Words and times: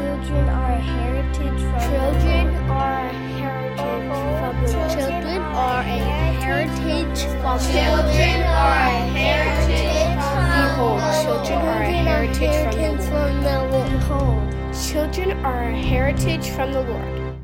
Children 0.00 0.48
are 0.48 0.72
a 0.72 0.80
heritage 0.80 1.60
from 1.60 1.80
Children 1.90 2.46
are 2.70 3.04
a 3.04 3.12
heritage 3.36 4.16
from 4.40 4.54
the 4.62 4.68
Children 4.96 5.42
are 5.42 5.80
a 5.80 6.00
heritage 6.40 7.20
from 7.42 7.58
Children 7.60 8.40
are 8.40 8.80
a 8.80 9.04
heritage 9.12 10.16
from 10.24 10.48
Behold, 10.56 11.00
children 11.44 11.66
are 11.68 11.82
a 11.82 11.92
heritage 11.92 12.56
from 12.64 13.42
the 13.44 13.56
Lord. 13.70 13.90
Behold, 13.90 14.48
children 14.72 15.28
are 15.44 15.64
a 15.64 15.82
heritage 15.82 16.48
from 16.48 16.72
the 16.72 16.80
Lord. 16.80 17.36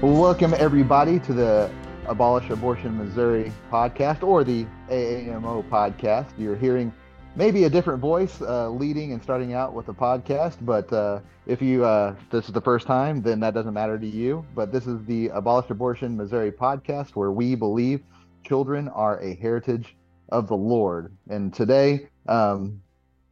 Welcome, 0.00 0.54
everybody, 0.56 1.18
to 1.18 1.32
the 1.32 1.68
Abolish 2.06 2.48
Abortion 2.50 2.96
Missouri 2.96 3.52
podcast 3.72 4.22
or 4.22 4.44
the 4.44 4.66
AAMO 4.88 5.68
podcast. 5.68 6.26
You're 6.38 6.54
hearing 6.54 6.92
maybe 7.38 7.64
a 7.64 7.70
different 7.70 8.00
voice 8.00 8.42
uh, 8.42 8.68
leading 8.68 9.12
and 9.12 9.22
starting 9.22 9.54
out 9.54 9.72
with 9.72 9.88
a 9.88 9.94
podcast, 9.94 10.56
but 10.62 10.92
uh, 10.92 11.20
if 11.46 11.62
you 11.62 11.84
uh, 11.84 12.16
this 12.32 12.46
is 12.46 12.52
the 12.52 12.60
first 12.60 12.84
time, 12.84 13.22
then 13.22 13.38
that 13.38 13.54
doesn't 13.54 13.72
matter 13.72 13.96
to 13.96 14.06
you. 14.06 14.44
But 14.56 14.72
this 14.72 14.88
is 14.88 15.04
the 15.04 15.28
Abolish 15.28 15.70
Abortion 15.70 16.16
Missouri 16.16 16.50
podcast 16.50 17.10
where 17.10 17.30
we 17.30 17.54
believe 17.54 18.02
children 18.44 18.88
are 18.88 19.20
a 19.20 19.36
heritage 19.36 19.96
of 20.30 20.48
the 20.48 20.56
Lord. 20.56 21.16
And 21.30 21.54
today, 21.54 22.08
um, 22.26 22.82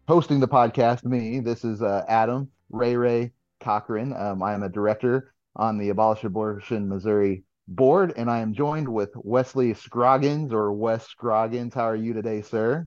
hosting 0.07 0.39
the 0.39 0.49
podcast, 0.49 1.05
me, 1.05 1.41
this 1.41 1.65
is 1.65 1.83
uh, 1.83 2.05
Adam 2.09 2.49
Ray 2.71 2.97
Ray 2.97 3.33
Cochrun. 3.61 4.19
Um, 4.19 4.41
I 4.41 4.55
am 4.55 4.63
a 4.63 4.69
director 4.69 5.35
on 5.57 5.79
the 5.79 5.89
Abolish 5.89 6.23
Abortion 6.23 6.89
Missouri 6.89 7.43
board, 7.67 8.15
and 8.17 8.31
I 8.31 8.39
am 8.39 8.55
joined 8.55 8.89
with 8.89 9.11
Wesley 9.17 9.75
Scroggins 9.75 10.53
or 10.53 10.73
Wes 10.73 11.09
Scroggins. 11.09 11.75
How 11.75 11.87
are 11.87 11.97
you 11.97 12.13
today, 12.13 12.41
sir? 12.41 12.87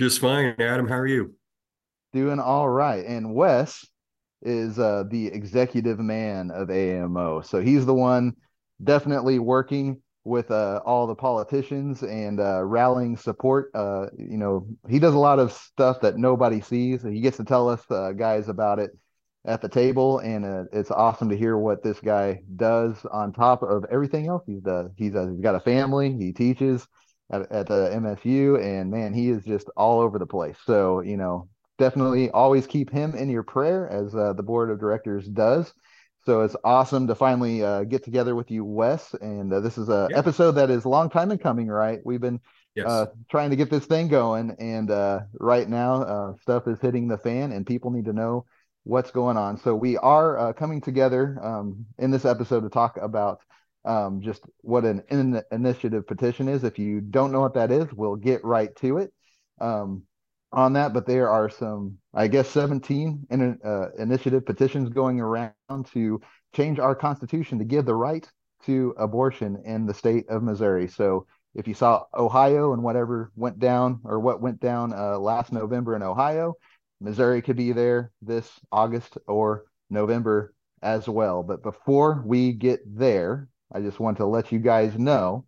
Just 0.00 0.18
fine, 0.18 0.54
Adam. 0.58 0.88
How 0.88 0.94
are 0.94 1.06
you? 1.06 1.34
Doing 2.14 2.40
all 2.40 2.70
right. 2.70 3.04
And 3.04 3.34
Wes 3.34 3.86
is 4.40 4.78
uh, 4.78 5.04
the 5.10 5.26
executive 5.26 5.98
man 5.98 6.50
of 6.50 6.70
AMO, 6.70 7.42
so 7.42 7.60
he's 7.60 7.84
the 7.84 7.92
one 7.92 8.32
definitely 8.82 9.38
working 9.40 10.00
with 10.24 10.50
uh, 10.50 10.80
all 10.86 11.06
the 11.06 11.14
politicians 11.14 12.02
and 12.02 12.40
uh, 12.40 12.64
rallying 12.64 13.14
support. 13.14 13.70
Uh, 13.74 14.06
you 14.16 14.38
know, 14.38 14.66
he 14.88 14.98
does 14.98 15.12
a 15.12 15.18
lot 15.18 15.38
of 15.38 15.52
stuff 15.52 16.00
that 16.00 16.16
nobody 16.16 16.62
sees. 16.62 17.02
He 17.02 17.20
gets 17.20 17.36
to 17.36 17.44
tell 17.44 17.68
us 17.68 17.82
uh, 17.90 18.12
guys 18.12 18.48
about 18.48 18.78
it 18.78 18.92
at 19.44 19.60
the 19.60 19.68
table, 19.68 20.20
and 20.20 20.46
uh, 20.46 20.64
it's 20.72 20.90
awesome 20.90 21.28
to 21.28 21.36
hear 21.36 21.58
what 21.58 21.82
this 21.82 22.00
guy 22.00 22.40
does 22.56 23.04
on 23.12 23.34
top 23.34 23.62
of 23.62 23.84
everything 23.90 24.28
else 24.28 24.44
he's 24.46 24.62
done. 24.62 24.92
He's, 24.96 25.12
he's 25.12 25.40
got 25.42 25.56
a 25.56 25.60
family, 25.60 26.16
he 26.18 26.32
teaches 26.32 26.88
at, 27.30 27.50
at 27.52 27.66
the 27.68 27.90
MSU, 27.92 28.56
and 28.56 28.90
man, 28.90 29.12
he 29.14 29.30
is 29.30 29.44
just 29.44 29.68
all 29.76 30.00
over 30.00 30.18
the 30.18 30.26
place. 30.26 30.56
So, 30.66 31.00
you 31.00 31.16
know, 31.16 31.48
definitely 31.78 32.30
always 32.30 32.66
keep 32.66 32.90
him 32.90 33.14
in 33.14 33.28
your 33.28 33.42
prayer 33.42 33.88
as 33.88 34.14
uh, 34.14 34.32
the 34.34 34.42
board 34.42 34.70
of 34.70 34.80
directors 34.80 35.26
does. 35.28 35.72
So 36.26 36.42
it's 36.42 36.56
awesome 36.64 37.06
to 37.06 37.14
finally 37.14 37.62
uh, 37.64 37.84
get 37.84 38.04
together 38.04 38.34
with 38.34 38.50
you, 38.50 38.64
Wes. 38.64 39.14
And 39.20 39.52
uh, 39.52 39.60
this 39.60 39.78
is 39.78 39.88
a 39.88 40.08
Yeah. 40.10 40.18
episode 40.18 40.52
that 40.52 40.70
is 40.70 40.84
a 40.84 40.88
long 40.88 41.08
time 41.08 41.30
in 41.30 41.38
coming, 41.38 41.68
right? 41.68 42.00
We've 42.04 42.20
been 42.20 42.40
Yes. 42.74 42.86
uh, 42.86 43.06
trying 43.30 43.50
to 43.50 43.56
get 43.56 43.70
this 43.70 43.86
thing 43.86 44.08
going, 44.08 44.54
and 44.58 44.90
uh, 44.90 45.20
right 45.38 45.68
now 45.68 46.02
uh, 46.02 46.32
stuff 46.42 46.68
is 46.68 46.78
hitting 46.80 47.08
the 47.08 47.18
fan, 47.18 47.52
and 47.52 47.66
people 47.66 47.90
need 47.90 48.04
to 48.04 48.12
know 48.12 48.44
what's 48.84 49.10
going 49.10 49.36
on. 49.36 49.56
So 49.58 49.74
we 49.74 49.96
are 49.98 50.38
uh, 50.38 50.52
coming 50.52 50.80
together 50.80 51.38
um, 51.42 51.84
in 51.98 52.10
this 52.10 52.24
episode 52.24 52.60
to 52.62 52.70
talk 52.70 52.96
about 52.96 53.40
um, 53.84 54.20
just 54.20 54.42
what 54.60 54.84
an 54.84 55.02
in- 55.10 55.42
initiative 55.50 56.06
petition 56.06 56.48
is. 56.48 56.64
If 56.64 56.78
you 56.78 57.00
don't 57.00 57.32
know 57.32 57.40
what 57.40 57.54
that 57.54 57.70
is, 57.70 57.86
we'll 57.92 58.16
get 58.16 58.44
right 58.44 58.74
to 58.76 58.98
it 58.98 59.12
um, 59.60 60.02
on 60.52 60.74
that. 60.74 60.92
But 60.92 61.06
there 61.06 61.30
are 61.30 61.48
some, 61.48 61.98
I 62.14 62.28
guess, 62.28 62.48
17 62.50 63.26
in, 63.30 63.58
uh, 63.64 63.86
initiative 63.98 64.44
petitions 64.44 64.90
going 64.90 65.20
around 65.20 65.54
to 65.92 66.20
change 66.54 66.78
our 66.78 66.94
constitution 66.94 67.58
to 67.58 67.64
give 67.64 67.86
the 67.86 67.94
right 67.94 68.28
to 68.66 68.94
abortion 68.98 69.62
in 69.64 69.86
the 69.86 69.94
state 69.94 70.28
of 70.28 70.42
Missouri. 70.42 70.86
So 70.86 71.26
if 71.54 71.66
you 71.66 71.74
saw 71.74 72.04
Ohio 72.14 72.74
and 72.74 72.82
whatever 72.82 73.32
went 73.34 73.58
down 73.58 74.00
or 74.04 74.20
what 74.20 74.42
went 74.42 74.60
down 74.60 74.92
uh, 74.92 75.18
last 75.18 75.52
November 75.52 75.96
in 75.96 76.02
Ohio, 76.02 76.54
Missouri 77.00 77.40
could 77.40 77.56
be 77.56 77.72
there 77.72 78.12
this 78.20 78.48
August 78.70 79.16
or 79.26 79.64
November 79.88 80.54
as 80.82 81.08
well. 81.08 81.42
But 81.42 81.62
before 81.62 82.22
we 82.24 82.52
get 82.52 82.80
there, 82.86 83.48
I 83.72 83.80
just 83.80 84.00
want 84.00 84.16
to 84.18 84.26
let 84.26 84.52
you 84.52 84.58
guys 84.58 84.98
know 84.98 85.44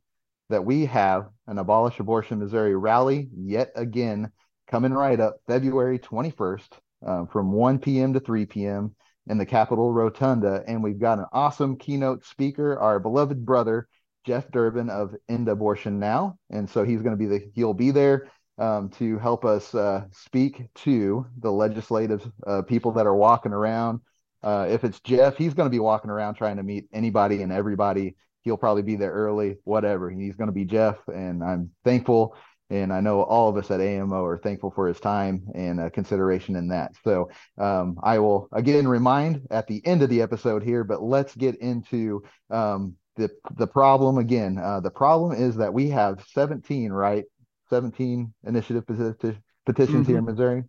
that 0.48 0.64
we 0.64 0.86
have 0.86 1.28
an 1.46 1.58
Abolish 1.58 1.98
Abortion 1.98 2.38
Missouri 2.38 2.76
rally 2.76 3.28
yet 3.34 3.72
again 3.74 4.30
coming 4.68 4.92
right 4.92 5.18
up 5.18 5.36
February 5.46 5.98
21st 5.98 6.68
um, 7.06 7.26
from 7.26 7.52
1 7.52 7.78
p.m. 7.78 8.12
to 8.12 8.20
3 8.20 8.46
p.m. 8.46 8.94
in 9.26 9.38
the 9.38 9.46
Capitol 9.46 9.92
Rotunda. 9.92 10.62
And 10.66 10.82
we've 10.82 11.00
got 11.00 11.18
an 11.18 11.26
awesome 11.32 11.76
keynote 11.76 12.24
speaker, 12.24 12.78
our 12.78 13.00
beloved 13.00 13.44
brother, 13.44 13.88
Jeff 14.24 14.50
Durbin 14.50 14.88
of 14.88 15.14
End 15.28 15.48
Abortion 15.48 15.98
Now. 15.98 16.38
And 16.50 16.68
so 16.68 16.84
he's 16.84 17.02
going 17.02 17.16
to 17.16 17.16
be 17.16 17.26
the, 17.26 17.50
he'll 17.54 17.74
be 17.74 17.90
there 17.90 18.28
um, 18.58 18.88
to 18.90 19.18
help 19.18 19.44
us 19.44 19.74
uh, 19.74 20.04
speak 20.12 20.68
to 20.76 21.26
the 21.40 21.50
legislative 21.50 22.30
uh, 22.46 22.62
people 22.62 22.92
that 22.92 23.06
are 23.06 23.16
walking 23.16 23.52
around. 23.52 24.00
Uh, 24.42 24.66
if 24.68 24.84
it's 24.84 25.00
Jeff, 25.00 25.36
he's 25.36 25.54
going 25.54 25.66
to 25.66 25.70
be 25.70 25.78
walking 25.78 26.10
around 26.10 26.34
trying 26.34 26.56
to 26.56 26.62
meet 26.62 26.86
anybody 26.92 27.42
and 27.42 27.52
everybody. 27.52 28.16
He'll 28.42 28.56
probably 28.56 28.82
be 28.82 28.96
there 28.96 29.12
early, 29.12 29.58
whatever. 29.64 30.10
He's 30.10 30.34
going 30.34 30.48
to 30.48 30.52
be 30.52 30.64
Jeff, 30.64 30.96
and 31.06 31.44
I'm 31.44 31.70
thankful. 31.84 32.36
And 32.70 32.92
I 32.92 33.00
know 33.00 33.22
all 33.22 33.50
of 33.50 33.56
us 33.58 33.70
at 33.70 33.82
AMO 33.82 34.24
are 34.24 34.38
thankful 34.38 34.70
for 34.70 34.88
his 34.88 34.98
time 34.98 35.46
and 35.54 35.78
uh, 35.78 35.90
consideration 35.90 36.56
in 36.56 36.68
that. 36.68 36.92
So 37.04 37.30
um, 37.58 37.98
I 38.02 38.18
will 38.18 38.48
again 38.50 38.88
remind 38.88 39.46
at 39.50 39.66
the 39.66 39.84
end 39.86 40.02
of 40.02 40.08
the 40.08 40.22
episode 40.22 40.62
here, 40.62 40.82
but 40.82 41.02
let's 41.02 41.34
get 41.36 41.56
into 41.56 42.22
um, 42.50 42.96
the 43.16 43.30
the 43.56 43.66
problem 43.66 44.16
again. 44.16 44.58
Uh, 44.58 44.80
the 44.80 44.90
problem 44.90 45.32
is 45.32 45.56
that 45.56 45.74
we 45.74 45.90
have 45.90 46.24
17, 46.32 46.90
right? 46.90 47.24
17 47.68 48.32
initiative 48.44 48.86
peti- 48.86 49.38
petitions 49.66 50.06
here 50.06 50.18
in 50.18 50.24
Missouri. 50.24 50.64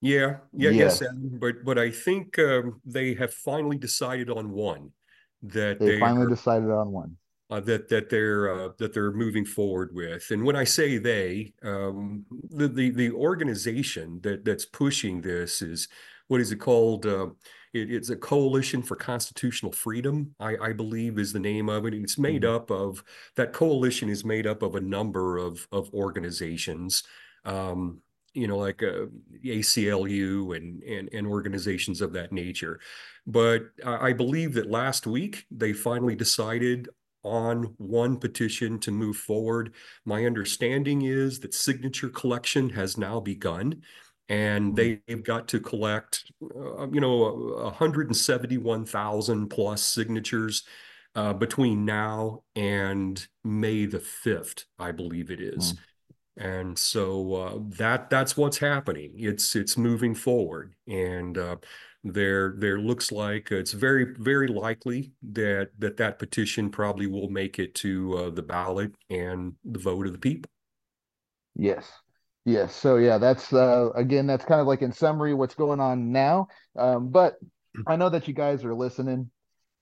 Yeah, 0.00 0.38
yeah, 0.52 0.70
Yes. 0.70 1.00
yes. 1.00 1.10
But 1.14 1.64
but 1.64 1.78
I 1.78 1.90
think 1.90 2.38
um, 2.38 2.80
they 2.84 3.14
have 3.14 3.32
finally 3.32 3.78
decided 3.78 4.28
on 4.30 4.50
one 4.50 4.92
that 5.42 5.78
They 5.80 5.86
they 5.92 6.00
finally 6.00 6.26
are- 6.26 6.28
decided 6.30 6.70
on 6.70 6.92
one. 6.92 7.16
uh, 7.50 7.60
that 7.60 7.88
that 7.88 8.10
they're 8.10 8.52
uh, 8.52 8.68
that 8.78 8.92
they're 8.92 9.12
moving 9.12 9.44
forward 9.44 9.90
with. 9.94 10.30
And 10.30 10.44
when 10.44 10.56
I 10.56 10.64
say 10.64 10.98
they, 10.98 11.54
um, 11.62 12.26
the, 12.50 12.68
the 12.68 12.90
the 12.90 13.10
organization 13.12 14.20
that 14.22 14.44
that's 14.44 14.66
pushing 14.66 15.20
this 15.22 15.62
is 15.62 15.88
what 16.28 16.40
is 16.40 16.50
it 16.52 16.56
called? 16.60 17.06
Uh, 17.06 17.28
it, 17.72 17.90
it's 17.92 18.10
a 18.10 18.16
coalition 18.16 18.82
for 18.82 18.96
constitutional 18.96 19.70
freedom. 19.72 20.34
I, 20.40 20.56
I 20.56 20.72
believe 20.72 21.18
is 21.18 21.32
the 21.32 21.38
name 21.52 21.68
of 21.68 21.86
it. 21.86 21.94
And 21.94 22.02
it's 22.04 22.18
made 22.18 22.44
up 22.44 22.70
of 22.70 23.02
that 23.36 23.52
coalition 23.52 24.08
is 24.08 24.24
made 24.24 24.46
up 24.46 24.62
of 24.62 24.74
a 24.74 24.80
number 24.80 25.38
of 25.38 25.66
of 25.72 25.88
organizations. 25.94 27.02
Um, 27.44 28.00
you 28.36 28.46
know, 28.48 28.58
like 28.58 28.82
uh, 28.82 29.06
ACLU 29.44 30.52
and, 30.56 30.82
and 30.84 31.08
and 31.12 31.26
organizations 31.26 32.00
of 32.00 32.12
that 32.14 32.32
nature. 32.32 32.80
But 33.26 33.62
I 33.84 34.12
believe 34.12 34.54
that 34.54 34.70
last 34.70 35.06
week 35.06 35.46
they 35.50 35.72
finally 35.72 36.14
decided 36.16 36.88
on 37.24 37.74
one 37.78 38.18
petition 38.18 38.78
to 38.80 38.92
move 38.92 39.16
forward. 39.16 39.74
My 40.04 40.26
understanding 40.26 41.02
is 41.02 41.40
that 41.40 41.54
signature 41.54 42.08
collection 42.08 42.70
has 42.70 42.96
now 42.96 43.18
begun, 43.20 43.82
and 44.28 44.76
Mhm. 44.76 45.02
they've 45.06 45.24
got 45.24 45.48
to 45.48 45.60
collect, 45.60 46.30
uh, 46.54 46.88
you 46.90 47.00
know, 47.00 47.62
171,000 47.64 49.48
plus 49.48 49.82
signatures 49.82 50.64
uh, 51.14 51.32
between 51.32 51.84
now 51.84 52.42
and 52.54 53.26
May 53.44 53.86
the 53.86 54.00
5th, 54.00 54.66
I 54.78 54.92
believe 54.92 55.30
it 55.30 55.40
is. 55.40 55.74
And 56.36 56.78
so 56.78 57.34
uh, 57.34 57.58
that 57.78 58.10
that's 58.10 58.36
what's 58.36 58.58
happening. 58.58 59.12
It's 59.16 59.56
it's 59.56 59.78
moving 59.78 60.14
forward, 60.14 60.74
and 60.86 61.38
uh, 61.38 61.56
there 62.04 62.54
there 62.58 62.78
looks 62.78 63.10
like 63.10 63.50
it's 63.50 63.72
very 63.72 64.14
very 64.18 64.48
likely 64.48 65.12
that 65.32 65.70
that 65.78 65.96
that 65.96 66.18
petition 66.18 66.70
probably 66.70 67.06
will 67.06 67.30
make 67.30 67.58
it 67.58 67.74
to 67.76 68.18
uh, 68.18 68.30
the 68.30 68.42
ballot 68.42 68.92
and 69.08 69.54
the 69.64 69.78
vote 69.78 70.06
of 70.06 70.12
the 70.12 70.18
people. 70.18 70.50
Yes. 71.54 71.90
Yes. 72.44 72.74
So 72.76 72.96
yeah, 72.96 73.18
that's 73.18 73.52
uh 73.52 73.90
again, 73.94 74.26
that's 74.26 74.44
kind 74.44 74.60
of 74.60 74.66
like 74.66 74.82
in 74.82 74.92
summary 74.92 75.34
what's 75.34 75.54
going 75.54 75.80
on 75.80 76.12
now. 76.12 76.48
Um, 76.78 77.08
but 77.08 77.36
I 77.86 77.96
know 77.96 78.08
that 78.10 78.28
you 78.28 78.34
guys 78.34 78.64
are 78.64 78.74
listening. 78.74 79.30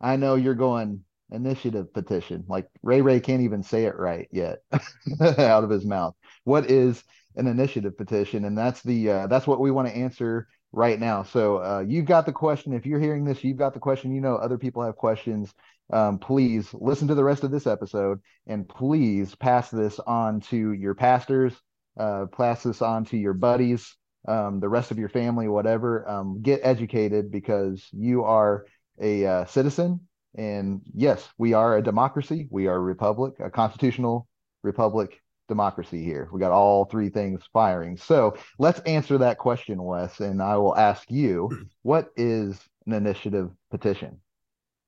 I 0.00 0.16
know 0.16 0.34
you're 0.36 0.54
going 0.54 1.04
initiative 1.30 1.92
petition. 1.92 2.44
Like 2.48 2.68
Ray 2.82 3.02
Ray 3.02 3.20
can't 3.20 3.42
even 3.42 3.62
say 3.62 3.84
it 3.84 3.96
right 3.96 4.28
yet 4.32 4.60
out 5.20 5.64
of 5.64 5.70
his 5.70 5.84
mouth. 5.84 6.14
What 6.44 6.70
is 6.70 7.02
an 7.36 7.46
initiative 7.46 7.96
petition? 7.96 8.44
And 8.44 8.56
that's 8.56 8.82
the 8.82 9.10
uh 9.10 9.26
that's 9.26 9.46
what 9.46 9.60
we 9.60 9.70
want 9.70 9.88
to 9.88 9.96
answer 9.96 10.48
right 10.72 10.98
now. 10.98 11.22
So 11.22 11.58
uh 11.58 11.84
you've 11.86 12.06
got 12.06 12.26
the 12.26 12.32
question. 12.32 12.72
If 12.72 12.86
you're 12.86 13.00
hearing 13.00 13.24
this, 13.24 13.42
you've 13.44 13.58
got 13.58 13.74
the 13.74 13.80
question. 13.80 14.14
You 14.14 14.20
know 14.20 14.36
other 14.36 14.58
people 14.58 14.82
have 14.82 14.96
questions. 14.96 15.52
Um, 15.92 16.18
please 16.18 16.72
listen 16.72 17.08
to 17.08 17.14
the 17.14 17.24
rest 17.24 17.44
of 17.44 17.50
this 17.50 17.66
episode 17.66 18.20
and 18.46 18.68
please 18.68 19.34
pass 19.34 19.70
this 19.70 20.00
on 20.00 20.40
to 20.40 20.72
your 20.72 20.94
pastors, 20.94 21.52
uh, 21.98 22.26
pass 22.34 22.62
this 22.62 22.80
on 22.80 23.04
to 23.06 23.18
your 23.18 23.34
buddies, 23.34 23.94
um, 24.26 24.60
the 24.60 24.68
rest 24.68 24.90
of 24.90 24.98
your 24.98 25.10
family, 25.10 25.48
whatever, 25.48 26.08
um, 26.08 26.40
get 26.40 26.60
educated 26.62 27.30
because 27.30 27.86
you 27.92 28.24
are 28.24 28.64
a 29.00 29.26
uh, 29.26 29.44
citizen. 29.44 30.00
And 30.36 30.80
yes, 30.94 31.28
we 31.38 31.52
are 31.52 31.76
a 31.76 31.82
democracy. 31.82 32.48
We 32.50 32.66
are 32.66 32.76
a 32.76 32.80
republic, 32.80 33.34
a 33.38 33.50
constitutional 33.50 34.26
republic 34.62 35.20
democracy 35.48 36.02
here. 36.04 36.28
We 36.32 36.40
got 36.40 36.52
all 36.52 36.84
three 36.84 37.08
things 37.08 37.42
firing. 37.52 37.96
So 37.96 38.36
let's 38.58 38.80
answer 38.80 39.18
that 39.18 39.38
question, 39.38 39.82
Wes. 39.82 40.20
And 40.20 40.42
I 40.42 40.56
will 40.56 40.76
ask 40.76 41.10
you 41.10 41.66
what 41.82 42.08
is 42.16 42.58
an 42.86 42.92
initiative 42.92 43.50
petition? 43.70 44.20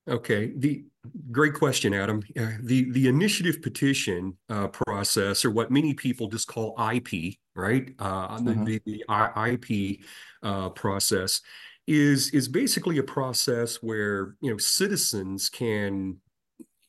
Okay, 0.08 0.52
the 0.56 0.84
great 1.32 1.54
question, 1.54 1.92
Adam. 1.92 2.22
Uh, 2.38 2.50
the 2.62 2.90
the 2.92 3.08
initiative 3.08 3.60
petition 3.60 4.36
uh, 4.48 4.68
process, 4.68 5.44
or 5.44 5.50
what 5.50 5.72
many 5.72 5.94
people 5.94 6.28
just 6.28 6.46
call 6.46 6.76
IP, 6.78 7.34
right? 7.56 7.92
Uh, 7.98 8.36
mm-hmm. 8.36 8.64
the, 8.64 8.80
the, 8.86 9.02
the, 9.08 9.52
IP 9.52 10.06
uh, 10.44 10.68
process 10.70 11.40
is 11.88 12.30
is 12.30 12.46
basically 12.46 12.98
a 12.98 13.02
process 13.02 13.76
where 13.82 14.36
you 14.40 14.50
know 14.50 14.58
citizens 14.58 15.48
can 15.48 16.18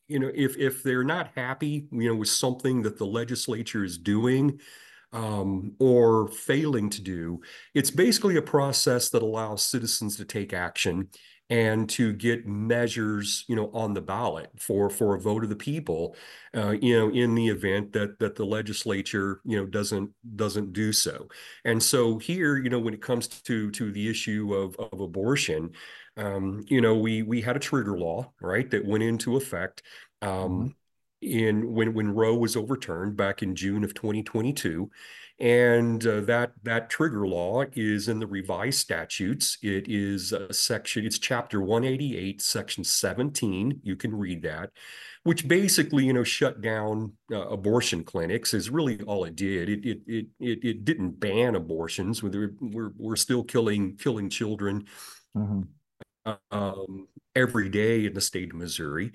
you 0.08 0.20
know 0.20 0.32
if 0.34 0.58
if 0.58 0.84
they're 0.84 1.04
not 1.04 1.32
happy 1.36 1.88
you 1.92 2.10
know 2.10 2.16
with 2.16 2.30
something 2.30 2.82
that 2.82 2.98
the 2.98 3.06
legislature 3.06 3.84
is 3.84 3.98
doing 3.98 4.60
um, 5.14 5.74
or 5.80 6.28
failing 6.28 6.90
to 6.90 7.02
do 7.02 7.42
it's 7.74 7.92
basically 7.92 8.38
a 8.38 8.42
process 8.42 9.10
that 9.10 9.24
allows 9.24 9.64
citizens 9.64 10.18
to 10.18 10.26
take 10.26 10.54
action 10.54 11.08
and 11.50 11.90
to 11.90 12.12
get 12.12 12.46
measures, 12.46 13.46
you 13.48 13.56
know, 13.56 13.72
on 13.74 13.94
the 13.94 14.02
ballot 14.02 14.50
for 14.58 14.90
for 14.90 15.16
a 15.16 15.20
vote 15.20 15.44
of 15.44 15.50
the 15.50 15.56
people, 15.56 16.16
uh, 16.56 16.72
you 16.72 16.98
know, 16.98 17.10
in 17.10 17.36
the 17.36 17.48
event 17.48 17.94
that 17.94 18.20
that 18.20 18.36
the 18.36 18.46
legislature, 18.46 19.40
you 19.46 19.58
know, 19.58 19.66
doesn't 19.66 20.10
doesn't 20.36 20.74
do 20.74 20.92
so. 20.92 21.28
And 21.64 21.82
so 21.82 22.18
here, 22.18 22.58
you 22.58 22.70
know, 22.70 22.80
when 22.80 22.94
it 22.94 23.02
comes 23.02 23.28
to 23.28 23.72
to 23.72 23.92
the 23.92 24.10
issue 24.10 24.54
of 24.54 24.76
of 24.92 25.00
abortion, 25.00 25.72
um, 26.18 26.66
you 26.68 26.82
know, 26.82 26.96
we 26.96 27.24
we 27.24 27.42
had 27.42 27.56
a 27.56 27.60
trigger 27.60 27.98
law, 27.98 28.32
right, 28.42 28.70
that 28.72 28.86
went 28.86 29.04
into 29.04 29.38
effect. 29.38 29.84
Um, 30.22 30.30
mm-hmm. 30.32 30.68
in 31.22 31.74
when 31.74 31.94
when 31.94 32.14
Roe 32.14 32.36
was 32.36 32.56
overturned 32.56 33.16
back 33.16 33.44
in 33.44 33.56
June 33.56 33.84
of 33.84 33.94
2022, 33.94 34.90
and 35.40 36.06
uh, 36.08 36.22
that 36.22 36.54
that 36.64 36.90
trigger 36.90 37.28
law 37.28 37.64
is 37.74 38.08
in 38.08 38.20
the 38.20 38.26
revised 38.26 38.80
statutes. 38.80 39.60
It 39.62 39.88
is 39.88 40.34
a 40.34 40.52
section, 40.52 41.06
it's 41.06 41.20
chapter 41.20 41.62
188, 41.62 42.42
section 42.42 42.84
17. 42.84 43.82
You 43.84 43.96
can 43.96 44.16
read 44.16 44.42
that, 44.42 44.72
which 45.24 45.48
basically, 45.48 46.06
you 46.06 46.14
know, 46.14 46.24
shut 46.24 46.62
down 46.62 47.14
uh, 47.32 47.48
abortion 47.50 48.04
clinics 48.04 48.56
is 48.56 48.72
really 48.72 49.00
all 49.02 49.26
it 49.26 49.36
did. 49.36 49.70
It 49.70 49.86
it 49.86 50.00
it 50.08 50.26
it, 50.40 50.64
it 50.64 50.86
didn't 50.86 51.20
ban 51.20 51.54
abortions. 51.54 52.24
We're, 52.24 52.56
we're 52.60 52.92
we're 52.98 53.16
still 53.16 53.44
killing 53.44 53.96
killing 53.98 54.30
children. 54.32 54.86
Mm-hmm. 55.36 55.62
Um, 56.52 57.08
every 57.36 57.70
day 57.70 58.06
in 58.06 58.14
the 58.14 58.22
state 58.22 58.50
of 58.50 58.56
Missouri, 58.56 59.12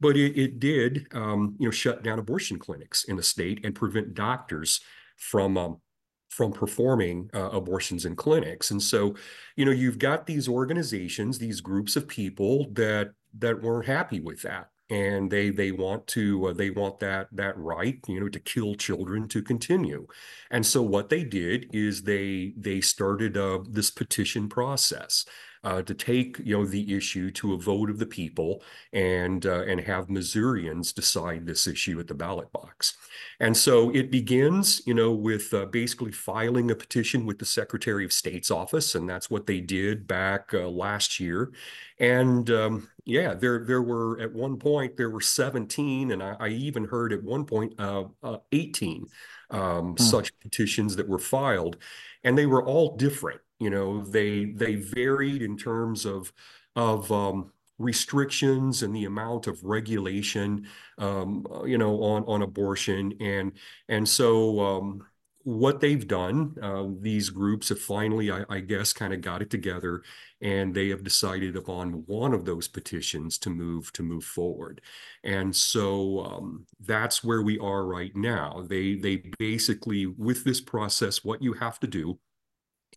but 0.00 0.16
it, 0.16 0.36
it 0.38 0.60
did, 0.60 1.06
um, 1.12 1.56
you 1.58 1.66
know, 1.66 1.70
shut 1.72 2.02
down 2.02 2.18
abortion 2.18 2.58
clinics 2.58 3.04
in 3.04 3.16
the 3.16 3.22
state 3.22 3.64
and 3.64 3.74
prevent 3.74 4.14
doctors 4.14 4.80
from 5.16 5.56
um, 5.58 5.80
from 6.28 6.52
performing 6.52 7.30
uh, 7.34 7.50
abortions 7.50 8.04
in 8.04 8.16
clinics. 8.16 8.70
And 8.72 8.82
so, 8.82 9.14
you 9.56 9.64
know, 9.64 9.70
you've 9.70 9.98
got 9.98 10.26
these 10.26 10.48
organizations, 10.48 11.38
these 11.38 11.60
groups 11.60 11.96
of 11.96 12.08
people 12.08 12.66
that 12.72 13.12
that 13.38 13.62
weren't 13.62 13.86
happy 13.86 14.20
with 14.20 14.42
that. 14.42 14.70
And 14.90 15.30
they 15.30 15.50
they 15.50 15.72
want 15.72 16.06
to 16.08 16.48
uh, 16.48 16.52
they 16.52 16.70
want 16.70 16.98
that 17.00 17.28
that 17.32 17.56
right 17.56 17.98
you 18.06 18.20
know 18.20 18.28
to 18.28 18.38
kill 18.40 18.74
children 18.74 19.28
to 19.28 19.42
continue. 19.42 20.06
And 20.50 20.64
so 20.64 20.82
what 20.82 21.08
they 21.08 21.24
did 21.24 21.70
is 21.72 22.02
they 22.02 22.52
they 22.56 22.80
started 22.82 23.36
uh, 23.36 23.60
this 23.68 23.90
petition 23.90 24.48
process 24.48 25.24
uh, 25.64 25.82
to 25.82 25.94
take 25.94 26.38
you 26.44 26.56
know 26.56 26.64
the 26.64 26.94
issue 26.94 27.30
to 27.32 27.54
a 27.54 27.58
vote 27.58 27.90
of 27.90 27.98
the 27.98 28.06
people 28.06 28.62
and 28.92 29.46
uh, 29.46 29.62
and 29.62 29.80
have 29.80 30.10
Missourians 30.10 30.92
decide 30.92 31.46
this 31.46 31.66
issue 31.66 31.98
at 31.98 32.06
the 32.06 32.14
ballot 32.14 32.52
box. 32.52 32.96
And 33.40 33.56
so 33.56 33.90
it 33.90 34.10
begins, 34.10 34.82
you 34.86 34.94
know, 34.94 35.12
with 35.12 35.52
uh, 35.54 35.66
basically 35.66 36.12
filing 36.12 36.70
a 36.70 36.74
petition 36.74 37.26
with 37.26 37.38
the 37.38 37.46
Secretary 37.46 38.04
of 38.04 38.12
State's 38.12 38.50
office, 38.50 38.94
and 38.94 39.08
that's 39.08 39.30
what 39.30 39.46
they 39.46 39.60
did 39.60 40.06
back 40.06 40.52
uh, 40.52 40.68
last 40.68 41.18
year. 41.18 41.52
And 41.98 42.48
um, 42.50 42.88
yeah, 43.04 43.34
there 43.34 43.64
there 43.64 43.82
were 43.82 44.20
at 44.20 44.32
one 44.32 44.58
point 44.58 44.96
there 44.96 45.10
were 45.10 45.20
17, 45.20 46.10
and 46.10 46.22
I, 46.22 46.36
I 46.38 46.48
even 46.48 46.84
heard 46.84 47.12
at 47.12 47.22
one 47.22 47.44
point 47.44 47.74
uh, 47.78 48.04
uh, 48.22 48.38
18 48.52 49.06
um, 49.50 49.92
hmm. 49.92 50.02
such 50.02 50.38
petitions 50.40 50.96
that 50.96 51.08
were 51.08 51.18
filed, 51.18 51.78
and 52.22 52.36
they 52.36 52.46
were 52.46 52.64
all 52.64 52.96
different. 52.96 53.40
You 53.58 53.70
know, 53.70 54.02
they 54.04 54.46
they 54.46 54.76
varied 54.76 55.42
in 55.42 55.56
terms 55.56 56.04
of 56.04 56.32
of 56.76 57.10
um, 57.12 57.52
restrictions 57.78 58.82
and 58.82 58.94
the 58.94 59.04
amount 59.04 59.46
of 59.46 59.62
regulation, 59.64 60.66
um, 60.98 61.46
uh, 61.52 61.64
you 61.64 61.78
know, 61.78 62.02
on 62.02 62.24
on 62.24 62.42
abortion, 62.42 63.14
and 63.20 63.52
and 63.88 64.08
so 64.08 64.60
um, 64.60 65.06
what 65.44 65.80
they've 65.80 66.06
done, 66.08 66.56
uh, 66.62 66.86
these 67.00 67.28
groups 67.28 67.68
have 67.68 67.80
finally, 67.80 68.30
I, 68.30 68.44
I 68.48 68.60
guess, 68.60 68.92
kind 68.94 69.12
of 69.12 69.20
got 69.20 69.42
it 69.42 69.50
together, 69.50 70.02
and 70.40 70.74
they 70.74 70.88
have 70.88 71.04
decided 71.04 71.54
upon 71.54 72.04
one 72.06 72.32
of 72.32 72.44
those 72.46 72.66
petitions 72.66 73.38
to 73.38 73.50
move 73.50 73.92
to 73.92 74.02
move 74.02 74.24
forward, 74.24 74.80
and 75.22 75.54
so 75.54 76.20
um, 76.24 76.66
that's 76.80 77.22
where 77.24 77.42
we 77.42 77.58
are 77.58 77.86
right 77.86 78.14
now. 78.16 78.64
They 78.68 78.94
they 78.96 79.16
basically 79.38 80.06
with 80.06 80.44
this 80.44 80.60
process, 80.60 81.24
what 81.24 81.42
you 81.42 81.52
have 81.54 81.78
to 81.80 81.86
do 81.86 82.18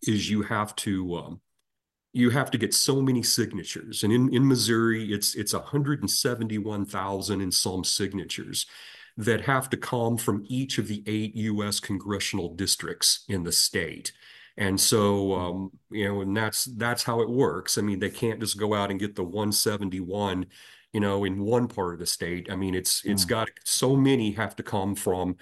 is 0.06 0.30
you 0.30 0.42
have 0.42 0.74
to 0.76 1.16
um, 1.16 1.40
you 2.12 2.30
have 2.30 2.50
to 2.50 2.58
get 2.58 2.74
so 2.74 3.00
many 3.02 3.22
signatures, 3.22 4.02
and 4.04 4.12
in 4.12 4.34
in 4.34 4.46
Missouri, 4.46 5.12
it's 5.12 5.34
it's 5.34 5.52
171,000 5.52 7.40
in 7.40 7.52
some 7.52 7.84
signatures 7.84 8.66
that 9.18 9.40
have 9.42 9.68
to 9.68 9.76
come 9.76 10.16
from 10.16 10.44
each 10.46 10.78
of 10.78 10.86
the 10.86 11.02
eight 11.06 11.34
U.S. 11.34 11.80
congressional 11.80 12.54
districts 12.54 13.24
in 13.28 13.42
the 13.42 13.50
state. 13.50 14.12
And 14.56 14.80
so, 14.80 15.34
um, 15.34 15.70
you 15.90 16.04
know, 16.06 16.20
and 16.20 16.36
that's 16.36 16.64
that's 16.64 17.02
how 17.02 17.20
it 17.20 17.28
works. 17.28 17.78
I 17.78 17.82
mean, 17.82 17.98
they 17.98 18.10
can't 18.10 18.40
just 18.40 18.58
go 18.58 18.74
out 18.74 18.90
and 18.90 18.98
get 18.98 19.14
the 19.14 19.22
171, 19.22 20.46
you 20.92 21.00
know, 21.00 21.24
in 21.24 21.40
one 21.40 21.68
part 21.68 21.94
of 21.94 22.00
the 22.00 22.06
state. 22.06 22.48
I 22.50 22.56
mean, 22.56 22.74
it's 22.74 23.04
it's 23.04 23.24
mm. 23.24 23.28
got 23.28 23.48
so 23.64 23.94
many 23.96 24.32
have 24.32 24.56
to 24.56 24.62
come 24.62 24.94
from 24.94 25.36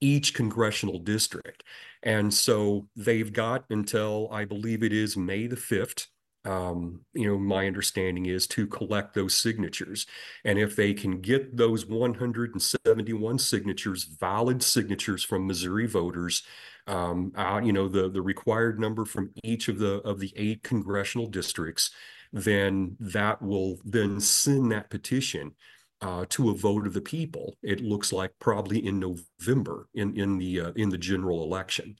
each 0.00 0.34
congressional 0.34 0.98
district. 0.98 1.64
And 2.02 2.32
so 2.32 2.88
they've 2.96 3.32
got 3.32 3.64
until 3.70 4.28
I 4.32 4.44
believe 4.44 4.82
it 4.82 4.92
is 4.92 5.16
May 5.16 5.46
the 5.46 5.56
5th. 5.56 6.06
Um, 6.44 7.02
you 7.12 7.28
know, 7.28 7.38
my 7.38 7.68
understanding 7.68 8.26
is 8.26 8.48
to 8.48 8.66
collect 8.66 9.14
those 9.14 9.36
signatures. 9.36 10.06
And 10.44 10.58
if 10.58 10.74
they 10.74 10.92
can 10.92 11.20
get 11.20 11.56
those 11.56 11.86
171 11.86 13.38
signatures, 13.38 14.04
valid 14.04 14.60
signatures 14.62 15.22
from 15.22 15.46
Missouri 15.46 15.86
voters, 15.86 16.42
um, 16.88 17.32
uh, 17.36 17.60
you 17.62 17.72
know, 17.72 17.86
the, 17.86 18.10
the 18.10 18.22
required 18.22 18.80
number 18.80 19.04
from 19.04 19.30
each 19.44 19.68
of 19.68 19.78
the 19.78 20.00
of 20.02 20.18
the 20.18 20.32
eight 20.34 20.64
congressional 20.64 21.28
districts, 21.28 21.92
then 22.32 22.96
that 22.98 23.40
will 23.40 23.78
then 23.84 24.18
send 24.18 24.72
that 24.72 24.90
petition 24.90 25.52
uh, 26.02 26.26
to 26.30 26.50
a 26.50 26.54
vote 26.54 26.86
of 26.86 26.94
the 26.94 27.00
people. 27.00 27.56
It 27.62 27.80
looks 27.80 28.12
like 28.12 28.32
probably 28.40 28.86
in 28.86 29.00
November 29.00 29.88
in 29.94 30.16
in 30.18 30.38
the 30.38 30.60
uh, 30.60 30.72
in 30.76 30.90
the 30.90 30.98
general 30.98 31.42
election, 31.44 31.96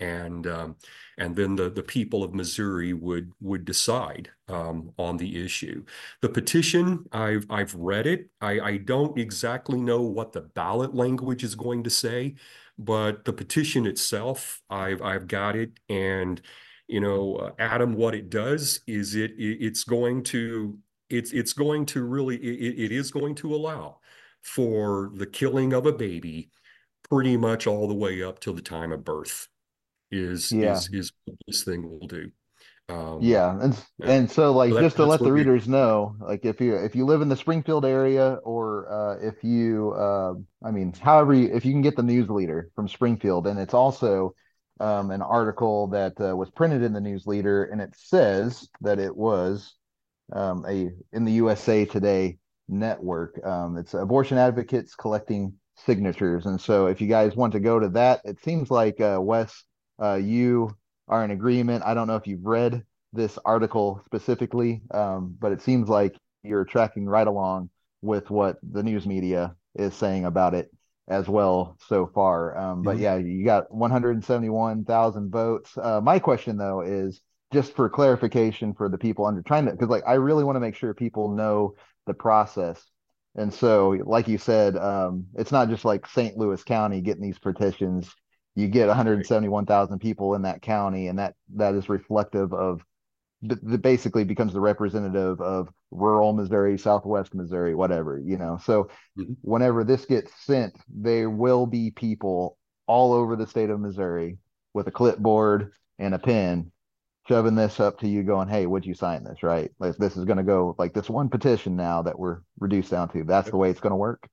and 0.00 0.46
um, 0.46 0.76
and 1.18 1.34
then 1.34 1.56
the 1.56 1.70
the 1.70 1.82
people 1.82 2.22
of 2.22 2.34
Missouri 2.34 2.92
would 2.92 3.32
would 3.40 3.64
decide 3.64 4.30
um, 4.48 4.92
on 4.98 5.16
the 5.16 5.44
issue. 5.44 5.84
The 6.22 6.28
petition 6.28 7.06
I've 7.12 7.46
I've 7.50 7.74
read 7.74 8.06
it. 8.06 8.28
I, 8.40 8.60
I 8.60 8.76
don't 8.78 9.18
exactly 9.18 9.80
know 9.80 10.02
what 10.02 10.32
the 10.32 10.42
ballot 10.42 10.94
language 10.94 11.42
is 11.44 11.54
going 11.54 11.82
to 11.84 11.90
say, 11.90 12.34
but 12.78 13.24
the 13.24 13.32
petition 13.32 13.86
itself 13.86 14.60
I've 14.70 15.02
I've 15.02 15.26
got 15.28 15.56
it 15.56 15.72
and 15.88 16.40
you 16.88 17.00
know 17.00 17.36
uh, 17.36 17.50
adam 17.58 17.94
what 17.94 18.14
it 18.14 18.30
does 18.30 18.80
is 18.86 19.14
it, 19.14 19.32
it, 19.32 19.58
it's 19.60 19.84
going 19.84 20.22
to 20.24 20.78
it's 21.08 21.32
it's 21.32 21.52
going 21.52 21.86
to 21.86 22.02
really 22.02 22.36
it, 22.36 22.84
it 22.86 22.92
is 22.92 23.10
going 23.10 23.34
to 23.36 23.54
allow 23.54 23.98
for 24.42 25.10
the 25.14 25.26
killing 25.26 25.72
of 25.72 25.86
a 25.86 25.92
baby 25.92 26.50
pretty 27.08 27.36
much 27.36 27.66
all 27.66 27.88
the 27.88 27.94
way 27.94 28.22
up 28.22 28.40
till 28.40 28.54
the 28.54 28.62
time 28.62 28.92
of 28.92 29.04
birth 29.04 29.48
is 30.10 30.52
yeah. 30.52 30.74
is 30.74 30.88
is 30.92 31.12
what 31.24 31.36
this 31.46 31.64
thing 31.64 31.88
will 31.88 32.06
do 32.06 32.30
um, 32.88 33.18
yeah 33.20 33.58
and 33.60 33.84
and 34.04 34.30
so 34.30 34.52
like 34.52 34.72
that, 34.72 34.80
just 34.80 34.96
to 34.96 35.04
let 35.04 35.18
the 35.18 35.32
readers 35.32 35.66
know 35.66 36.14
like 36.20 36.44
if 36.44 36.60
you 36.60 36.76
if 36.76 36.94
you 36.94 37.04
live 37.04 37.20
in 37.20 37.28
the 37.28 37.36
springfield 37.36 37.84
area 37.84 38.34
or 38.44 38.88
uh, 38.90 39.26
if 39.26 39.42
you 39.42 39.92
uh, 39.92 40.34
i 40.64 40.70
mean 40.70 40.92
however 40.92 41.34
you, 41.34 41.52
if 41.52 41.64
you 41.64 41.72
can 41.72 41.82
get 41.82 41.96
the 41.96 42.02
news 42.02 42.28
leader 42.28 42.70
from 42.76 42.86
springfield 42.86 43.46
and 43.48 43.58
it's 43.58 43.74
also 43.74 44.32
um, 44.78 45.10
an 45.10 45.22
article 45.22 45.88
that 45.88 46.12
uh, 46.20 46.36
was 46.36 46.50
printed 46.50 46.82
in 46.82 46.92
the 46.92 47.00
news 47.00 47.26
leader 47.26 47.64
and 47.64 47.80
it 47.80 47.92
says 47.96 48.68
that 48.82 49.00
it 49.00 49.16
was 49.16 49.74
um, 50.32 50.64
a 50.68 50.90
in 51.12 51.24
the 51.24 51.32
USA 51.32 51.84
Today 51.84 52.38
network. 52.68 53.44
Um, 53.44 53.76
it's 53.76 53.94
abortion 53.94 54.38
advocates 54.38 54.94
collecting 54.94 55.54
signatures, 55.76 56.46
and 56.46 56.60
so 56.60 56.86
if 56.86 57.00
you 57.00 57.06
guys 57.06 57.36
want 57.36 57.52
to 57.52 57.60
go 57.60 57.78
to 57.78 57.88
that, 57.90 58.20
it 58.24 58.42
seems 58.42 58.70
like 58.70 59.00
uh, 59.00 59.18
Wes, 59.20 59.64
uh, 60.02 60.14
you 60.14 60.76
are 61.08 61.24
in 61.24 61.30
agreement. 61.30 61.84
I 61.84 61.94
don't 61.94 62.06
know 62.06 62.16
if 62.16 62.26
you've 62.26 62.44
read 62.44 62.84
this 63.12 63.38
article 63.44 64.02
specifically, 64.04 64.82
um, 64.92 65.36
but 65.38 65.52
it 65.52 65.62
seems 65.62 65.88
like 65.88 66.16
you're 66.42 66.64
tracking 66.64 67.06
right 67.06 67.26
along 67.26 67.70
with 68.02 68.30
what 68.30 68.56
the 68.62 68.82
news 68.82 69.06
media 69.06 69.56
is 69.74 69.94
saying 69.94 70.24
about 70.24 70.54
it 70.54 70.70
as 71.08 71.28
well 71.28 71.76
so 71.88 72.10
far. 72.14 72.56
Um, 72.56 72.82
but 72.82 72.94
mm-hmm. 72.94 73.02
yeah, 73.02 73.16
you 73.16 73.44
got 73.44 73.72
171,000 73.72 75.30
votes. 75.30 75.76
Uh, 75.76 76.00
my 76.02 76.18
question 76.18 76.56
though 76.56 76.80
is 76.80 77.20
just 77.52 77.74
for 77.74 77.88
clarification 77.88 78.74
for 78.74 78.88
the 78.88 78.98
people 78.98 79.26
under 79.26 79.42
trying 79.42 79.66
to, 79.66 79.72
because 79.72 79.88
like 79.88 80.04
I 80.06 80.14
really 80.14 80.44
want 80.44 80.56
to 80.56 80.60
make 80.60 80.74
sure 80.74 80.94
people 80.94 81.30
know 81.30 81.74
the 82.06 82.14
process. 82.14 82.82
And 83.36 83.52
so, 83.52 83.90
like 84.04 84.28
you 84.28 84.38
said, 84.38 84.76
um, 84.76 85.26
it's 85.34 85.52
not 85.52 85.68
just 85.68 85.84
like 85.84 86.06
St. 86.06 86.36
Louis 86.38 86.62
County 86.64 87.00
getting 87.02 87.22
these 87.22 87.38
petitions. 87.38 88.10
You 88.54 88.68
get 88.68 88.88
171,000 88.88 89.98
people 89.98 90.34
in 90.34 90.42
that 90.42 90.62
county, 90.62 91.08
and 91.08 91.18
that 91.18 91.34
that 91.54 91.74
is 91.74 91.90
reflective 91.90 92.54
of 92.54 92.82
that 93.42 93.82
basically 93.82 94.24
becomes 94.24 94.54
the 94.54 94.60
representative 94.60 95.40
of 95.42 95.68
rural 95.90 96.32
Missouri, 96.32 96.78
Southwest 96.78 97.34
Missouri, 97.34 97.74
whatever, 97.74 98.18
you 98.18 98.38
know. 98.38 98.58
So 98.64 98.84
mm-hmm. 99.18 99.34
whenever 99.42 99.84
this 99.84 100.06
gets 100.06 100.32
sent, 100.44 100.74
there 100.88 101.28
will 101.28 101.66
be 101.66 101.90
people 101.90 102.56
all 102.86 103.12
over 103.12 103.36
the 103.36 103.46
state 103.46 103.68
of 103.68 103.80
Missouri 103.80 104.38
with 104.72 104.88
a 104.88 104.92
clipboard 104.92 105.72
and 105.98 106.14
a 106.14 106.18
pen 106.18 106.72
shoving 107.28 107.54
this 107.54 107.80
up 107.80 107.98
to 108.00 108.08
you 108.08 108.22
going, 108.22 108.48
Hey, 108.48 108.66
would 108.66 108.86
you 108.86 108.94
sign 108.94 109.24
this? 109.24 109.42
Right. 109.42 109.70
Like 109.78 109.96
this 109.96 110.16
is 110.16 110.24
going 110.24 110.38
to 110.38 110.42
go 110.42 110.74
like 110.78 110.94
this 110.94 111.10
one 111.10 111.28
petition 111.28 111.76
now 111.76 112.02
that 112.02 112.18
we're 112.18 112.40
reduced 112.58 112.90
down 112.90 113.08
to. 113.10 113.24
That's 113.24 113.50
the 113.50 113.56
way 113.56 113.70
it's 113.70 113.80
going 113.80 113.90
to 113.90 113.96
work. 113.96 114.28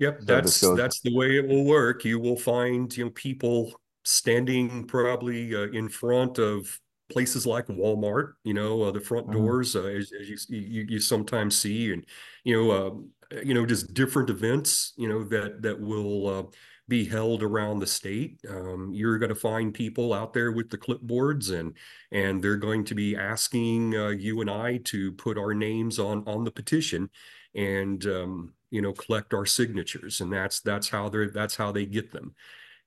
Yep. 0.00 0.20
So 0.20 0.24
that's, 0.24 0.60
goes... 0.60 0.76
that's 0.76 1.00
the 1.00 1.14
way 1.14 1.36
it 1.36 1.46
will 1.46 1.64
work. 1.64 2.04
You 2.04 2.18
will 2.18 2.36
find, 2.36 2.94
you 2.96 3.04
know, 3.04 3.10
people 3.10 3.72
standing 4.04 4.84
probably 4.86 5.54
uh, 5.54 5.68
in 5.68 5.88
front 5.88 6.38
of 6.38 6.66
places 7.10 7.46
like 7.46 7.66
Walmart, 7.66 8.32
you 8.42 8.54
know, 8.54 8.82
uh, 8.82 8.90
the 8.90 9.00
front 9.00 9.26
mm-hmm. 9.26 9.44
doors, 9.44 9.76
uh, 9.76 9.84
as, 9.84 10.12
as 10.18 10.28
you, 10.28 10.36
you, 10.48 10.86
you 10.88 10.98
sometimes 10.98 11.56
see, 11.56 11.92
and 11.92 12.04
you 12.44 12.56
know, 12.56 12.70
uh, 12.70 13.38
you 13.44 13.54
know, 13.54 13.66
just 13.66 13.94
different 13.94 14.30
events, 14.30 14.92
you 14.96 15.08
know, 15.08 15.22
that 15.24 15.62
that 15.62 15.78
will 15.78 16.28
uh, 16.28 16.42
be 16.88 17.04
held 17.04 17.42
around 17.42 17.78
the 17.78 17.86
state. 17.86 18.40
Um, 18.48 18.90
you're 18.92 19.18
going 19.18 19.28
to 19.28 19.34
find 19.34 19.72
people 19.72 20.12
out 20.12 20.32
there 20.32 20.52
with 20.52 20.70
the 20.70 20.78
clipboards, 20.78 21.52
and 21.52 21.74
and 22.10 22.42
they're 22.42 22.56
going 22.56 22.84
to 22.84 22.94
be 22.94 23.16
asking 23.16 23.96
uh, 23.96 24.08
you 24.08 24.40
and 24.40 24.50
I 24.50 24.78
to 24.84 25.12
put 25.12 25.38
our 25.38 25.54
names 25.54 25.98
on 25.98 26.24
on 26.26 26.44
the 26.44 26.50
petition, 26.50 27.10
and 27.54 28.04
um, 28.06 28.54
you 28.70 28.82
know, 28.82 28.92
collect 28.92 29.34
our 29.34 29.46
signatures, 29.46 30.20
and 30.20 30.32
that's 30.32 30.60
that's 30.60 30.88
how 30.88 31.08
they're 31.08 31.30
that's 31.30 31.56
how 31.56 31.72
they 31.72 31.86
get 31.86 32.10
them. 32.10 32.34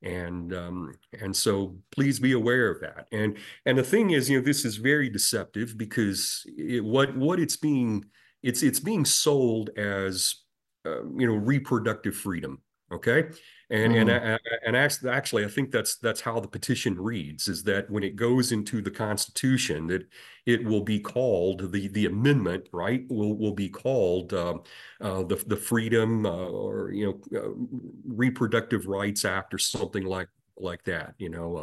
And 0.02 0.54
um, 0.54 0.96
and 1.22 1.36
so 1.36 1.78
please 1.92 2.20
be 2.20 2.34
aware 2.34 2.70
of 2.70 2.82
that. 2.82 3.08
And 3.12 3.38
and 3.66 3.78
the 3.78 3.84
thing 3.84 4.12
is 4.12 4.30
you 4.30 4.40
know 4.40 4.46
this 4.46 4.66
is 4.66 4.76
very 4.78 5.10
deceptive 5.10 5.78
because 5.78 6.44
it, 6.58 6.84
what 6.84 7.16
what 7.16 7.40
it's 7.40 7.56
being 7.56 8.06
it's 8.44 8.62
it's 8.62 8.80
being 8.80 9.06
sold 9.06 9.72
as 9.78 10.36
uh, 10.86 11.04
you 11.18 11.28
know 11.28 11.36
reproductive 11.36 12.16
freedom 12.16 12.62
okay 12.92 13.26
and 13.70 13.94
mm. 13.94 14.02
and 14.02 14.10
mm-hmm. 14.10 14.46
and 14.66 14.78
actually, 14.78 15.10
actually, 15.12 15.46
I 15.46 15.48
think 15.48 15.72
that's 15.72 15.96
that's 15.96 16.22
how 16.22 16.40
the 16.40 16.48
petition 16.48 17.00
reads: 17.00 17.48
is 17.48 17.64
that 17.64 17.90
when 17.90 18.04
it 18.04 18.16
goes 18.16 18.52
into 18.52 18.82
the 18.82 18.92
Constitution, 18.92 19.88
that 19.88 20.08
it 20.46 20.64
will 20.64 20.82
be 20.82 21.00
called 21.00 21.72
the 21.72 21.88
the 21.88 22.06
amendment, 22.06 22.68
right? 22.72 23.04
Will 23.10 23.36
will 23.36 23.54
be 23.54 23.70
called 23.70 24.34
uh, 24.34 24.60
uh, 25.02 25.24
the 25.24 25.44
the 25.48 25.58
Freedom 25.58 26.26
uh, 26.26 26.48
or 26.48 26.92
you 26.92 27.06
know 27.32 27.40
uh, 27.40 27.50
Reproductive 28.06 28.86
Rights 28.86 29.26
Act 29.26 29.54
or 29.54 29.58
something 29.58 30.04
like 30.04 30.30
like 30.58 30.84
that, 30.86 31.16
you 31.18 31.30
know, 31.30 31.58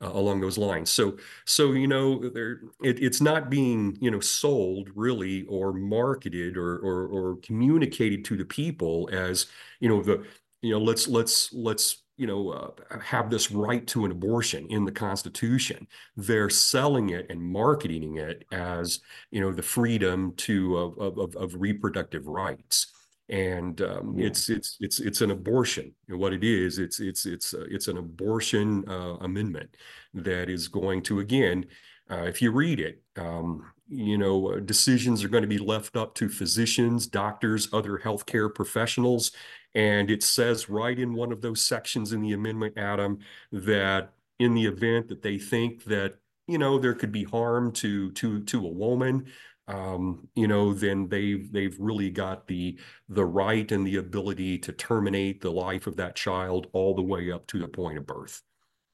uh, 0.00 0.06
uh, 0.06 0.10
along 0.12 0.40
those 0.40 0.58
lines. 0.58 0.90
So, 0.90 1.16
so 1.44 1.72
you 1.72 1.86
know, 1.88 2.28
there 2.28 2.60
it, 2.82 3.02
it's 3.02 3.20
not 3.20 3.50
being 3.50 3.96
you 4.00 4.10
know 4.10 4.20
sold 4.20 4.90
really 4.94 5.44
or 5.44 5.72
marketed 5.72 6.56
or, 6.56 6.78
or 6.78 7.06
or 7.06 7.36
communicated 7.36 8.24
to 8.26 8.36
the 8.36 8.44
people 8.44 9.08
as 9.12 9.46
you 9.80 9.88
know 9.88 10.02
the 10.02 10.24
you 10.64 10.70
know 10.70 10.78
let's 10.78 11.06
let's 11.06 11.52
let's 11.52 12.04
you 12.16 12.26
know 12.26 12.50
uh, 12.50 12.98
have 12.98 13.28
this 13.28 13.50
right 13.50 13.86
to 13.86 14.06
an 14.06 14.10
abortion 14.10 14.66
in 14.70 14.84
the 14.84 14.92
constitution 14.92 15.86
they're 16.16 16.48
selling 16.48 17.10
it 17.10 17.26
and 17.28 17.40
marketing 17.40 18.16
it 18.16 18.44
as 18.50 19.00
you 19.30 19.40
know 19.40 19.52
the 19.52 19.62
freedom 19.62 20.32
to 20.36 20.76
of 20.78 21.18
of, 21.18 21.36
of 21.36 21.54
reproductive 21.60 22.26
rights 22.26 22.92
and 23.28 23.82
um, 23.82 24.14
yeah. 24.16 24.26
it's 24.26 24.48
it's 24.48 24.78
it's 24.80 25.00
it's 25.00 25.20
an 25.20 25.30
abortion 25.30 25.92
and 26.08 26.18
what 26.18 26.32
it 26.32 26.44
is 26.44 26.78
it's 26.78 26.98
it's 26.98 27.26
it's 27.26 27.52
uh, 27.52 27.66
it's 27.70 27.88
an 27.88 27.98
abortion 27.98 28.84
uh, 28.88 29.16
amendment 29.20 29.76
that 30.14 30.48
is 30.48 30.66
going 30.66 31.02
to 31.02 31.20
again 31.20 31.66
uh, 32.10 32.22
if 32.22 32.40
you 32.40 32.50
read 32.50 32.80
it 32.80 33.02
um, 33.16 33.62
you 33.88 34.16
know, 34.16 34.52
uh, 34.52 34.60
decisions 34.60 35.22
are 35.22 35.28
going 35.28 35.42
to 35.42 35.48
be 35.48 35.58
left 35.58 35.96
up 35.96 36.14
to 36.14 36.28
physicians, 36.28 37.06
doctors, 37.06 37.68
other 37.72 37.98
healthcare 37.98 38.52
professionals. 38.52 39.32
And 39.74 40.10
it 40.10 40.22
says 40.22 40.68
right 40.68 40.98
in 40.98 41.14
one 41.14 41.32
of 41.32 41.40
those 41.40 41.62
sections 41.62 42.12
in 42.12 42.22
the 42.22 42.32
amendment, 42.32 42.78
Adam, 42.78 43.18
that 43.52 44.12
in 44.38 44.54
the 44.54 44.66
event 44.66 45.08
that 45.08 45.22
they 45.22 45.38
think 45.38 45.84
that, 45.84 46.14
you 46.46 46.58
know, 46.58 46.78
there 46.78 46.94
could 46.94 47.12
be 47.12 47.24
harm 47.24 47.72
to 47.72 48.10
to 48.12 48.42
to 48.44 48.66
a 48.66 48.70
woman, 48.70 49.26
um, 49.66 50.28
you 50.34 50.46
know, 50.46 50.74
then 50.74 51.08
they've 51.08 51.50
they've 51.50 51.76
really 51.78 52.10
got 52.10 52.46
the 52.46 52.78
the 53.08 53.24
right 53.24 53.70
and 53.72 53.86
the 53.86 53.96
ability 53.96 54.58
to 54.58 54.72
terminate 54.72 55.40
the 55.40 55.50
life 55.50 55.86
of 55.86 55.96
that 55.96 56.16
child 56.16 56.66
all 56.72 56.94
the 56.94 57.02
way 57.02 57.32
up 57.32 57.46
to 57.48 57.58
the 57.58 57.68
point 57.68 57.98
of 57.98 58.06
birth. 58.06 58.42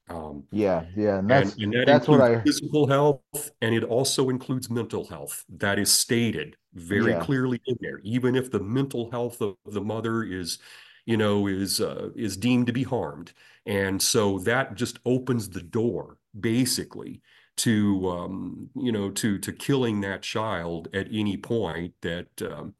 Um, 0.09 0.43
yeah, 0.51 0.85
yeah, 0.95 1.19
and 1.19 1.29
that's 1.29 1.53
and, 1.53 1.63
and 1.63 1.73
that 1.73 1.85
that's 1.87 2.07
what 2.07 2.21
I 2.21 2.41
physical 2.41 2.87
health, 2.87 3.51
and 3.61 3.75
it 3.75 3.83
also 3.83 4.29
includes 4.29 4.69
mental 4.69 5.05
health. 5.05 5.43
That 5.49 5.77
is 5.77 5.91
stated 5.91 6.55
very 6.73 7.11
yeah. 7.11 7.23
clearly 7.23 7.61
in 7.65 7.77
there. 7.81 7.99
Even 8.03 8.35
if 8.35 8.51
the 8.51 8.59
mental 8.59 9.11
health 9.11 9.41
of 9.41 9.55
the 9.65 9.81
mother 9.81 10.23
is, 10.23 10.59
you 11.05 11.17
know, 11.17 11.47
is 11.47 11.81
uh, 11.81 12.09
is 12.15 12.37
deemed 12.37 12.67
to 12.67 12.73
be 12.73 12.83
harmed, 12.83 13.33
and 13.65 14.01
so 14.01 14.39
that 14.39 14.75
just 14.75 14.99
opens 15.05 15.49
the 15.49 15.61
door, 15.61 16.17
basically, 16.39 17.21
to 17.57 18.09
um, 18.09 18.69
you 18.75 18.91
know, 18.91 19.09
to 19.11 19.37
to 19.39 19.51
killing 19.51 20.01
that 20.01 20.21
child 20.21 20.87
at 20.93 21.07
any 21.11 21.37
point 21.37 21.93
that 22.01 22.41
um, 22.41 22.73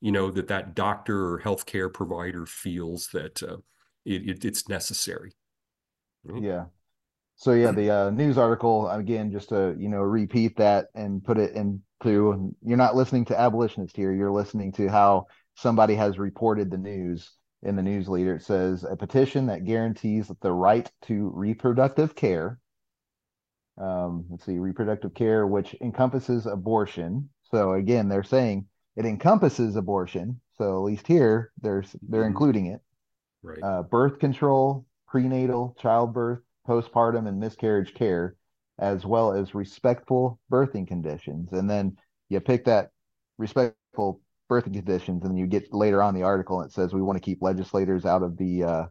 you 0.00 0.12
know 0.12 0.30
that 0.30 0.48
that 0.48 0.74
doctor 0.74 1.32
or 1.32 1.40
healthcare 1.40 1.92
provider 1.92 2.44
feels 2.44 3.08
that 3.08 3.42
uh, 3.42 3.56
it, 4.04 4.28
it, 4.28 4.44
it's 4.44 4.68
necessary. 4.68 5.32
Mm-hmm. 6.26 6.44
Yeah. 6.44 6.64
So 7.36 7.52
yeah, 7.52 7.72
the 7.72 7.90
uh, 7.90 8.10
news 8.10 8.38
article 8.38 8.88
again, 8.90 9.32
just 9.32 9.48
to 9.48 9.74
you 9.78 9.88
know 9.88 10.02
repeat 10.02 10.56
that 10.56 10.88
and 10.94 11.24
put 11.24 11.38
it 11.38 11.54
into. 12.04 12.54
You're 12.64 12.76
not 12.76 12.96
listening 12.96 13.24
to 13.26 13.38
abolitionist 13.40 13.96
here. 13.96 14.12
You're 14.12 14.32
listening 14.32 14.72
to 14.72 14.88
how 14.88 15.26
somebody 15.56 15.94
has 15.94 16.18
reported 16.18 16.70
the 16.70 16.78
news 16.78 17.30
in 17.62 17.76
the 17.76 17.82
news 17.82 18.08
leader. 18.08 18.36
It 18.36 18.42
says 18.42 18.84
a 18.84 18.96
petition 18.96 19.46
that 19.46 19.64
guarantees 19.64 20.30
the 20.40 20.52
right 20.52 20.90
to 21.02 21.30
reproductive 21.34 22.14
care. 22.14 22.58
Um, 23.80 24.26
let's 24.28 24.44
see, 24.44 24.58
reproductive 24.58 25.14
care, 25.14 25.46
which 25.46 25.74
encompasses 25.80 26.46
abortion. 26.46 27.30
So 27.50 27.72
again, 27.72 28.08
they're 28.08 28.22
saying 28.22 28.66
it 28.96 29.06
encompasses 29.06 29.76
abortion. 29.76 30.40
So 30.58 30.76
at 30.76 30.84
least 30.84 31.06
here, 31.06 31.52
there's 31.60 31.94
they're 32.08 32.22
mm-hmm. 32.22 32.28
including 32.28 32.66
it. 32.66 32.80
Right. 33.42 33.62
Uh, 33.62 33.82
birth 33.82 34.18
control, 34.18 34.86
prenatal, 35.08 35.76
childbirth, 35.80 36.40
postpartum, 36.68 37.26
and 37.26 37.40
miscarriage 37.40 37.94
care, 37.94 38.36
as 38.82 39.06
well 39.06 39.32
as 39.32 39.54
respectful 39.54 40.40
birthing 40.50 40.88
conditions. 40.88 41.52
And 41.52 41.70
then 41.70 41.96
you 42.28 42.40
pick 42.40 42.64
that 42.64 42.90
respectful 43.38 44.20
birthing 44.50 44.74
conditions, 44.74 45.24
and 45.24 45.38
you 45.38 45.46
get 45.46 45.72
later 45.72 46.02
on 46.02 46.14
the 46.14 46.24
article, 46.24 46.60
and 46.60 46.68
it 46.68 46.74
says 46.74 46.92
we 46.92 47.00
want 47.00 47.16
to 47.16 47.24
keep 47.24 47.40
legislators 47.40 48.04
out 48.04 48.24
of 48.24 48.36
the 48.36 48.64
uh, 48.64 48.86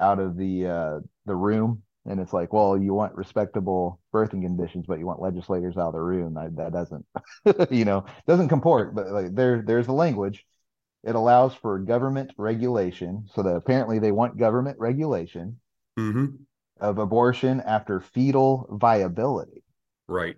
out 0.00 0.18
of 0.18 0.38
the 0.38 0.66
uh, 0.66 1.00
the 1.26 1.36
room. 1.36 1.82
And 2.06 2.20
it's 2.20 2.32
like, 2.32 2.54
well, 2.54 2.78
you 2.78 2.94
want 2.94 3.14
respectable 3.16 4.00
birthing 4.14 4.40
conditions, 4.40 4.86
but 4.88 4.98
you 4.98 5.04
want 5.04 5.20
legislators 5.20 5.76
out 5.76 5.88
of 5.88 5.92
the 5.92 6.00
room. 6.00 6.32
That, 6.34 6.72
doesn't, 6.72 7.04
you 7.70 7.84
know, 7.84 8.06
doesn't 8.26 8.48
comport. 8.48 8.94
But 8.94 9.10
like 9.10 9.34
there, 9.34 9.60
there's 9.60 9.84
the 9.84 9.92
language 9.92 10.46
it 11.04 11.14
allows 11.14 11.54
for 11.54 11.78
government 11.80 12.32
regulation. 12.38 13.26
So 13.34 13.42
that 13.42 13.56
apparently 13.56 13.98
they 13.98 14.10
want 14.10 14.38
government 14.38 14.78
regulation 14.78 15.60
mm-hmm. 15.98 16.26
Of 16.80 16.98
abortion 16.98 17.60
after 17.60 18.00
fetal 18.00 18.66
viability. 18.70 19.62
Right. 20.06 20.36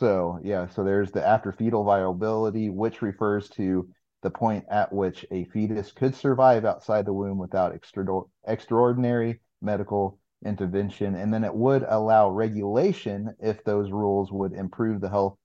So 0.00 0.40
yeah, 0.42 0.68
so 0.68 0.84
there's 0.84 1.12
the 1.12 1.26
after 1.26 1.52
fetal 1.52 1.84
viability, 1.84 2.70
which 2.70 3.02
refers 3.02 3.48
to 3.50 3.88
the 4.22 4.30
point 4.30 4.64
at 4.70 4.92
which 4.92 5.24
a 5.30 5.44
fetus 5.46 5.92
could 5.92 6.14
survive 6.14 6.64
outside 6.64 7.06
the 7.06 7.12
womb 7.12 7.38
without 7.38 7.74
extra- 7.74 8.22
extraordinary 8.46 9.40
medical 9.60 10.18
intervention. 10.44 11.14
And 11.14 11.32
then 11.32 11.44
it 11.44 11.54
would 11.54 11.84
allow 11.88 12.30
regulation 12.30 13.34
if 13.40 13.62
those 13.64 13.90
rules 13.90 14.32
would 14.32 14.52
improve 14.52 15.00
the 15.00 15.08
health 15.08 15.36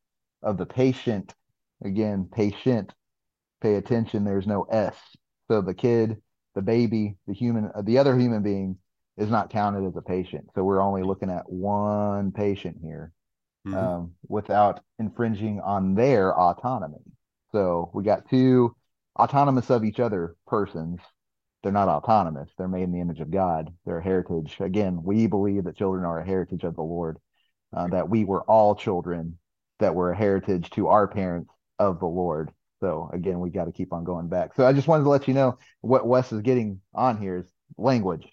of 0.41 0.57
the 0.57 0.65
patient. 0.65 1.33
Again, 1.83 2.27
patient 2.31 2.93
pay 3.61 3.75
attention, 3.75 4.23
there's 4.23 4.47
no 4.47 4.63
S. 4.63 4.97
So 5.49 5.61
the 5.61 5.73
kid, 5.73 6.17
the 6.55 6.61
baby, 6.61 7.17
the 7.27 7.33
human, 7.33 7.71
the 7.83 7.97
other 7.97 8.17
human 8.17 8.43
being 8.43 8.77
is 9.17 9.29
not 9.29 9.49
counted 9.49 9.87
as 9.87 9.95
a 9.95 10.01
patient. 10.01 10.49
So 10.53 10.63
we're 10.63 10.81
only 10.81 11.03
looking 11.03 11.29
at 11.29 11.49
one 11.49 12.31
patient 12.31 12.77
here 12.81 13.11
mm-hmm. 13.67 13.77
um, 13.77 14.11
without 14.27 14.81
infringing 14.99 15.59
on 15.59 15.95
their 15.95 16.37
autonomy. 16.37 17.01
So 17.51 17.89
we 17.93 18.03
got 18.03 18.29
two 18.29 18.75
autonomous 19.17 19.69
of 19.69 19.83
each 19.83 19.99
other 19.99 20.35
persons. 20.45 20.99
They're 21.63 21.71
not 21.71 21.87
autonomous. 21.87 22.49
They're 22.57 22.67
made 22.67 22.83
in 22.83 22.91
the 22.91 23.01
image 23.01 23.19
of 23.19 23.31
God. 23.31 23.73
They're 23.85 23.99
a 23.99 24.03
heritage. 24.03 24.55
Again, 24.59 25.01
we 25.03 25.27
believe 25.27 25.63
that 25.63 25.77
children 25.77 26.05
are 26.05 26.19
a 26.19 26.25
heritage 26.25 26.63
of 26.63 26.75
the 26.75 26.83
Lord, 26.83 27.17
uh, 27.75 27.87
that 27.87 28.09
we 28.09 28.25
were 28.25 28.43
all 28.43 28.75
children 28.75 29.39
that 29.79 29.95
were 29.95 30.11
a 30.11 30.17
heritage 30.17 30.69
to 30.71 30.87
our 30.87 31.07
parents 31.07 31.51
of 31.79 31.99
the 31.99 32.05
Lord. 32.05 32.51
So 32.79 33.09
again, 33.11 33.39
we 33.39 33.49
got 33.49 33.65
to 33.65 33.71
keep 33.71 33.91
on 33.91 34.03
going 34.03 34.27
back. 34.27 34.53
So 34.55 34.65
I 34.65 34.73
just 34.73 34.87
wanted 34.87 35.03
to 35.03 35.09
let 35.09 35.27
you 35.27 35.33
know 35.33 35.57
what 35.81 36.07
Wes 36.07 36.31
is 36.31 36.41
getting 36.41 36.79
on 36.93 37.19
here 37.19 37.37
is 37.37 37.45
language. 37.77 38.27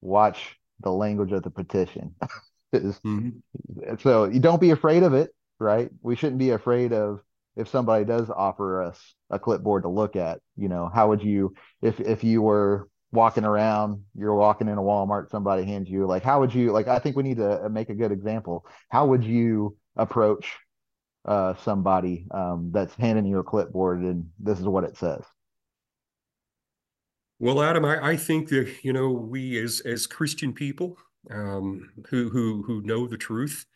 Watch 0.00 0.56
the 0.80 0.90
language 0.90 1.32
of 1.32 1.42
the 1.42 1.50
petition. 1.50 2.14
mm-hmm. 2.74 3.94
So 4.00 4.24
you 4.24 4.40
don't 4.40 4.60
be 4.60 4.70
afraid 4.70 5.02
of 5.02 5.14
it, 5.14 5.30
right? 5.58 5.90
We 6.02 6.16
shouldn't 6.16 6.38
be 6.38 6.50
afraid 6.50 6.92
of 6.92 7.20
if 7.56 7.68
somebody 7.68 8.04
does 8.04 8.30
offer 8.30 8.82
us 8.82 9.14
a 9.30 9.38
clipboard 9.38 9.84
to 9.84 9.88
look 9.88 10.16
at. 10.16 10.40
You 10.56 10.68
know, 10.68 10.90
how 10.92 11.08
would 11.08 11.22
you 11.22 11.54
if 11.82 12.00
if 12.00 12.22
you 12.22 12.42
were 12.42 12.88
walking 13.12 13.44
around, 13.44 14.04
you're 14.14 14.34
walking 14.34 14.68
in 14.68 14.78
a 14.78 14.82
Walmart, 14.82 15.30
somebody 15.30 15.64
hands 15.64 15.88
you 15.88 16.06
like 16.06 16.22
how 16.22 16.40
would 16.40 16.54
you 16.54 16.72
like 16.72 16.88
I 16.88 16.98
think 16.98 17.16
we 17.16 17.22
need 17.22 17.38
to 17.38 17.68
make 17.68 17.88
a 17.88 17.94
good 17.94 18.12
example. 18.12 18.66
How 18.90 19.06
would 19.06 19.24
you 19.24 19.76
approach 19.96 20.54
uh, 21.24 21.54
somebody 21.64 22.26
um, 22.30 22.70
that's 22.72 22.94
handing 22.94 23.26
you 23.26 23.38
a 23.38 23.44
clipboard 23.44 24.00
and 24.00 24.30
this 24.38 24.60
is 24.60 24.66
what 24.66 24.84
it 24.84 24.96
says? 24.96 25.22
Well, 27.38 27.62
Adam, 27.62 27.84
I, 27.84 28.12
I 28.12 28.16
think 28.16 28.48
that 28.48 28.72
you 28.82 28.92
know 28.92 29.10
we 29.10 29.62
as 29.62 29.80
as 29.80 30.06
Christian 30.06 30.52
people 30.52 30.96
um, 31.30 31.90
who 32.08 32.30
who 32.30 32.62
who 32.62 32.82
know 32.82 33.06
the 33.06 33.18
truth, 33.18 33.66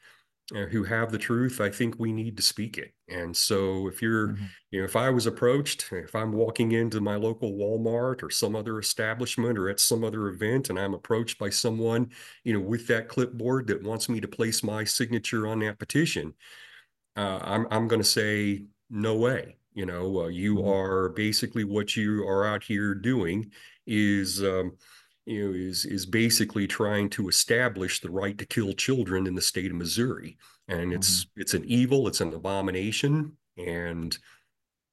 uh, 0.54 0.66
who 0.66 0.82
have 0.84 1.12
the 1.12 1.18
truth, 1.18 1.60
I 1.60 1.70
think 1.70 1.96
we 1.98 2.12
need 2.12 2.36
to 2.36 2.42
speak 2.42 2.78
it. 2.78 2.92
And 3.08 3.36
so, 3.36 3.86
if 3.86 4.02
you're, 4.02 4.28
mm-hmm. 4.28 4.44
you 4.70 4.80
know, 4.80 4.84
if 4.84 4.96
I 4.96 5.10
was 5.10 5.26
approached, 5.26 5.92
if 5.92 6.14
I'm 6.14 6.32
walking 6.32 6.72
into 6.72 7.00
my 7.00 7.16
local 7.16 7.52
Walmart 7.52 8.22
or 8.22 8.30
some 8.30 8.56
other 8.56 8.78
establishment 8.78 9.58
or 9.58 9.68
at 9.68 9.80
some 9.80 10.04
other 10.04 10.28
event, 10.28 10.70
and 10.70 10.78
I'm 10.78 10.94
approached 10.94 11.38
by 11.38 11.50
someone, 11.50 12.10
you 12.44 12.52
know, 12.52 12.60
with 12.60 12.86
that 12.88 13.08
clipboard 13.08 13.66
that 13.68 13.82
wants 13.82 14.08
me 14.08 14.20
to 14.20 14.28
place 14.28 14.62
my 14.62 14.84
signature 14.84 15.46
on 15.46 15.60
that 15.60 15.78
petition, 15.78 16.34
uh, 17.16 17.38
I'm 17.42 17.66
I'm 17.70 17.88
going 17.88 18.02
to 18.02 18.08
say 18.08 18.64
no 18.90 19.16
way. 19.16 19.56
You 19.74 19.86
know, 19.86 20.22
uh, 20.22 20.28
you 20.28 20.56
mm-hmm. 20.56 20.68
are 20.68 21.08
basically 21.10 21.64
what 21.64 21.96
you 21.96 22.26
are 22.26 22.46
out 22.46 22.64
here 22.64 22.94
doing 22.94 23.50
is. 23.86 24.42
Um, 24.42 24.76
you 25.26 25.46
know, 25.46 25.54
is 25.54 25.84
is 25.84 26.06
basically 26.06 26.66
trying 26.66 27.08
to 27.10 27.28
establish 27.28 28.00
the 28.00 28.10
right 28.10 28.36
to 28.38 28.46
kill 28.46 28.72
children 28.72 29.26
in 29.26 29.34
the 29.34 29.40
state 29.40 29.70
of 29.70 29.76
Missouri, 29.76 30.36
and 30.66 30.92
it's 30.92 31.24
mm-hmm. 31.24 31.40
it's 31.42 31.54
an 31.54 31.64
evil, 31.66 32.08
it's 32.08 32.20
an 32.20 32.32
abomination, 32.32 33.36
and 33.56 34.16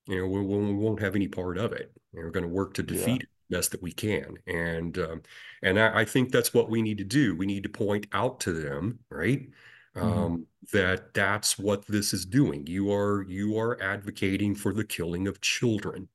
you 0.07 0.19
know 0.19 0.27
we, 0.27 0.41
we 0.41 0.73
won't 0.73 1.01
have 1.01 1.15
any 1.15 1.27
part 1.27 1.57
of 1.57 1.71
it. 1.71 1.91
we're 2.13 2.29
going 2.29 2.43
to 2.43 2.49
work 2.49 2.73
to 2.75 2.83
defeat 2.83 3.07
yeah. 3.07 3.15
it 3.15 3.29
best 3.49 3.71
that 3.71 3.81
we 3.81 3.91
can, 3.91 4.37
and 4.45 4.97
um, 4.99 5.21
and 5.63 5.79
I, 5.79 6.01
I, 6.01 6.05
think 6.05 6.31
that's 6.31 6.53
what 6.53 6.69
we 6.69 6.81
need 6.81 6.97
to 6.97 7.03
do. 7.03 7.35
We 7.35 7.45
need 7.45 7.63
to 7.63 7.69
point 7.69 8.07
out 8.11 8.39
to 8.41 8.51
them, 8.51 8.99
right, 9.09 9.47
mm-hmm. 9.97 10.19
um, 10.19 10.47
that 10.73 11.13
that's 11.13 11.57
what 11.57 11.85
this 11.87 12.13
is 12.13 12.25
doing. 12.25 12.65
You 12.67 12.91
are 12.93 13.25
you 13.27 13.57
are 13.57 13.81
advocating 13.81 14.55
for 14.55 14.73
the 14.73 14.83
killing 14.83 15.27
of 15.27 15.41
children, 15.41 16.09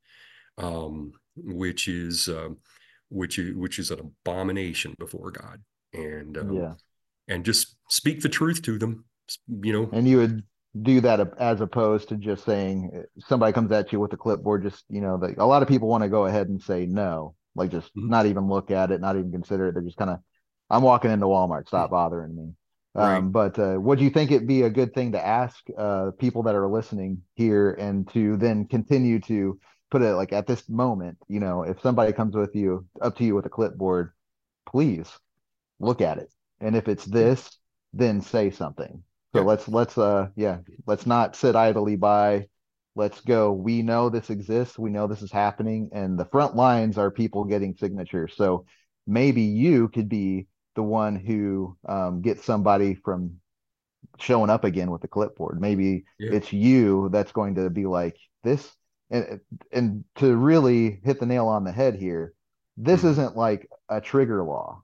um, 0.59 1.13
which 1.37 1.89
is 1.89 2.29
uh, 2.29 2.51
which 3.09 3.39
is 3.39 3.55
which 3.55 3.79
is 3.79 3.91
an 3.91 4.01
abomination 4.01 4.95
before 4.99 5.31
God. 5.31 5.63
And 5.93 6.39
um, 6.39 6.53
yeah, 6.53 6.75
and 7.29 7.45
just 7.45 7.77
speak 7.91 8.23
the 8.23 8.29
truth 8.29 8.63
to 8.63 8.79
them. 8.79 9.05
You 9.49 9.73
know, 9.73 9.91
and 9.93 10.07
you 10.07 10.19
would 10.19 10.43
do 10.81 11.01
that 11.03 11.21
as 11.39 11.61
opposed 11.61 12.09
to 12.09 12.17
just 12.17 12.45
saying 12.45 12.91
uh, 12.97 13.21
somebody 13.27 13.53
comes 13.53 13.71
at 13.73 13.93
you 13.93 14.01
with 14.01 14.13
a 14.13 14.17
clipboard. 14.17 14.63
Just 14.63 14.85
you 14.89 15.01
know, 15.01 15.21
a 15.39 15.47
lot 15.47 15.63
of 15.63 15.69
people 15.69 15.89
want 15.89 16.03
to 16.03 16.09
go 16.09 16.27
ahead 16.27 16.49
and 16.49 16.61
say 16.63 16.87
no, 16.87 17.35
like 17.55 17.71
just 17.71 17.89
mm-hmm. 17.89 18.09
not 18.09 18.27
even 18.27 18.49
look 18.49 18.71
at 18.71 18.91
it, 18.91 19.01
not 19.01 19.17
even 19.17 19.33
consider 19.33 19.69
it. 19.69 19.75
They're 19.75 19.83
just 19.83 19.97
kind 19.97 20.11
of, 20.11 20.19
I'm 20.71 20.83
walking 20.83 21.11
into 21.11 21.27
Walmart. 21.27 21.69
Stop 21.69 21.87
mm-hmm. 21.87 21.95
bothering 21.95 22.37
me. 22.37 22.53
Right. 22.95 23.17
Um, 23.17 23.31
but 23.31 23.59
uh, 23.59 23.79
would 23.81 24.01
you 24.01 24.11
think 24.11 24.31
it'd 24.31 24.47
be 24.47 24.63
a 24.63 24.71
good 24.71 24.93
thing 24.93 25.13
to 25.13 25.27
ask 25.27 25.65
uh, 25.79 26.11
people 26.19 26.43
that 26.43 26.55
are 26.55 26.69
listening 26.69 27.23
here 27.35 27.73
and 27.73 28.07
to 28.13 28.37
then 28.37 28.67
continue 28.67 29.19
to 29.21 29.59
put 29.91 30.03
it 30.03 30.15
like 30.15 30.33
at 30.33 30.47
this 30.47 30.69
moment, 30.69 31.19
you 31.29 31.41
know, 31.41 31.63
if 31.63 31.81
somebody 31.81 32.13
comes 32.13 32.35
with 32.35 32.55
you 32.55 32.87
up 33.01 33.17
to 33.17 33.25
you 33.25 33.35
with 33.35 33.47
a 33.47 33.51
clipboard, 33.51 34.13
please 34.67 35.09
look 35.81 36.01
at 36.01 36.19
it. 36.19 36.31
And 36.61 36.77
if 36.77 36.89
it's 36.89 37.05
this, 37.05 37.59
then 37.93 38.21
say 38.21 38.51
something. 38.51 39.03
So 39.35 39.41
yeah. 39.41 39.47
let's 39.47 39.69
let's 39.69 39.97
uh 39.99 40.29
yeah, 40.37 40.59
let's 40.87 41.07
not 41.07 41.37
sit 41.37 41.57
idly 41.57 41.97
by. 41.97 42.49
Let's 42.95 43.21
go. 43.23 43.53
We 43.53 43.81
know 43.81 44.11
this 44.11 44.29
exists. 44.29 44.79
We 44.79 44.91
know 44.91 45.07
this 45.07 45.23
is 45.23 45.33
happening 45.33 45.91
and 45.93 46.19
the 46.19 46.27
front 46.27 46.57
lines 46.57 46.99
are 46.99 47.11
people 47.11 47.45
getting 47.45 47.75
signatures. 47.75 48.35
So 48.37 48.67
maybe 49.07 49.43
you 49.43 49.89
could 49.89 50.11
be 50.11 50.47
the 50.75 50.83
one 50.83 51.17
who 51.17 51.77
um, 51.87 52.23
gets 52.23 52.45
somebody 52.45 52.95
from 52.95 53.41
showing 54.19 54.51
up 54.51 54.65
again 54.65 54.91
with 54.91 55.03
the 55.03 55.09
clipboard. 55.09 55.61
Maybe 55.61 56.05
yeah. 56.19 56.33
it's 56.33 56.53
you 56.53 57.09
that's 57.13 57.33
going 57.33 57.57
to 57.57 57.71
be 57.71 57.87
like 57.87 58.17
this, 58.43 58.71
and 59.11 59.41
and 59.73 60.05
to 60.17 60.35
really 60.35 61.01
hit 61.05 61.21
the 61.21 61.27
nail 61.27 61.49
on 61.49 61.65
the 61.65 61.73
head 61.73 61.97
here, 61.97 62.35
this 62.77 63.01
mm-hmm. 63.01 63.11
isn't 63.11 63.37
like 63.37 63.69
a 63.89 64.01
trigger 64.01 64.43
law, 64.43 64.83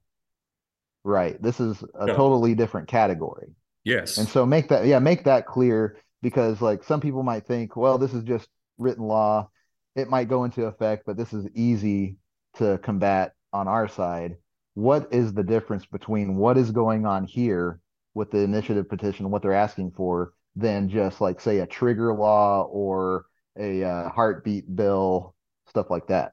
right? 1.05 1.41
This 1.41 1.61
is 1.61 1.83
a 1.95 2.07
no. 2.07 2.17
totally 2.17 2.55
different 2.55 2.89
category. 2.89 3.55
Yes, 3.85 4.19
and 4.19 4.29
so 4.29 4.45
make 4.45 4.69
that 4.69 4.87
yeah 4.87 4.99
make 4.99 5.25
that 5.25 5.47
clear 5.47 5.97
because 6.23 6.61
like 6.61 6.85
some 6.85 7.01
people 7.01 7.23
might 7.23 7.47
think, 7.47 7.77
well, 7.77 7.99
this 7.99 8.13
is 8.13 8.25
just 8.25 8.49
written 8.77 9.05
law. 9.05 9.51
It 9.97 10.11
might 10.11 10.29
go 10.29 10.45
into 10.45 10.67
effect, 10.67 11.05
but 11.07 11.17
this 11.17 11.33
is 11.33 11.49
easy 11.55 12.19
to 12.57 12.79
combat 12.79 13.33
on 13.53 13.67
our 13.67 13.89
side 13.89 14.37
what 14.79 15.09
is 15.11 15.33
the 15.33 15.43
difference 15.43 15.85
between 15.87 16.37
what 16.37 16.57
is 16.57 16.71
going 16.71 17.05
on 17.05 17.25
here 17.25 17.81
with 18.15 18.31
the 18.31 18.39
initiative 18.39 18.89
petition, 18.89 19.29
what 19.29 19.43
they're 19.43 19.53
asking 19.53 19.91
for, 19.91 20.35
than 20.55 20.89
just 20.89 21.21
like 21.21 21.41
say 21.41 21.59
a 21.59 21.67
trigger 21.67 22.15
law 22.15 22.63
or 22.71 23.27
a 23.59 23.83
uh, 23.83 24.09
heartbeat 24.09 24.77
bill, 24.77 25.35
stuff 25.69 25.91
like 25.91 26.07
that. 26.07 26.31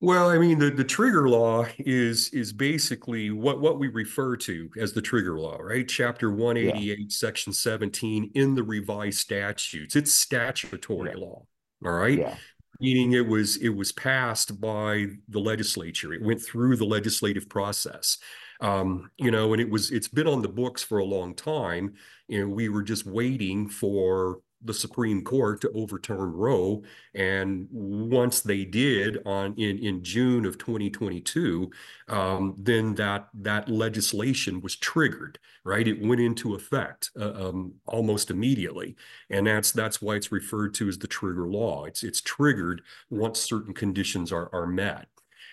Well, 0.00 0.28
I 0.28 0.38
mean, 0.38 0.58
the, 0.58 0.70
the 0.70 0.82
trigger 0.82 1.28
law 1.28 1.66
is 1.78 2.30
is 2.30 2.52
basically 2.52 3.30
what, 3.30 3.60
what 3.60 3.78
we 3.78 3.86
refer 3.86 4.36
to 4.38 4.68
as 4.76 4.92
the 4.92 5.02
trigger 5.02 5.38
law, 5.38 5.56
right? 5.58 5.86
Chapter 5.88 6.32
188, 6.32 6.98
yeah. 6.98 7.04
section 7.10 7.52
17 7.52 8.32
in 8.34 8.56
the 8.56 8.64
revised 8.64 9.18
statutes. 9.18 9.94
It's 9.94 10.12
statutory 10.12 11.10
yeah. 11.10 11.24
law. 11.24 11.46
All 11.84 11.92
right. 11.92 12.18
Yeah 12.18 12.34
meaning 12.80 13.12
it 13.12 13.26
was 13.26 13.56
it 13.56 13.70
was 13.70 13.92
passed 13.92 14.60
by 14.60 15.06
the 15.28 15.40
legislature. 15.40 16.12
It 16.14 16.22
went 16.22 16.40
through 16.42 16.76
the 16.76 16.86
legislative 16.86 17.48
process. 17.48 18.18
Um, 18.60 19.10
you 19.18 19.30
know, 19.30 19.52
and 19.52 19.60
it 19.62 19.70
was 19.70 19.90
it's 19.90 20.08
been 20.08 20.26
on 20.26 20.42
the 20.42 20.48
books 20.48 20.82
for 20.82 20.98
a 20.98 21.04
long 21.04 21.34
time. 21.34 21.94
Know, 22.28 22.48
we 22.48 22.68
were 22.68 22.82
just 22.82 23.06
waiting 23.06 23.68
for 23.68 24.40
the 24.62 24.74
Supreme 24.74 25.22
Court 25.22 25.60
to 25.60 25.70
overturn 25.72 26.32
Roe. 26.32 26.82
And 27.14 27.68
once 27.70 28.40
they 28.40 28.64
did 28.64 29.18
on 29.24 29.54
in, 29.56 29.78
in 29.78 30.02
June 30.02 30.44
of 30.44 30.58
2022, 30.58 31.70
um, 32.08 32.54
then 32.58 32.94
that 32.96 33.28
that 33.34 33.68
legislation 33.68 34.60
was 34.60 34.76
triggered, 34.76 35.38
right? 35.64 35.86
It 35.86 36.04
went 36.04 36.20
into 36.20 36.54
effect 36.54 37.10
uh, 37.18 37.48
um, 37.48 37.74
almost 37.86 38.30
immediately. 38.30 38.96
And 39.30 39.46
that's 39.46 39.72
that's 39.72 40.02
why 40.02 40.14
it's 40.14 40.32
referred 40.32 40.74
to 40.74 40.88
as 40.88 40.98
the 40.98 41.06
trigger 41.06 41.46
law. 41.48 41.84
It's 41.84 42.02
it's 42.02 42.20
triggered 42.20 42.82
once 43.10 43.40
certain 43.40 43.74
conditions 43.74 44.32
are, 44.32 44.50
are 44.52 44.66
met. 44.66 45.06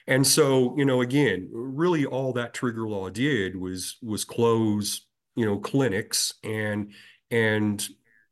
And 0.08 0.26
so, 0.26 0.76
you 0.78 0.86
know, 0.86 1.02
again, 1.02 1.50
really 1.52 2.06
all 2.06 2.34
that 2.34 2.54
trigger 2.54 2.88
law 2.88 3.10
did 3.10 3.56
was 3.56 3.98
was 4.02 4.24
close, 4.24 5.02
you 5.36 5.46
know, 5.46 5.58
clinics 5.58 6.34
and 6.44 6.91
and 7.32 7.88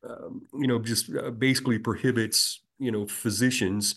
um, 0.07 0.41
you 0.53 0.67
know, 0.67 0.79
just 0.79 1.13
uh, 1.15 1.31
basically 1.31 1.79
prohibits, 1.79 2.61
you 2.79 2.91
know, 2.91 3.07
physicians, 3.07 3.95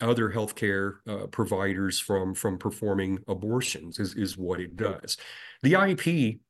other 0.00 0.30
healthcare 0.30 0.96
uh, 1.06 1.26
providers 1.26 1.98
from 1.98 2.34
from 2.34 2.58
performing 2.58 3.18
abortions 3.28 3.98
is 3.98 4.14
is 4.14 4.38
what 4.38 4.60
it 4.60 4.76
does. 4.76 5.16
The 5.62 5.74
IEP 5.74 6.40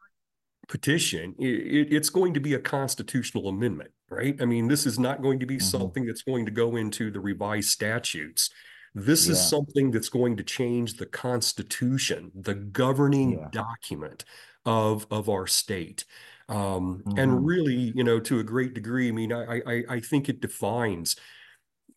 petition, 0.68 1.34
it, 1.38 1.92
it's 1.92 2.10
going 2.10 2.34
to 2.34 2.40
be 2.40 2.54
a 2.54 2.58
constitutional 2.58 3.48
amendment, 3.48 3.90
right? 4.08 4.40
I 4.40 4.44
mean, 4.44 4.68
this 4.68 4.86
is 4.86 4.98
not 4.98 5.20
going 5.20 5.40
to 5.40 5.46
be 5.46 5.56
mm-hmm. 5.56 5.64
something 5.64 6.06
that's 6.06 6.22
going 6.22 6.44
to 6.46 6.52
go 6.52 6.76
into 6.76 7.10
the 7.10 7.20
revised 7.20 7.70
statutes. 7.70 8.50
This 8.94 9.26
yeah. 9.26 9.32
is 9.32 9.48
something 9.48 9.90
that's 9.90 10.08
going 10.08 10.36
to 10.36 10.44
change 10.44 10.94
the 10.94 11.06
Constitution, 11.06 12.30
the 12.34 12.54
governing 12.54 13.32
yeah. 13.32 13.48
document 13.50 14.24
of 14.64 15.06
of 15.10 15.28
our 15.28 15.46
state. 15.46 16.04
Um, 16.50 17.06
mm-hmm. 17.06 17.16
And 17.16 17.46
really, 17.46 17.92
you 17.96 18.04
know, 18.04 18.20
to 18.20 18.40
a 18.40 18.44
great 18.44 18.74
degree, 18.74 19.08
I 19.08 19.12
mean, 19.12 19.32
I, 19.32 19.62
I, 19.66 19.84
I 19.88 20.00
think 20.00 20.28
it 20.28 20.40
defines, 20.40 21.16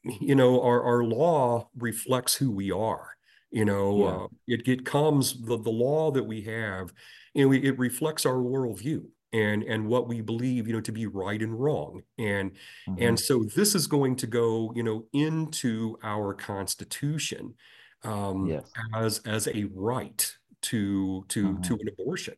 you 0.03 0.35
know, 0.35 0.61
our, 0.61 0.83
our 0.83 1.03
law 1.03 1.69
reflects 1.77 2.35
who 2.35 2.51
we 2.51 2.71
are. 2.71 3.17
You 3.51 3.65
know, 3.65 4.03
Yeah. 4.03 4.19
uh, 4.25 4.27
it 4.47 4.67
it 4.67 4.85
comes 4.85 5.41
the 5.45 5.57
the 5.57 5.69
law 5.71 6.11
that 6.11 6.23
we 6.23 6.41
have, 6.43 6.93
you 7.35 7.45
know, 7.47 7.53
it 7.53 7.77
reflects 7.79 8.25
our 8.25 8.37
worldview 8.37 9.05
and 9.31 9.63
and 9.63 9.87
what 9.87 10.07
we 10.07 10.21
believe, 10.21 10.67
you 10.67 10.73
know, 10.73 10.81
to 10.81 10.91
be 10.91 11.05
right 11.07 11.41
and 11.41 11.59
wrong. 11.59 12.01
And 12.17 12.57
Mhm. 12.87 12.97
and 12.97 13.19
so 13.19 13.43
this 13.55 13.75
is 13.75 13.87
going 13.87 14.15
to 14.17 14.27
go, 14.27 14.73
you 14.75 14.83
know, 14.83 15.07
into 15.13 15.97
our 16.03 16.33
Constitution 16.33 17.55
um, 18.03 18.51
Yes. 18.51 18.75
as 18.95 19.19
as 19.19 19.47
a 19.47 19.65
right 19.73 20.35
to 20.63 21.25
to 21.29 21.59
to 21.59 21.73
Mhm. 21.73 21.79
an 21.79 21.87
abortion 21.89 22.35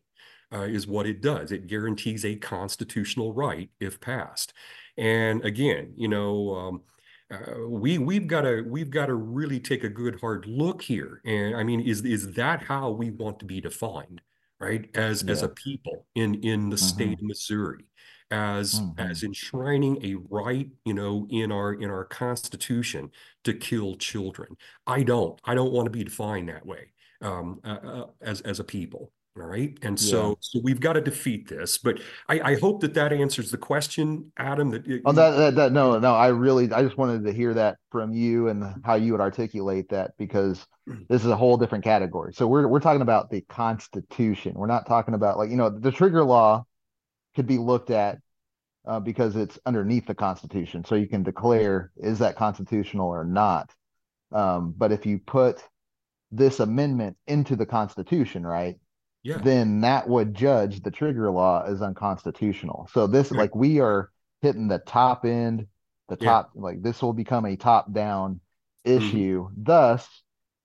uh, 0.52 0.62
is 0.62 0.86
what 0.86 1.06
it 1.06 1.20
does. 1.20 1.52
It 1.52 1.66
guarantees 1.66 2.24
a 2.24 2.36
constitutional 2.36 3.32
right 3.32 3.70
if 3.80 4.00
passed. 4.00 4.52
And 4.96 5.44
again, 5.44 5.94
you 5.96 6.08
know, 6.08 6.54
um, 6.54 6.82
uh, 7.30 7.66
we 7.68 7.98
we've 7.98 8.26
got 8.28 8.42
to 8.42 8.62
we've 8.62 8.90
got 8.90 9.06
to 9.06 9.14
really 9.14 9.58
take 9.60 9.82
a 9.84 9.88
good 9.88 10.20
hard 10.20 10.46
look 10.46 10.82
here. 10.82 11.20
And 11.24 11.56
I 11.56 11.64
mean, 11.64 11.80
is 11.80 12.04
is 12.04 12.32
that 12.34 12.62
how 12.62 12.90
we 12.90 13.10
want 13.10 13.40
to 13.40 13.44
be 13.46 13.60
defined, 13.60 14.22
right? 14.60 14.88
As 14.96 15.22
as 15.24 15.42
a 15.42 15.48
people 15.48 16.06
in 16.14 16.36
in 16.44 16.70
the 16.70 16.78
Mhm. 16.78 16.78
state 16.78 17.18
of 17.20 17.26
Missouri, 17.26 17.84
as 18.30 18.82
as 18.98 19.22
Mhm. 19.22 19.24
enshrining 19.24 20.04
a 20.04 20.14
right, 20.30 20.70
you 20.84 20.94
know, 20.94 21.26
in 21.30 21.50
our 21.52 21.74
in 21.74 21.90
our 21.90 22.04
Constitution 22.04 23.10
to 23.44 23.52
kill 23.54 23.96
children. 23.96 24.56
I 24.86 25.02
don't. 25.02 25.40
I 25.44 25.54
don't 25.54 25.72
want 25.72 25.86
to 25.86 25.90
be 25.90 26.04
defined 26.04 26.48
that 26.48 26.64
way 26.66 26.92
um, 27.20 27.60
uh, 27.64 27.68
uh, 27.82 28.06
as 28.20 28.40
as 28.42 28.60
a 28.60 28.64
people. 28.64 29.12
All 29.38 29.46
right. 29.46 29.76
And 29.82 30.00
Yeah. 30.00 30.10
so, 30.10 30.38
so 30.40 30.60
we've 30.62 30.80
got 30.80 30.94
to 30.94 31.00
defeat 31.02 31.46
this. 31.48 31.76
But 31.76 32.00
I, 32.28 32.40
I 32.40 32.54
hope 32.58 32.80
that 32.80 32.94
that 32.94 33.12
answers 33.12 33.50
the 33.50 33.58
question, 33.58 34.32
Adam. 34.38 34.70
That 34.70 34.86
it- 34.86 35.02
Oh, 35.04 35.12
that, 35.12 35.30
that, 35.36 35.54
that, 35.56 35.72
no, 35.72 35.98
no, 35.98 36.14
I 36.14 36.28
really, 36.28 36.72
I 36.72 36.82
just 36.82 36.96
wanted 36.96 37.24
to 37.24 37.32
hear 37.32 37.52
that 37.54 37.76
from 37.90 38.12
you 38.14 38.48
and 38.48 38.64
how 38.84 38.94
you 38.94 39.12
would 39.12 39.20
articulate 39.20 39.90
that 39.90 40.12
because 40.18 40.66
this 41.08 41.22
is 41.22 41.30
a 41.30 41.36
whole 41.36 41.58
different 41.58 41.84
category. 41.84 42.32
So 42.32 42.46
we're, 42.46 42.66
we're 42.66 42.80
talking 42.80 43.02
about 43.02 43.28
the 43.28 43.42
Constitution. 43.42 44.54
We're 44.54 44.66
not 44.68 44.86
talking 44.86 45.14
about 45.14 45.36
like, 45.36 45.50
you 45.50 45.56
know, 45.56 45.68
the 45.68 45.92
trigger 45.92 46.24
law 46.24 46.64
could 47.34 47.46
be 47.46 47.58
looked 47.58 47.90
at 47.90 48.18
uh, 48.86 49.00
because 49.00 49.36
it's 49.36 49.58
underneath 49.66 50.06
the 50.06 50.14
Constitution. 50.14 50.84
So 50.84 50.94
you 50.94 51.08
can 51.08 51.22
declare, 51.22 51.90
is 51.96 52.20
that 52.20 52.36
constitutional 52.36 53.08
or 53.08 53.24
not? 53.24 53.70
Um, 54.32 54.74
but 54.76 54.92
if 54.92 55.04
you 55.04 55.18
put 55.18 55.62
this 56.32 56.60
amendment 56.60 57.16
into 57.26 57.54
the 57.54 57.66
Constitution, 57.66 58.46
right? 58.46 58.76
Yeah, 59.26 59.42
then 59.42 59.80
that 59.82 60.08
would 60.08 60.34
judge 60.34 60.82
the 60.82 60.90
trigger 60.90 61.30
law 61.30 61.62
as 61.66 61.82
unconstitutional. 61.82 62.88
So 62.92 63.06
this 63.06 63.32
like 63.32 63.54
we 63.54 63.80
are 63.80 64.10
hitting 64.42 64.68
the 64.68 64.78
top 64.80 65.24
end, 65.24 65.66
the 66.08 66.16
Yeah. 66.18 66.36
top 66.36 66.50
like 66.54 66.82
this 66.82 67.02
will 67.02 67.12
become 67.12 67.44
a 67.46 67.56
top 67.56 67.92
down 67.92 68.40
Mhm. 68.96 69.24
issue. 69.24 69.48
Thus, 69.56 70.08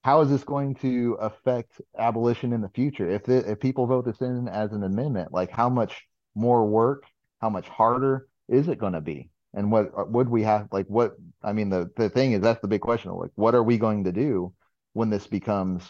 how 0.03 0.21
is 0.21 0.29
this 0.29 0.43
going 0.43 0.75
to 0.75 1.17
affect 1.19 1.81
abolition 1.97 2.53
in 2.53 2.61
the 2.61 2.69
future? 2.69 3.09
If 3.09 3.29
it, 3.29 3.45
if 3.47 3.59
people 3.59 3.85
vote 3.87 4.05
this 4.05 4.21
in 4.21 4.47
as 4.47 4.71
an 4.73 4.83
amendment, 4.83 5.31
like 5.31 5.51
how 5.51 5.69
much 5.69 6.07
more 6.35 6.65
work, 6.65 7.03
how 7.41 7.49
much 7.49 7.67
harder 7.69 8.27
is 8.47 8.67
it 8.67 8.79
going 8.79 8.93
to 8.93 9.01
be? 9.01 9.29
And 9.53 9.71
what 9.71 9.91
uh, 9.97 10.05
would 10.07 10.29
we 10.29 10.43
have 10.43 10.69
like 10.71 10.87
what 10.87 11.15
I 11.43 11.51
mean 11.53 11.69
the 11.69 11.91
the 11.97 12.09
thing 12.09 12.31
is 12.31 12.41
that's 12.41 12.61
the 12.61 12.67
big 12.69 12.81
question 12.81 13.11
like 13.11 13.31
what 13.35 13.53
are 13.53 13.63
we 13.63 13.77
going 13.77 14.05
to 14.05 14.11
do 14.13 14.53
when 14.93 15.09
this 15.09 15.27
becomes 15.27 15.83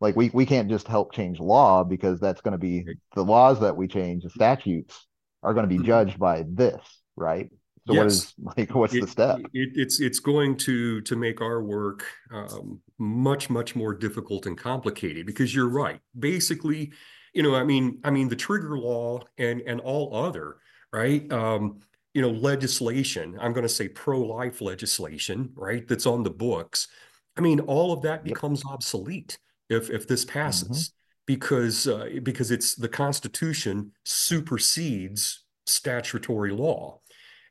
like 0.00 0.16
we 0.16 0.30
we 0.32 0.46
can't 0.46 0.68
just 0.68 0.88
help 0.88 1.12
change 1.12 1.40
law 1.40 1.84
because 1.84 2.20
that's 2.20 2.40
going 2.40 2.52
to 2.52 2.58
be 2.58 2.88
the 3.14 3.24
laws 3.24 3.60
that 3.60 3.76
we 3.76 3.88
change 3.88 4.24
the 4.24 4.30
statutes 4.30 5.06
are 5.42 5.54
going 5.54 5.64
to 5.64 5.68
be 5.68 5.78
Mhm. 5.78 5.84
judged 5.86 6.18
by 6.18 6.44
this 6.48 6.80
right 7.16 7.50
so 7.86 7.94
what 7.94 8.06
Yes. 8.06 8.08
is 8.08 8.34
like 8.56 8.74
what's 8.74 8.96
the 8.96 9.06
step 9.06 9.42
It, 9.52 9.70
it's 9.74 10.00
it's 10.00 10.20
going 10.20 10.56
to 10.58 11.00
to 11.02 11.16
make 11.16 11.40
our 11.40 11.62
work 11.62 12.04
um, 12.32 12.80
much 12.98 13.50
much 13.50 13.76
more 13.76 13.94
difficult 13.94 14.46
and 14.46 14.56
complicated 14.58 15.26
because 15.26 15.54
you're 15.54 15.68
right. 15.68 16.00
Basically, 16.18 16.92
you 17.34 17.42
know, 17.42 17.54
I 17.54 17.64
mean, 17.64 18.00
I 18.04 18.10
mean, 18.10 18.28
the 18.28 18.36
trigger 18.36 18.78
law 18.78 19.20
and 19.38 19.60
and 19.62 19.80
all 19.80 20.14
other 20.14 20.56
right, 20.92 21.30
um, 21.32 21.80
you 22.14 22.22
know, 22.22 22.30
legislation. 22.30 23.36
I'm 23.40 23.52
going 23.52 23.64
to 23.64 23.68
say 23.68 23.88
pro-life 23.88 24.60
legislation, 24.60 25.52
right? 25.54 25.86
That's 25.86 26.06
on 26.06 26.22
the 26.22 26.30
books. 26.30 26.88
I 27.36 27.40
mean, 27.42 27.60
all 27.60 27.92
of 27.92 28.02
that 28.02 28.24
Yep. 28.24 28.38
becomes 28.38 28.64
obsolete 28.64 29.38
if 29.68 29.90
if 29.90 30.06
this 30.08 30.24
passes 30.24 30.92
because 31.26 31.86
uh, 31.86 32.08
because 32.22 32.50
it's 32.50 32.74
the 32.74 32.88
Constitution 32.88 33.92
supersedes 34.04 35.44
statutory 35.66 36.50
law. 36.52 37.00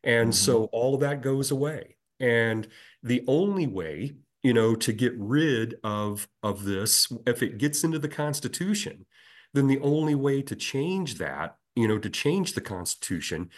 And 0.03 0.31
Mhm. 0.31 0.33
so 0.33 0.65
all 0.65 0.95
of 0.95 1.01
that 1.01 1.21
goes 1.21 1.51
away. 1.51 1.97
And 2.19 2.67
the 3.03 3.23
only 3.27 3.67
way, 3.67 4.15
you 4.43 4.53
know, 4.53 4.75
to 4.75 4.93
get 4.93 5.13
rid 5.17 5.75
of 5.83 6.27
of 6.43 6.63
this, 6.65 7.11
if 7.25 7.43
it 7.43 7.57
gets 7.57 7.83
into 7.83 7.99
the 7.99 8.07
Constitution, 8.09 9.05
then 9.53 9.67
the 9.67 9.79
only 9.79 10.15
way 10.15 10.41
to 10.43 10.55
change 10.55 11.15
that, 11.15 11.57
you 11.75 11.87
know, 11.87 11.99
to 11.99 12.09
change 12.09 12.53
the 12.53 12.61
Constitution 12.61 13.49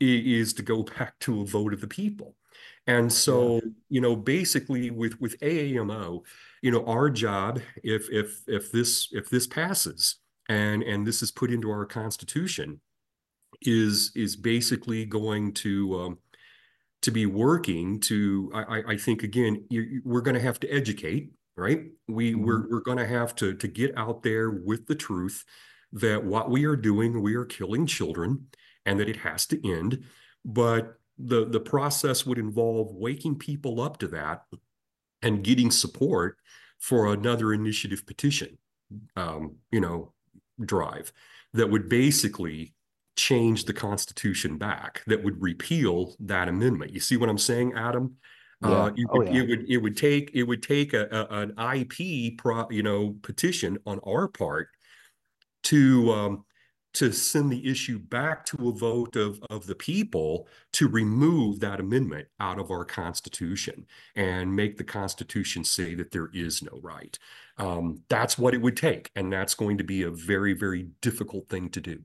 is 0.00 0.52
to 0.54 0.62
go 0.62 0.82
back 0.98 1.18
to 1.20 1.42
a 1.42 1.46
vote 1.46 1.72
of 1.74 1.80
the 1.80 1.88
people. 1.88 2.36
And 2.86 3.12
so, 3.12 3.60
you 3.88 4.00
know, 4.00 4.16
basically 4.16 4.90
with 4.90 5.20
with 5.20 5.38
AAMO, 5.40 6.22
you 6.62 6.70
know, 6.70 6.84
our 6.86 7.10
job, 7.10 7.60
if 7.82 8.08
if 8.10 8.42
if 8.46 8.72
this 8.72 9.08
if 9.12 9.28
this 9.30 9.46
passes 9.46 10.16
and 10.48 10.82
and 10.82 11.06
this 11.06 11.22
is 11.22 11.30
put 11.30 11.50
into 11.50 11.70
our 11.70 11.86
Constitution, 11.86 12.80
is 13.62 14.12
is 14.14 14.36
basically 14.36 15.04
going 15.04 15.52
to 15.54 16.00
um, 16.00 16.18
to 17.02 17.10
be 17.10 17.26
working 17.26 18.00
to 18.00 18.50
I, 18.54 18.82
I- 18.88 18.96
think 18.96 19.22
again 19.22 19.64
you, 19.70 20.02
we're 20.04 20.22
going 20.22 20.34
to 20.34 20.40
have 20.40 20.60
to 20.60 20.68
educate 20.68 21.30
right? 21.56 21.84
We 22.06 22.34
we're 22.34 22.68
we're 22.68 22.80
going 22.80 22.98
to 22.98 23.06
have 23.06 23.34
to 23.36 23.54
to 23.54 23.68
get 23.68 23.96
out 23.96 24.22
there 24.22 24.50
with 24.50 24.86
the 24.86 24.94
truth 24.94 25.44
that 25.92 26.22
what 26.22 26.50
we 26.50 26.64
are 26.66 26.76
doing 26.76 27.22
we 27.22 27.34
are 27.34 27.44
killing 27.44 27.86
children 27.86 28.46
and 28.84 29.00
that 29.00 29.08
it 29.08 29.16
has 29.16 29.46
to 29.46 29.68
end. 29.68 30.04
But 30.44 30.94
the 31.18 31.46
the 31.46 31.60
process 31.60 32.26
would 32.26 32.38
involve 32.38 32.94
waking 32.94 33.36
people 33.38 33.80
up 33.80 33.98
to 33.98 34.08
that 34.08 34.42
and 35.26 35.42
getting 35.44 35.70
support 35.70 36.38
for 36.78 37.12
another 37.12 37.52
initiative 37.52 38.06
petition 38.06 38.58
um, 39.16 39.56
you 39.72 39.80
know 39.80 40.12
drive 40.64 41.12
that 41.52 41.68
would 41.68 41.88
basically 41.88 42.72
change 43.16 43.64
the 43.64 43.72
Constitution 43.72 44.58
back, 44.58 45.02
that 45.06 45.24
would 45.24 45.40
repeal 45.40 46.14
that 46.20 46.48
amendment. 46.48 46.92
You 46.92 47.00
see 47.00 47.16
what 47.16 47.30
I'm 47.30 47.38
saying, 47.38 47.72
Adam? 47.74 48.16
Uh, 48.62 48.68
Yeah. 48.68 49.02
it 49.02 49.06
Oh, 49.10 49.18
would, 49.18 49.28
yeah. 49.28 49.42
it 49.42 49.48
would 49.48 49.70
it 49.70 49.78
would 49.78 49.96
take 49.96 50.30
it 50.34 50.42
would 50.44 50.62
take 50.62 50.92
a, 50.94 51.04
a 51.10 51.22
an 51.42 51.50
IP 51.78 52.36
pro, 52.38 52.68
you 52.70 52.82
know 52.82 53.16
petition 53.22 53.78
on 53.86 53.98
our 54.06 54.28
part 54.28 54.68
to 55.64 56.10
um, 56.12 56.44
to 56.96 57.12
send 57.12 57.50
the 57.50 57.68
issue 57.70 57.98
back 57.98 58.44
to 58.46 58.68
a 58.68 58.72
vote 58.72 59.16
of 59.16 59.40
of 59.50 59.66
the 59.66 59.74
people 59.74 60.48
to 60.72 60.88
remove 60.88 61.60
that 61.60 61.80
amendment 61.80 62.28
out 62.40 62.58
of 62.58 62.70
our 62.70 62.84
Constitution 62.84 63.86
and 64.16 64.54
make 64.54 64.76
the 64.76 64.84
Constitution 64.84 65.64
say 65.64 65.94
that 65.94 66.10
there 66.12 66.30
is 66.32 66.62
no 66.62 66.78
right. 66.82 67.18
Um, 67.58 68.02
that's 68.08 68.38
what 68.38 68.54
it 68.54 68.60
would 68.62 68.76
take, 68.76 69.10
and 69.16 69.32
that's 69.32 69.54
going 69.54 69.78
to 69.78 69.84
be 69.84 70.02
a 70.02 70.10
very 70.10 70.52
very 70.54 70.84
difficult 71.00 71.48
thing 71.48 71.70
to 71.70 71.80
do. 71.80 72.04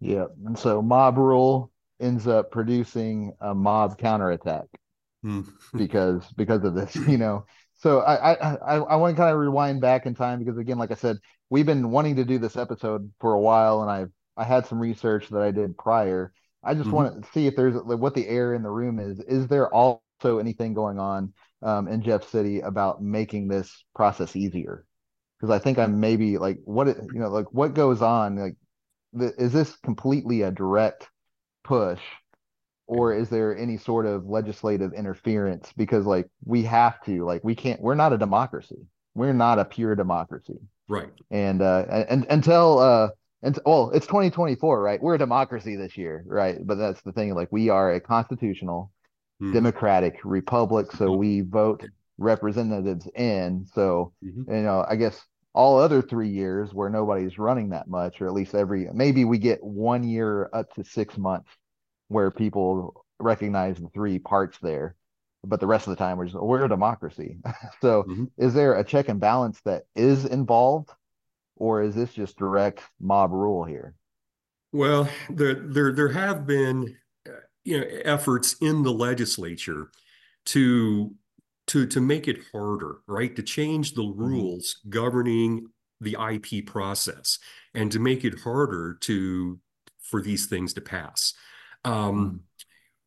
yeah 0.00 0.26
and 0.44 0.58
so 0.58 0.82
mob 0.82 1.16
rule 1.18 1.70
ends 2.00 2.26
up 2.26 2.50
producing 2.50 3.32
a 3.40 3.54
mob 3.54 3.98
counterattack 3.98 4.66
Hmm. 5.22 5.42
because 5.74 6.24
because 6.36 6.64
of 6.64 6.74
this 6.74 6.94
you 7.08 7.18
know 7.18 7.44
so 7.74 8.00
i 8.00 8.32
i 8.32 8.54
i, 8.54 8.76
I 8.76 8.96
want 8.96 9.16
to 9.16 9.20
kind 9.22 9.32
of 9.32 9.38
rewind 9.40 9.80
back 9.80 10.06
in 10.06 10.14
time 10.14 10.38
because 10.38 10.58
again 10.58 10.78
like 10.78 10.90
i 10.90 10.94
said 10.94 11.18
we've 11.50 11.66
been 11.66 11.90
wanting 11.90 12.16
to 12.16 12.24
do 12.24 12.38
this 12.38 12.56
episode 12.56 13.10
for 13.20 13.34
a 13.34 13.40
while 13.40 13.82
and 13.82 13.90
i 13.90 14.06
i 14.40 14.44
had 14.44 14.66
some 14.66 14.78
research 14.78 15.28
that 15.30 15.42
i 15.42 15.50
did 15.50 15.76
prior. 15.76 16.32
I 16.64 16.74
just 16.74 16.90
Mhm. 16.90 16.92
want 16.92 17.22
to 17.22 17.30
see 17.32 17.46
if 17.46 17.54
there's 17.54 17.76
like, 17.76 17.98
what 18.00 18.14
the 18.14 18.26
air 18.26 18.52
in 18.54 18.62
the 18.64 18.70
room 18.70 18.98
is. 18.98 19.20
Is 19.20 19.46
there 19.46 19.72
also 19.72 20.38
anything 20.40 20.74
going 20.74 20.98
on 20.98 21.32
um, 21.62 21.88
in 21.88 22.02
jeff 22.02 22.28
city 22.28 22.60
about 22.60 23.02
making 23.02 23.48
this 23.48 23.84
process 23.94 24.34
easier? 24.36 24.84
Because 25.40 25.54
i 25.54 25.58
think 25.62 25.78
i'm 25.78 26.00
maybe 26.00 26.38
like 26.38 26.58
what 26.64 26.88
it, 26.88 26.98
you 27.12 27.20
know 27.20 27.30
like 27.30 27.52
what 27.52 27.74
goes 27.74 28.02
on 28.02 28.36
like 28.36 28.56
the, 29.14 29.34
is 29.42 29.52
this 29.52 29.76
completely 29.78 30.42
a 30.42 30.50
direct 30.50 31.08
push 31.64 32.00
or 32.86 33.12
is 33.14 33.28
there 33.28 33.56
any 33.56 33.76
sort 33.76 34.06
of 34.06 34.26
legislative 34.26 34.92
interference? 34.92 35.72
Because 35.76 36.06
like 36.06 36.28
we 36.44 36.62
have 36.64 37.00
to 37.04 37.24
like 37.24 37.42
we 37.44 37.54
can't 37.54 37.80
we're 37.80 37.94
not 37.94 38.12
a 38.12 38.18
democracy 38.18 38.86
we're 39.16 39.32
not 39.32 39.58
a 39.58 39.64
pure 39.64 39.94
democracy 39.96 40.58
Right. 40.88 41.10
and 41.30 41.62
uh 41.62 41.84
and 42.08 42.26
until 42.30 42.78
uh 42.78 43.08
and 43.42 43.58
well 43.66 43.90
it's 43.92 44.06
2024 44.06 44.80
right 44.80 45.02
we're 45.02 45.16
a 45.16 45.18
democracy 45.18 45.76
this 45.76 45.96
year 45.96 46.24
right 46.26 46.58
but 46.64 46.76
that's 46.76 47.02
the 47.02 47.12
thing 47.12 47.34
like 47.34 47.50
we 47.50 47.68
are 47.70 47.92
a 47.92 48.00
constitutional 48.00 48.92
Mhm. 49.42 49.52
democratic 49.52 50.16
republic 50.24 50.92
so 50.92 51.12
we 51.12 51.42
vote 51.42 51.84
representatives 52.18 53.06
in 53.14 53.66
so 53.74 54.12
Mhm. 54.24 54.46
you 54.48 54.62
know 54.62 54.84
i 54.88 54.96
guess 54.96 55.22
all 55.52 55.78
other 55.78 56.02
three 56.02 56.28
years 56.30 56.72
where 56.74 56.88
nobody's 56.90 57.38
running 57.38 57.70
that 57.70 57.88
much 57.88 58.20
or 58.20 58.26
at 58.28 58.32
least 58.34 58.54
every 58.54 58.88
maybe 58.94 59.24
we 59.24 59.38
get 59.38 59.62
one 59.62 60.04
year 60.04 60.48
up 60.52 60.72
to 60.74 60.84
six 60.84 61.18
months 61.18 61.50
where 62.08 62.30
people 62.30 63.04
recognize 63.18 63.78
the 63.78 63.88
three 63.90 64.18
parts 64.18 64.58
there 64.62 64.96
but 65.44 65.60
the 65.60 65.66
rest 65.66 65.86
of 65.86 65.90
the 65.90 65.96
time 65.96 66.18
we're 66.18 66.26
just 66.26 66.36
we're 66.36 66.64
a 66.64 66.68
democracy. 66.68 67.38
so 67.80 68.02
mm-hmm. 68.04 68.24
is 68.36 68.54
there 68.54 68.74
a 68.74 68.84
check 68.84 69.08
and 69.08 69.20
balance 69.20 69.60
that 69.64 69.84
is 69.94 70.24
involved, 70.24 70.90
or 71.56 71.82
is 71.82 71.94
this 71.94 72.12
just 72.12 72.36
direct 72.36 72.82
mob 73.00 73.32
rule 73.32 73.64
here? 73.64 73.94
Well, 74.72 75.08
there 75.30 75.54
there 75.54 75.92
there 75.92 76.12
have 76.12 76.46
been 76.46 76.96
you 77.64 77.80
know 77.80 77.86
efforts 78.04 78.56
in 78.60 78.82
the 78.82 78.92
legislature 78.92 79.90
to 80.46 81.14
to 81.68 81.86
to 81.86 82.00
make 82.00 82.28
it 82.28 82.38
harder, 82.52 82.98
right? 83.06 83.34
To 83.36 83.42
change 83.42 83.94
the 83.94 84.02
mm-hmm. 84.02 84.20
rules 84.20 84.76
mm-hmm. 84.80 84.90
governing 84.90 85.66
the 86.00 86.16
IP 86.30 86.66
process 86.66 87.38
and 87.74 87.90
to 87.90 87.98
make 87.98 88.24
it 88.24 88.40
harder 88.40 88.98
to 89.00 89.58
for 90.02 90.22
these 90.22 90.46
things 90.46 90.74
to 90.74 90.80
pass. 90.80 91.34
Um, 91.84 91.94
mm-hmm. 91.94 92.36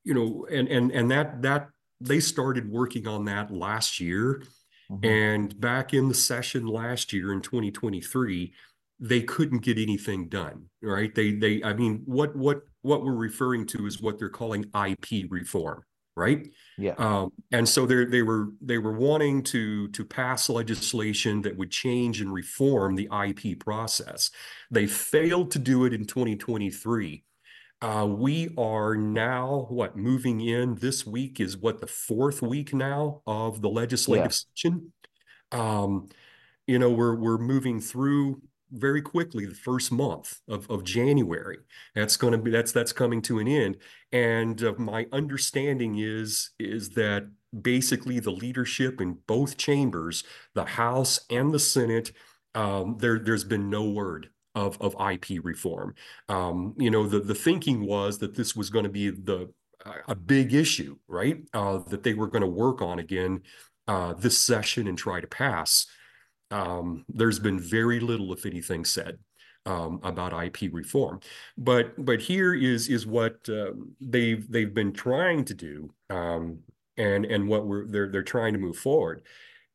you 0.04 0.14
know, 0.14 0.48
and 0.52 0.68
and 0.68 0.92
and 0.92 1.12
that 1.12 1.42
that 1.42 1.70
they 2.02 2.20
started 2.20 2.70
working 2.70 3.08
on 3.08 3.26
that 3.26 3.52
last 3.52 4.00
year. 4.00 4.44
Mm-hmm. 4.92 5.06
And 5.06 5.60
back 5.60 5.94
in 5.94 6.08
the 6.08 6.14
session 6.14 6.66
last 6.66 7.14
year 7.14 7.32
in 7.32 7.42
2023, 7.42 8.54
they 9.00 9.22
couldn't 9.22 9.60
get 9.60 9.78
anything 9.78 10.28
done 10.28 10.66
right 10.82 11.16
they 11.16 11.32
they 11.32 11.64
i 11.64 11.74
mean 11.74 12.02
what 12.06 12.36
what 12.36 12.62
what 12.82 13.04
we're 13.04 13.14
referring 13.14 13.66
to 13.66 13.86
is 13.86 14.02
what 14.02 14.20
they're 14.20 14.30
calling 14.30 14.66
ip 14.88 15.08
reform 15.30 15.84
right 16.16 16.50
yeah 16.78 16.96
um, 16.98 17.32
and 17.52 17.68
so 17.68 17.86
they 17.86 18.04
they 18.06 18.22
were 18.22 18.50
they 18.62 18.78
were 18.78 18.94
wanting 18.94 19.42
to 19.42 19.88
to 19.90 20.04
pass 20.04 20.50
legislation 20.50 21.42
that 21.42 21.56
would 21.56 21.72
change 21.72 22.20
and 22.20 22.34
reform 22.34 22.96
the 22.96 23.08
ip 23.28 23.60
process 23.60 24.32
they 24.70 24.86
failed 24.86 25.50
to 25.52 25.60
do 25.60 25.86
it 25.86 25.94
in 25.94 26.06
2023 26.06 27.24
uh, 27.82 28.06
we 28.10 28.54
are 28.58 28.96
now 28.96 29.68
what 29.70 29.96
moving 29.96 30.42
in 30.42 30.76
this 30.76 31.06
week 31.06 31.40
is 31.40 31.58
what 31.58 31.80
the 31.80 31.88
fourth 31.88 32.42
week 32.42 32.74
now 32.74 33.22
of 33.26 33.62
the 33.62 33.70
legislative 33.70 34.26
yeah. 34.26 34.30
session 34.56 34.92
um, 35.52 36.08
you 36.68 36.78
know 36.78 36.90
we're 36.90 37.16
we're 37.16 37.38
moving 37.38 37.80
through 37.80 38.42
very 38.72 39.02
quickly 39.02 39.46
the 39.46 39.56
first 39.56 39.92
month 39.92 40.40
of, 40.48 40.70
of 40.70 40.84
January. 40.84 41.58
That's 41.96 42.18
going 42.18 42.34
to 42.34 42.38
be 42.38 42.52
that's 42.52 42.72
that's 42.72 42.94
coming 42.94 43.22
to 43.24 43.40
an 43.40 43.48
end. 43.48 43.78
And 44.12 44.62
uh, 44.64 44.74
my 44.78 45.08
understanding 45.12 45.98
is 46.00 46.52
is 46.60 46.90
that 46.92 47.30
basically 47.62 48.20
the 48.20 48.32
leadership 48.32 49.02
in 49.02 49.18
both 49.28 49.58
chambers, 49.58 50.24
the 50.54 50.66
House 50.66 51.20
and 51.30 51.54
the 51.54 51.60
Senate, 51.60 52.12
um, 52.56 52.98
there 53.00 53.20
there's 53.20 53.44
been 53.44 53.70
no 53.70 53.90
word 53.90 54.30
of 54.60 54.82
of 54.82 54.96
IP 55.12 55.44
reform. 55.44 55.96
Um, 56.28 56.74
you 56.78 56.92
know, 56.92 57.08
the 57.08 57.20
the 57.20 57.36
thinking 57.36 57.86
was 57.86 58.20
that 58.20 58.36
this 58.36 58.56
was 58.56 58.70
going 58.70 58.84
to 58.84 58.90
be 58.90 59.10
the 59.10 59.52
a 60.08 60.16
big 60.16 60.54
issue, 60.54 60.98
right? 61.08 61.38
Uh, 61.54 61.78
that 61.88 62.04
they 62.04 62.14
were 62.14 62.28
going 62.28 62.42
to 62.42 62.48
work 62.48 62.82
on 62.82 63.00
again 63.00 63.42
uh, 63.88 64.14
this 64.14 64.38
session 64.38 64.88
and 64.88 64.98
try 64.98 65.22
to 65.22 65.28
pass 65.28 65.88
um, 66.52 67.06
there's 67.10 67.40
been 67.40 67.60
very 67.60 68.00
little, 68.00 68.34
if 68.34 68.46
anything, 68.46 68.86
said 68.86 69.20
um, 69.66 70.00
about 70.04 70.34
IP 70.44 70.74
reform. 70.74 71.20
But 71.58 72.04
but 72.04 72.22
here 72.22 72.54
is 72.54 72.90
is 72.90 73.06
what 73.06 73.48
uh, 73.50 73.72
they've 74.02 74.50
they've 74.52 74.74
been 74.74 74.94
trying 74.94 75.46
to 75.46 75.54
do, 75.54 75.94
um, 76.10 76.60
and 76.98 77.26
and 77.26 77.48
what 77.48 77.68
we're 77.68 77.86
they're 77.88 78.10
they're 78.10 78.24
trying 78.24 78.54
to 78.54 78.60
move 78.60 78.78
forward. 78.78 79.22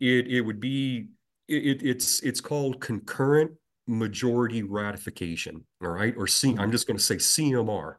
It 0.00 0.26
it 0.28 0.40
would 0.40 0.60
be 0.60 1.08
it, 1.48 1.82
it's 1.82 2.20
it's 2.20 2.40
called 2.40 2.80
concurrent 2.80 3.52
majority 3.86 4.62
ratification. 4.62 5.64
All 5.82 5.90
right, 5.90 6.14
or 6.16 6.26
C. 6.26 6.50
I'm 6.50 6.56
mm-hmm. 6.56 6.70
just 6.72 6.86
going 6.86 6.96
to 6.96 7.02
say 7.02 7.16
CMR 7.16 7.96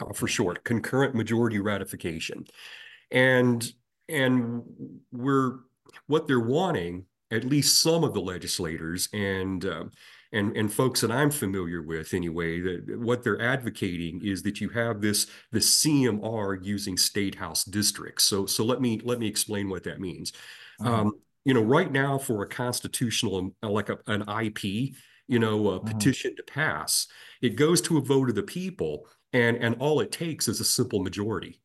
uh, 0.00 0.12
for 0.12 0.28
short, 0.28 0.64
concurrent 0.64 1.14
majority 1.14 1.60
ratification, 1.60 2.44
and 3.10 3.72
and 4.08 4.62
we're 5.12 5.58
what 6.06 6.26
they're 6.26 6.40
wanting 6.40 7.06
at 7.30 7.44
least 7.44 7.82
some 7.82 8.04
of 8.04 8.14
the 8.14 8.20
legislators 8.20 9.08
and 9.12 9.64
uh, 9.64 9.84
and 10.32 10.56
and 10.56 10.72
folks 10.72 11.00
that 11.00 11.10
I'm 11.10 11.30
familiar 11.30 11.82
with 11.82 12.14
anyway, 12.14 12.60
that 12.60 12.98
what 13.00 13.22
they're 13.22 13.40
advocating 13.40 14.20
is 14.24 14.42
that 14.42 14.60
you 14.60 14.68
have 14.70 15.00
this 15.00 15.26
the 15.52 15.58
CMR 15.58 16.64
using 16.64 16.96
state 16.96 17.34
house 17.34 17.64
districts. 17.64 18.24
So 18.24 18.46
so 18.46 18.64
let 18.64 18.80
me 18.80 19.00
let 19.04 19.18
me 19.18 19.26
explain 19.26 19.68
what 19.68 19.84
that 19.84 20.00
means. 20.00 20.32
Mm-hmm. 20.80 20.92
Um, 20.92 21.12
you 21.46 21.54
know, 21.54 21.62
right 21.62 21.92
now 21.92 22.18
for 22.18 22.42
a 22.42 22.48
constitutional 22.48 23.52
uh, 23.62 23.70
like 23.70 23.88
a, 23.88 23.98
an 24.08 24.22
IP, 24.28 24.64
you 25.28 25.38
know, 25.38 25.68
a 25.68 25.78
mm-hmm. 25.78 25.86
petition 25.86 26.34
to 26.34 26.42
pass, 26.42 27.06
it 27.40 27.54
goes 27.54 27.80
to 27.82 27.98
a 27.98 28.00
vote 28.00 28.28
of 28.28 28.34
the 28.34 28.42
people, 28.42 29.06
and 29.32 29.56
and 29.58 29.76
all 29.78 30.00
it 30.00 30.10
takes 30.10 30.48
is 30.48 30.60
a 30.60 30.64
simple 30.64 31.02
majority. 31.02 31.60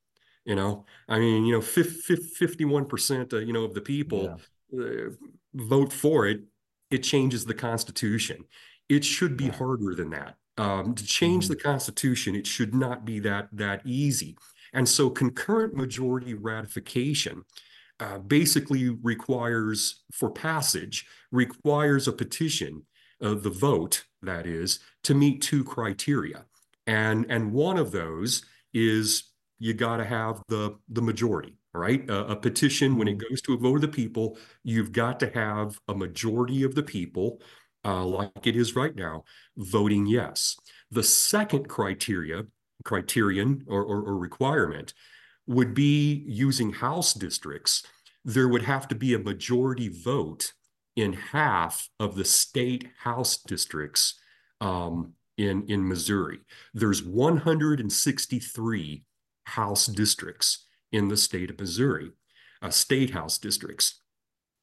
You 0.46 0.56
know, 0.56 0.86
I 1.10 1.18
mean, 1.18 1.46
you 1.46 1.54
know, 1.54 1.62
51 1.62 2.86
percent, 2.86 3.34
you 3.34 3.52
know, 3.52 3.64
of 3.64 3.74
the 3.74 3.82
people. 3.82 4.24
Yeah. 4.24 4.38
Uh, 4.74 5.10
vote 5.54 5.92
for 5.92 6.28
it, 6.28 6.44
it 6.92 7.00
changes 7.00 7.44
the 7.44 7.54
Constitution. 7.54 8.46
It 8.88 9.04
should 9.04 9.36
be 9.36 9.50
harder 9.50 9.96
than 9.96 10.12
that. 10.12 10.36
Um, 10.58 10.96
to 10.96 11.04
change 11.04 11.46
mm-hmm. 11.46 11.54
the 11.54 11.60
Constitution, 11.60 12.36
it 12.36 12.48
should 12.48 12.74
not 12.74 13.04
be 13.04 13.20
that 13.20 13.50
that 13.52 13.82
easy. 13.86 14.38
And 14.74 14.88
so, 14.88 15.10
concurrent 15.10 15.74
majority 15.74 16.36
ratification 16.36 17.44
uh, 18.02 18.18
basically 18.18 18.90
requires, 18.90 20.04
for 20.12 20.32
passage, 20.32 21.06
requires 21.32 22.08
a 22.08 22.12
petition, 22.12 22.86
uh, 23.22 23.36
the 23.36 23.50
vote 23.50 24.04
that 24.24 24.48
is, 24.48 24.80
to 25.04 25.14
meet 25.14 25.42
two 25.42 25.64
criteria, 25.64 26.46
and 26.88 27.26
and 27.30 27.54
one 27.54 27.78
of 27.78 27.92
those 27.92 28.44
is 28.74 29.32
you 29.60 29.74
got 29.74 29.98
to 29.98 30.06
have 30.06 30.42
the 30.48 30.76
the 30.90 31.02
majority 31.02 31.56
right? 31.74 32.10
A, 32.10 32.32
a, 32.32 32.36
petition, 32.36 32.98
when 32.98 33.08
it 33.08 33.18
mm-hmm. 33.18 33.30
goes 33.30 33.42
to 33.44 33.54
a 33.54 33.58
vote 33.58 33.76
of 33.76 33.82
the 33.82 33.88
people, 33.88 34.38
you've 34.62 34.92
got 34.92 35.22
to 35.22 35.30
have 35.30 35.80
a 35.88 35.96
majority 35.96 36.64
of 36.64 36.76
the 36.76 36.84
people, 36.84 37.42
uh, 37.86 38.04
like 38.04 38.46
it 38.46 38.58
is 38.58 38.76
right 38.76 38.94
now, 38.94 39.24
voting 39.56 40.06
yes. 40.06 40.58
The 40.92 41.04
second 41.04 41.70
criteria, 41.70 42.44
criterion 42.84 43.64
or, 43.68 43.84
or, 43.84 44.02
or 44.02 44.18
requirement 44.18 44.94
would 45.52 45.74
be 45.74 46.24
using 46.28 46.74
House 46.74 47.14
districts. 47.14 47.84
There 48.24 48.48
would 48.48 48.64
have 48.64 48.88
to 48.90 48.96
be 48.96 49.14
a 49.14 49.20
majority 49.20 49.90
vote 49.90 50.54
in 50.96 51.14
half 51.14 51.90
of 52.00 52.16
the 52.16 52.26
state 52.26 52.90
House 53.00 53.38
districts 53.38 54.20
um, 54.60 55.14
in, 55.38 55.66
in 55.68 55.88
Missouri. 55.88 56.40
There's 56.74 57.04
163 57.04 59.04
House 59.44 59.86
districts 59.88 60.66
in 60.92 61.08
the 61.08 61.18
state 61.18 61.50
of 61.50 61.60
Missouri, 61.60 62.12
uh, 62.62 62.70
state 62.70 63.12
house 63.12 63.38
districts. 63.38 64.02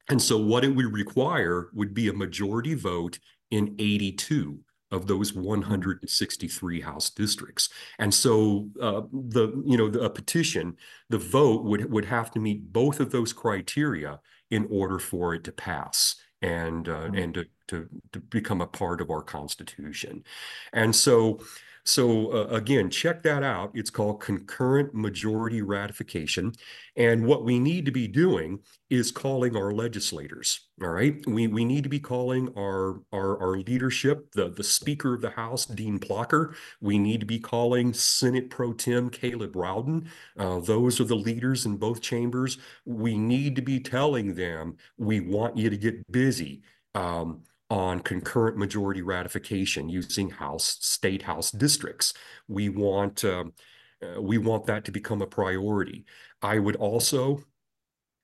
And 0.09 0.21
so 0.21 0.37
what 0.37 0.63
it 0.63 0.75
would 0.75 0.93
require 0.93 1.69
would 1.73 1.93
be 1.93 2.07
a 2.07 2.13
majority 2.13 2.73
vote 2.73 3.19
in 3.51 3.75
82 3.79 4.59
of 4.91 5.07
those 5.07 5.33
163 5.33 6.81
house 6.81 7.09
districts. 7.09 7.69
And 7.99 8.13
so 8.13 8.69
uh, 8.81 9.01
the 9.11 9.61
you 9.65 9.77
know 9.77 9.89
the, 9.89 10.01
a 10.01 10.09
petition, 10.09 10.77
the 11.09 11.17
vote 11.17 11.63
would 11.63 11.91
would 11.91 12.05
have 12.05 12.31
to 12.31 12.39
meet 12.39 12.73
both 12.73 12.99
of 12.99 13.11
those 13.11 13.33
criteria 13.33 14.19
in 14.49 14.67
order 14.71 14.99
for 14.99 15.35
it 15.35 15.43
to 15.43 15.51
pass 15.51 16.15
and 16.41 16.87
uh, 16.89 17.01
mm-hmm. 17.01 17.15
and 17.15 17.33
to, 17.35 17.45
to 17.67 17.89
to 18.13 18.19
become 18.19 18.61
a 18.61 18.67
part 18.67 19.01
of 19.01 19.09
our 19.09 19.21
constitution. 19.21 20.23
And 20.73 20.95
so 20.95 21.39
so 21.89 22.31
uh, 22.31 22.47
again, 22.55 22.89
check 22.89 23.23
that 23.23 23.41
out. 23.41 23.71
It's 23.73 23.89
called 23.89 24.21
concurrent 24.21 24.93
majority 24.93 25.61
ratification. 25.61 26.53
And 26.95 27.25
what 27.25 27.43
we 27.43 27.59
need 27.59 27.85
to 27.85 27.91
be 27.91 28.07
doing 28.07 28.59
is 28.89 29.11
calling 29.11 29.55
our 29.55 29.71
legislators. 29.71 30.67
All 30.81 30.89
right. 30.89 31.15
We, 31.25 31.47
we 31.47 31.65
need 31.65 31.83
to 31.83 31.89
be 31.89 31.99
calling 31.99 32.53
our, 32.55 33.01
our, 33.11 33.41
our 33.41 33.57
leadership, 33.57 34.31
the, 34.33 34.49
the 34.49 34.63
Speaker 34.63 35.15
of 35.15 35.21
the 35.21 35.31
House, 35.31 35.65
Dean 35.65 35.99
Plocher. 35.99 36.55
We 36.79 36.99
need 36.99 37.19
to 37.21 37.25
be 37.25 37.39
calling 37.39 37.93
Senate 37.93 38.49
Pro 38.49 38.73
Tem 38.73 39.09
Caleb 39.09 39.55
Rowden. 39.55 40.07
Uh, 40.37 40.59
those 40.59 41.01
are 41.01 41.05
the 41.05 41.15
leaders 41.15 41.65
in 41.65 41.77
both 41.77 42.01
chambers. 42.01 42.59
We 42.85 43.17
need 43.17 43.55
to 43.55 43.61
be 43.61 43.79
telling 43.79 44.35
them 44.35 44.77
we 44.97 45.19
want 45.21 45.57
you 45.57 45.69
to 45.69 45.77
get 45.77 46.11
busy. 46.11 46.61
Um, 46.95 47.43
on 47.69 47.99
concurrent 47.99 48.57
majority 48.57 49.01
ratification 49.01 49.89
using 49.89 50.29
House, 50.29 50.77
state 50.79 51.23
House 51.23 51.51
districts. 51.51 52.13
We 52.47 52.69
want 52.69 53.23
um, 53.23 53.53
uh, 54.01 54.21
we 54.21 54.37
want 54.37 54.65
that 54.65 54.85
to 54.85 54.91
become 54.91 55.21
a 55.21 55.27
priority. 55.27 56.05
I 56.41 56.59
would 56.59 56.77
also, 56.77 57.43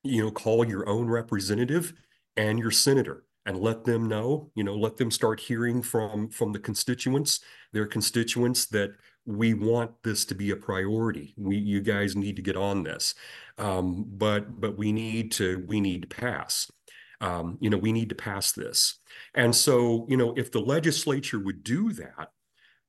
you 0.02 0.22
know, 0.24 0.30
call 0.30 0.66
your 0.66 0.88
own 0.88 1.08
representative 1.08 1.92
and 2.36 2.58
your 2.58 2.70
senator 2.70 3.24
and 3.44 3.60
let 3.60 3.84
them 3.84 4.08
know, 4.08 4.50
you 4.54 4.64
know, 4.64 4.74
let 4.74 4.96
them 4.96 5.10
start 5.10 5.38
hearing 5.38 5.82
from 5.82 6.28
from 6.30 6.52
the 6.52 6.58
constituents, 6.58 7.40
their 7.72 7.86
constituents 7.86 8.66
that 8.66 8.90
we 9.24 9.54
want 9.54 9.90
this 10.02 10.24
to 10.24 10.34
be 10.34 10.50
a 10.50 10.56
priority. 10.56 11.34
We 11.36 11.56
you 11.56 11.80
guys 11.80 12.16
need 12.16 12.36
to 12.36 12.42
get 12.42 12.56
on 12.56 12.82
this. 12.82 13.14
Um, 13.58 14.04
but 14.08 14.60
but 14.60 14.76
we 14.76 14.92
need 14.92 15.30
to 15.32 15.64
we 15.68 15.80
need 15.80 16.02
to 16.02 16.08
pass 16.08 16.70
um, 17.20 17.58
you 17.60 17.70
know, 17.70 17.78
we 17.78 17.92
need 17.92 18.08
to 18.10 18.14
pass 18.14 18.52
this. 18.52 18.98
And 19.34 19.54
so, 19.54 20.06
you 20.08 20.16
know, 20.16 20.34
if 20.36 20.50
the 20.52 20.60
legislature 20.60 21.38
would 21.38 21.64
do 21.64 21.92
that, 21.92 22.30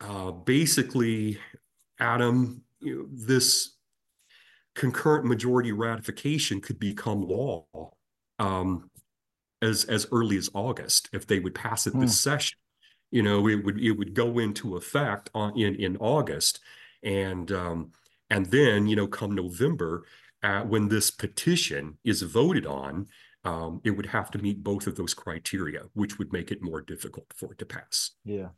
uh, 0.01 0.31
basically, 0.31 1.39
Adam, 1.99 2.63
you 2.79 2.95
know, 2.95 3.07
this 3.11 3.75
concurrent 4.75 5.25
majority 5.25 5.71
ratification 5.71 6.61
could 6.61 6.79
become 6.79 7.21
law 7.21 7.65
um, 8.39 8.89
as 9.61 9.85
as 9.85 10.05
early 10.11 10.37
as 10.37 10.49
August 10.53 11.09
if 11.13 11.25
they 11.25 11.39
would 11.39 11.55
pass 11.55 11.87
it 11.87 11.93
this 11.99 12.11
Hmm. 12.11 12.29
session. 12.29 12.57
You 13.11 13.23
know, 13.23 13.47
it 13.47 13.63
would 13.63 13.79
it 13.79 13.91
would 13.91 14.13
go 14.13 14.39
into 14.39 14.75
effect 14.75 15.29
on 15.33 15.57
in 15.57 15.75
in 15.75 15.97
August, 15.97 16.59
and 17.03 17.51
um, 17.51 17.91
and 18.29 18.45
then 18.47 18.85
you 18.85 18.95
know 18.95 19.07
come 19.07 19.31
November, 19.31 20.05
uh, 20.43 20.61
when 20.61 20.89
this 20.89 21.09
petition 21.09 21.97
is 22.03 22.21
voted 22.21 22.65
on, 22.65 23.07
um, 23.47 23.81
it 23.83 23.91
would 23.91 24.05
have 24.07 24.31
to 24.31 24.37
meet 24.39 24.63
both 24.63 24.87
of 24.87 24.95
those 24.95 25.13
criteria, 25.13 25.83
which 25.93 26.17
would 26.17 26.33
make 26.33 26.51
it 26.51 26.61
more 26.61 26.81
difficult 26.81 27.25
for 27.35 27.51
it 27.53 27.59
to 27.59 27.65
pass. 27.65 28.11
Yeah. 28.25 28.49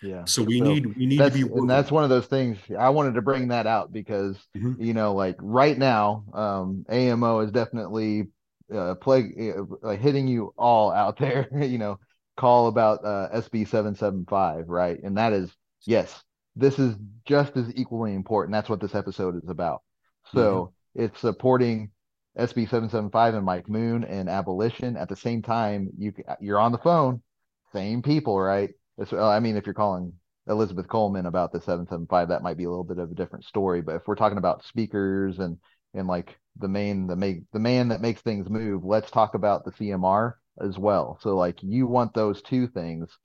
Yeah. 0.00 0.24
So 0.24 0.42
we 0.42 0.60
So 0.60 0.64
need 0.64 0.86
we 0.96 1.06
need 1.06 1.24
to 1.24 1.30
be 1.30 1.40
and 1.40 1.68
that's 1.68 1.90
one 1.90 2.04
of 2.04 2.10
those 2.10 2.26
things 2.26 2.58
I 2.78 2.90
wanted 2.90 3.14
to 3.14 3.22
bring 3.22 3.48
that 3.48 3.66
out 3.66 3.92
because 3.92 4.36
Mhm. 4.56 4.78
you 4.78 4.94
know, 4.94 5.14
like 5.14 5.36
right 5.40 5.76
now, 5.76 6.24
um, 6.32 6.84
AMO 6.88 7.40
is 7.40 7.50
definitely 7.50 8.28
uh, 8.72 8.94
plague 8.96 9.32
uh, 9.82 9.90
hitting 9.96 10.28
you 10.28 10.52
all 10.56 10.92
out 10.92 11.18
there. 11.18 11.48
You 11.64 11.78
know, 11.78 11.98
call 12.36 12.68
about 12.68 13.04
uh, 13.04 13.28
SB 13.32 13.64
seven 13.64 13.94
seven 13.94 14.24
five, 14.28 14.68
right? 14.68 15.02
And 15.02 15.16
that 15.18 15.32
is 15.32 15.50
yes, 15.86 16.22
this 16.54 16.78
is 16.78 16.94
just 17.26 17.56
as 17.56 17.72
equally 17.74 18.14
important. 18.14 18.52
That's 18.52 18.68
what 18.68 18.80
this 18.80 18.94
episode 18.94 19.42
is 19.42 19.48
about. 19.48 19.82
So 20.32 20.72
it's 20.94 21.18
supporting 21.20 21.90
SB 22.38 22.70
seven 22.70 22.88
seven 22.88 23.10
five 23.10 23.34
and 23.34 23.44
Mike 23.44 23.68
Moon 23.68 24.04
and 24.04 24.28
abolition 24.28 24.96
at 24.96 25.08
the 25.08 25.16
same 25.16 25.42
time. 25.42 25.90
You 25.98 26.12
you're 26.40 26.60
on 26.60 26.72
the 26.72 26.78
phone, 26.78 27.22
same 27.72 28.02
people, 28.02 28.38
right? 28.40 28.70
It's, 28.96 29.12
I 29.12 29.40
mean, 29.40 29.56
if 29.56 29.66
you're 29.66 29.74
calling 29.74 30.12
Elizabeth 30.48 30.88
Coleman 30.88 31.26
about 31.26 31.52
the 31.52 31.60
775, 31.60 32.28
that 32.28 32.42
might 32.42 32.56
be 32.56 32.64
a 32.64 32.70
little 32.70 32.84
bit 32.84 32.98
of 32.98 33.10
a 33.10 33.14
different 33.14 33.44
story. 33.44 33.82
But 33.82 33.96
if 33.96 34.08
we're 34.08 34.14
talking 34.14 34.38
about 34.38 34.64
speakers 34.64 35.38
and 35.38 35.58
and 35.94 36.06
like 36.06 36.38
the 36.58 36.68
main 36.68 37.06
the 37.06 37.16
make 37.16 37.42
the 37.52 37.58
man 37.58 37.88
that 37.88 38.00
makes 38.00 38.20
things 38.22 38.48
move, 38.48 38.84
let's 38.84 39.10
talk 39.10 39.34
about 39.34 39.64
the 39.64 39.72
CMR 39.72 40.34
as 40.60 40.78
well. 40.78 41.18
So 41.22 41.36
like 41.36 41.62
you 41.62 41.86
want 41.86 42.14
those 42.14 42.42
two 42.42 42.66
things 42.68 43.16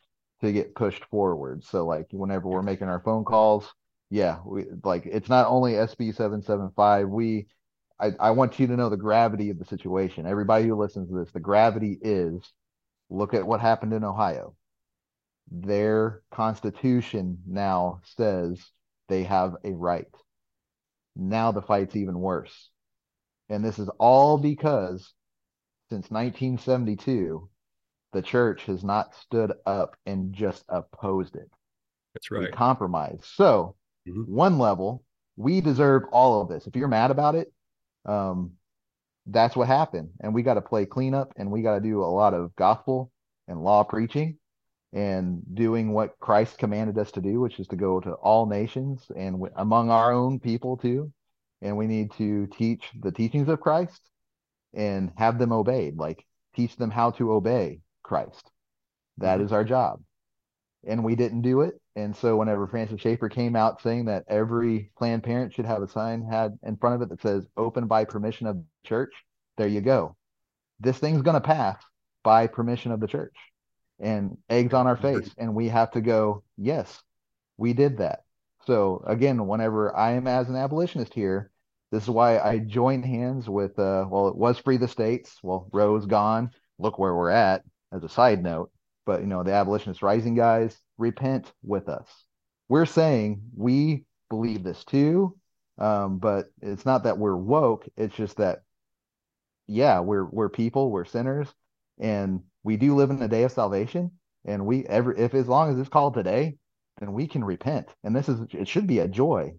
to 0.41 0.51
get 0.51 0.75
pushed 0.75 1.05
forward. 1.05 1.63
So 1.63 1.85
like 1.85 2.07
whenever 2.11 2.47
we're 2.47 2.61
making 2.61 2.87
our 2.87 2.99
phone 2.99 3.23
calls, 3.23 3.71
yeah, 4.09 4.39
we 4.45 4.65
like 4.83 5.05
it's 5.05 5.29
not 5.29 5.47
only 5.47 5.73
SB 5.73 6.15
775. 6.15 7.09
We 7.09 7.47
I, 7.99 8.11
I 8.19 8.31
want 8.31 8.59
you 8.59 8.67
to 8.67 8.75
know 8.75 8.89
the 8.89 8.97
gravity 8.97 9.49
of 9.49 9.59
the 9.59 9.65
situation. 9.65 10.25
Everybody 10.25 10.67
who 10.67 10.75
listens 10.75 11.09
to 11.09 11.15
this, 11.15 11.31
the 11.31 11.39
gravity 11.39 11.97
is 12.01 12.41
look 13.09 13.33
at 13.33 13.45
what 13.45 13.61
happened 13.61 13.93
in 13.93 14.03
Ohio 14.03 14.55
their 15.51 16.21
constitution 16.31 17.39
now 17.45 18.01
says 18.17 18.59
they 19.09 19.23
have 19.23 19.55
a 19.63 19.71
right. 19.71 20.07
Now 21.15 21.51
the 21.51 21.61
fight's 21.61 21.95
even 21.95 22.19
worse. 22.19 22.69
And 23.49 23.63
this 23.63 23.77
is 23.77 23.89
all 23.99 24.37
because 24.37 25.13
since 25.89 26.09
1972, 26.09 27.49
the 28.13 28.21
church 28.21 28.63
has 28.65 28.83
not 28.83 29.13
stood 29.15 29.53
up 29.65 29.95
and 30.05 30.33
just 30.33 30.63
opposed 30.69 31.35
it. 31.35 31.49
That's 32.13 32.31
right. 32.31 32.51
Compromise. 32.51 33.19
So, 33.35 33.75
Mhm. 34.07 34.27
one 34.27 34.57
level, 34.59 35.03
we 35.35 35.61
deserve 35.61 36.03
all 36.11 36.41
of 36.41 36.49
this. 36.49 36.67
If 36.67 36.75
you're 36.75 36.87
mad 36.87 37.11
about 37.11 37.35
it, 37.35 37.51
um, 38.05 38.53
that's 39.27 39.55
what 39.55 39.67
happened. 39.67 40.11
And 40.21 40.33
we 40.33 40.43
got 40.43 40.55
to 40.55 40.61
play 40.61 40.85
cleanup 40.85 41.33
and 41.37 41.51
we 41.51 41.61
got 41.61 41.75
to 41.75 41.81
do 41.81 42.03
a 42.03 42.05
lot 42.05 42.33
of 42.33 42.55
gospel 42.55 43.11
and 43.47 43.63
law 43.63 43.83
preaching 43.83 44.37
and 44.93 45.43
doing 45.53 45.93
what 45.93 46.19
Christ 46.19 46.57
commanded 46.57 46.97
us 46.97 47.11
to 47.13 47.21
do, 47.21 47.39
which 47.41 47.59
is 47.59 47.67
to 47.69 47.75
go 47.75 47.99
to 47.99 48.13
all 48.13 48.45
nations 48.45 49.03
and 49.15 49.35
w- 49.35 49.53
among 49.55 49.89
our 49.89 50.13
own 50.13 50.39
people 50.39 50.77
too. 50.77 51.11
And 51.61 51.77
we 51.77 51.87
need 51.87 52.11
to 52.13 52.47
teach 52.47 52.91
the 53.01 53.11
teachings 53.11 53.49
of 53.49 53.61
Christ 53.61 54.01
and 54.73 55.11
have 55.17 55.39
them 55.39 55.51
obeyed, 55.51 55.97
like 55.97 56.25
teach 56.55 56.75
them 56.75 56.91
how 56.91 57.11
to 57.11 57.31
obey 57.33 57.81
Christ. 58.03 58.51
That 59.17 59.39
Mhm. 59.39 59.51
our 59.51 59.63
job. 59.63 60.03
And 60.85 61.03
we 61.03 61.15
didn't 61.15 61.41
do 61.41 61.61
it. 61.61 61.81
And 61.95 62.15
so 62.15 62.37
whenever 62.37 62.67
Francis 62.67 63.01
Schaeffer 63.01 63.29
came 63.29 63.55
out 63.55 63.81
saying 63.81 64.05
that 64.05 64.25
every 64.27 64.91
Planned 64.97 65.23
Parent 65.23 65.53
should 65.53 65.65
have 65.65 65.83
a 65.83 65.87
sign 65.87 66.23
had 66.23 66.57
in 66.63 66.77
front 66.77 66.95
of 66.95 67.01
it 67.03 67.09
that 67.09 67.21
says 67.21 67.45
open 67.55 67.87
by 67.87 68.05
permission 68.05 68.47
of 68.47 68.57
the 68.57 68.63
church, 68.87 69.13
there 69.57 69.67
you 69.67 69.81
go. 69.81 70.15
This 70.79 70.97
thing's 70.97 71.21
gonna 71.21 71.41
pass 71.41 71.81
by 72.23 72.47
permission 72.47 72.91
of 72.91 72.99
the 72.99 73.07
church 73.07 73.35
and 73.99 74.37
eggs 74.49 74.73
on 74.73 74.87
our 74.87 74.97
face. 74.97 75.29
And 75.37 75.53
we 75.53 75.69
have 75.69 75.91
to 75.91 76.01
go, 76.01 76.43
yes, 76.57 77.01
we 77.57 77.73
did 77.73 77.97
that. 77.97 78.23
So 78.65 79.03
again, 79.05 79.45
whenever 79.47 79.95
I 79.95 80.13
am 80.13 80.27
as 80.27 80.49
an 80.49 80.55
abolitionist 80.55 81.13
here, 81.13 81.51
this 81.91 82.03
is 82.03 82.09
why 82.09 82.39
I 82.39 82.57
joined 82.59 83.05
hands 83.05 83.47
with 83.47 83.77
uh 83.77 84.05
well, 84.09 84.29
it 84.29 84.35
was 84.35 84.57
free 84.57 84.77
the 84.77 84.87
states. 84.87 85.37
Well, 85.43 85.67
Roe's 85.71 86.07
gone. 86.07 86.51
Look 86.79 86.97
where 86.97 87.13
we're 87.13 87.29
at 87.29 87.63
as 87.91 88.03
a 88.03 88.09
side 88.09 88.41
note. 88.41 88.71
But 89.05 89.21
you 89.21 89.27
know, 89.27 89.43
the 89.43 89.53
abolitionist 89.53 90.01
rising 90.01 90.33
guys, 90.33 90.79
repent 90.97 91.51
with 91.63 91.89
us. 91.89 92.07
We're 92.69 92.85
saying 92.85 93.41
we 93.55 94.05
believe 94.29 94.63
this 94.63 94.83
too. 94.83 95.35
Um, 95.77 96.19
but 96.19 96.47
it's 96.61 96.85
not 96.85 97.03
that 97.03 97.17
we're 97.17 97.35
woke, 97.35 97.87
it's 97.97 98.15
just 98.15 98.37
that 98.37 98.59
yeah, 99.67 99.99
we're 99.99 100.25
we're 100.25 100.49
people, 100.49 100.91
we're 100.91 101.05
sinners, 101.05 101.47
and 101.99 102.41
we 102.63 102.77
do 102.77 102.95
live 102.95 103.09
in 103.09 103.21
a 103.21 103.27
day 103.27 103.43
of 103.43 103.51
salvation. 103.51 104.11
And 104.45 104.65
we 104.65 104.85
ever 104.85 105.13
if 105.13 105.33
as 105.33 105.47
long 105.47 105.71
as 105.71 105.79
it's 105.79 105.89
called 105.89 106.13
today, 106.13 106.57
then 106.99 107.13
we 107.13 107.27
can 107.27 107.43
repent. 107.43 107.87
And 108.03 108.15
this 108.15 108.29
is 108.29 108.39
it 108.51 108.67
should 108.67 108.87
be 108.87 108.99
a 108.99 109.07
joy. 109.07 109.53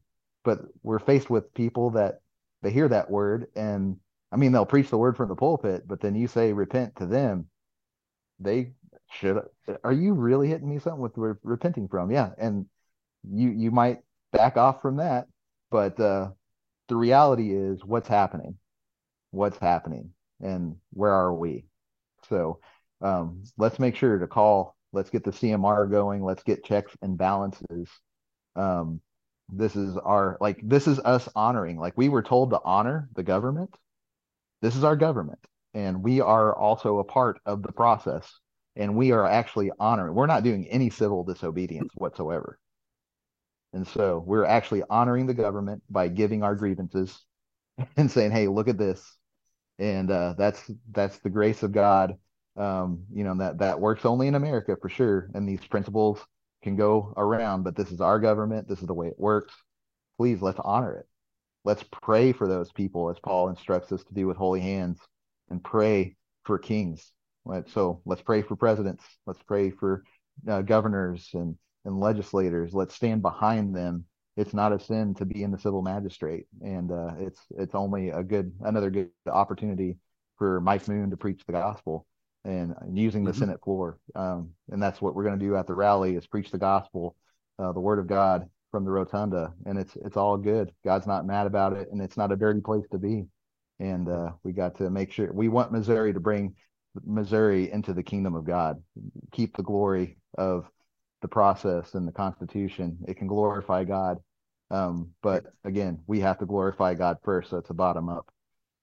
But 0.44 0.60
we're 0.82 0.98
faced 0.98 1.30
with 1.30 1.54
people 1.54 1.90
that 1.92 2.20
they 2.62 2.70
hear 2.70 2.88
that 2.88 3.10
word 3.10 3.46
and 3.56 3.98
I 4.32 4.36
mean 4.36 4.52
they'll 4.52 4.66
preach 4.66 4.90
the 4.90 4.98
word 4.98 5.16
from 5.16 5.28
the 5.28 5.36
pulpit, 5.36 5.86
but 5.86 6.00
then 6.00 6.14
you 6.14 6.26
say 6.28 6.52
repent 6.52 6.96
to 6.96 7.06
them, 7.06 7.48
they 8.40 8.72
should 9.14 9.42
are 9.84 9.92
you 9.92 10.14
really 10.14 10.48
hitting 10.48 10.68
me 10.68 10.78
something 10.78 11.00
with 11.00 11.16
re- 11.16 11.34
repenting 11.42 11.88
from? 11.88 12.10
Yeah. 12.10 12.30
And 12.38 12.66
you 13.30 13.50
you 13.50 13.70
might 13.70 14.00
back 14.32 14.56
off 14.56 14.82
from 14.82 14.96
that, 14.96 15.28
but 15.70 15.98
uh 16.00 16.30
the 16.88 16.96
reality 16.96 17.54
is 17.54 17.84
what's 17.84 18.08
happening 18.08 18.56
what's 19.30 19.58
happening 19.58 20.10
and 20.40 20.76
where 20.92 21.12
are 21.12 21.34
we 21.34 21.64
so 22.28 22.58
um, 23.02 23.42
let's 23.58 23.78
make 23.78 23.96
sure 23.96 24.18
to 24.18 24.26
call 24.26 24.76
let's 24.92 25.10
get 25.10 25.24
the 25.24 25.30
cmr 25.30 25.90
going 25.90 26.22
let's 26.24 26.42
get 26.42 26.64
checks 26.64 26.92
and 27.02 27.18
balances 27.18 27.88
um, 28.56 29.00
this 29.48 29.76
is 29.76 29.96
our 29.98 30.38
like 30.40 30.60
this 30.62 30.86
is 30.86 30.98
us 31.00 31.28
honoring 31.34 31.78
like 31.78 31.94
we 31.96 32.08
were 32.08 32.22
told 32.22 32.50
to 32.50 32.60
honor 32.64 33.08
the 33.14 33.22
government 33.22 33.74
this 34.62 34.76
is 34.76 34.84
our 34.84 34.96
government 34.96 35.40
and 35.74 36.02
we 36.02 36.20
are 36.20 36.56
also 36.56 36.98
a 36.98 37.04
part 37.04 37.40
of 37.44 37.62
the 37.62 37.72
process 37.72 38.38
and 38.76 38.96
we 38.96 39.12
are 39.12 39.26
actually 39.26 39.70
honoring 39.78 40.14
we're 40.14 40.26
not 40.26 40.42
doing 40.44 40.66
any 40.68 40.90
civil 40.90 41.24
disobedience 41.24 41.92
whatsoever 41.94 42.58
and 43.72 43.86
so 43.86 44.22
we're 44.26 44.44
actually 44.44 44.82
honoring 44.88 45.26
the 45.26 45.34
government 45.34 45.82
by 45.90 46.08
giving 46.08 46.42
our 46.42 46.54
grievances 46.54 47.24
and 47.96 48.10
saying 48.10 48.30
hey 48.30 48.48
look 48.48 48.68
at 48.68 48.78
this 48.78 49.16
and 49.78 50.10
uh, 50.10 50.34
that's 50.36 50.70
that's 50.92 51.18
the 51.18 51.30
grace 51.30 51.62
of 51.62 51.72
God. 51.72 52.14
Um, 52.56 53.04
you 53.12 53.24
know 53.24 53.36
that 53.38 53.58
that 53.58 53.80
works 53.80 54.04
only 54.04 54.28
in 54.28 54.34
America 54.34 54.76
for 54.80 54.88
sure, 54.88 55.30
and 55.34 55.48
these 55.48 55.64
principles 55.66 56.20
can 56.62 56.76
go 56.76 57.12
around. 57.16 57.64
But 57.64 57.76
this 57.76 57.90
is 57.90 58.00
our 58.00 58.20
government. 58.20 58.68
This 58.68 58.80
is 58.80 58.86
the 58.86 58.94
way 58.94 59.08
it 59.08 59.18
works. 59.18 59.54
Please 60.18 60.40
let's 60.40 60.60
honor 60.62 60.94
it. 60.96 61.06
Let's 61.64 61.84
pray 62.02 62.32
for 62.32 62.46
those 62.46 62.70
people, 62.72 63.10
as 63.10 63.18
Paul 63.18 63.48
instructs 63.48 63.90
us 63.90 64.04
to 64.04 64.14
do 64.14 64.26
with 64.26 64.36
holy 64.36 64.60
hands, 64.60 65.00
and 65.50 65.62
pray 65.62 66.16
for 66.44 66.58
kings. 66.58 67.10
Let- 67.44 67.68
So 67.68 68.00
let's 68.04 68.22
pray 68.22 68.42
for 68.42 68.56
presidents. 68.56 69.04
Let's 69.26 69.42
pray 69.42 69.70
for 69.70 70.04
uh, 70.48 70.62
governors 70.62 71.30
and 71.34 71.56
and 71.86 72.00
legislators. 72.00 72.72
Let's 72.72 72.94
stand 72.94 73.20
behind 73.20 73.76
them 73.76 74.06
it's 74.36 74.54
not 74.54 74.72
a 74.72 74.78
sin 74.80 75.14
to 75.14 75.24
be 75.24 75.42
in 75.42 75.50
the 75.50 75.58
civil 75.58 75.82
magistrate 75.82 76.46
and 76.62 76.90
uh, 76.90 77.12
it's 77.18 77.40
it's 77.56 77.74
only 77.74 78.10
a 78.10 78.22
good 78.22 78.52
another 78.62 78.90
good 78.90 79.10
opportunity 79.26 79.96
for 80.38 80.60
mike 80.60 80.86
moon 80.88 81.10
to 81.10 81.16
preach 81.16 81.42
the 81.46 81.52
gospel 81.52 82.06
and, 82.44 82.74
using 82.92 83.24
the 83.24 83.32
Mhm. 83.32 83.38
senate 83.38 83.60
floor 83.62 83.98
um, 84.14 84.50
and 84.70 84.82
that's 84.82 85.00
what 85.00 85.14
we're 85.14 85.24
going 85.24 85.38
to 85.38 85.44
do 85.44 85.56
at 85.56 85.66
the 85.66 85.74
rally 85.74 86.16
is 86.16 86.26
preach 86.26 86.50
the 86.50 86.58
gospel 86.58 87.16
uh, 87.58 87.72
the 87.72 87.80
word 87.80 87.98
of 87.98 88.06
god 88.06 88.48
from 88.70 88.84
the 88.84 88.90
rotunda 88.90 89.54
and 89.66 89.78
it's 89.78 89.96
it's 89.96 90.16
all 90.16 90.36
good 90.36 90.72
god's 90.84 91.06
not 91.06 91.26
mad 91.26 91.46
about 91.46 91.72
it 91.74 91.88
and 91.92 92.02
it's 92.02 92.16
not 92.16 92.32
a 92.32 92.36
dirty 92.36 92.60
place 92.60 92.86
to 92.90 92.98
be 92.98 93.24
and 93.78 94.08
uh, 94.08 94.30
we 94.42 94.52
got 94.52 94.76
to 94.76 94.90
make 94.90 95.12
sure 95.12 95.32
we 95.32 95.48
want 95.48 95.72
missouri 95.72 96.12
to 96.12 96.20
bring 96.20 96.54
missouri 97.04 97.70
into 97.72 97.92
the 97.92 98.02
kingdom 98.02 98.34
of 98.34 98.44
god 98.44 98.82
keep 99.32 99.56
the 99.56 99.62
glory 99.62 100.18
of 100.38 100.66
the 101.22 101.28
process 101.28 101.94
and 101.94 102.06
the 102.06 102.12
constitution 102.12 102.98
it 103.08 103.16
can 103.16 103.26
glorify 103.26 103.84
god 103.84 104.18
um, 104.70 105.10
but 105.22 105.44
again 105.64 105.98
we 106.06 106.20
have 106.20 106.38
to 106.38 106.46
glorify 106.46 106.94
god 106.94 107.16
first 107.24 107.50
so 107.50 107.56
it's 107.56 107.70
a 107.70 107.74
bottom 107.74 108.08
up 108.08 108.30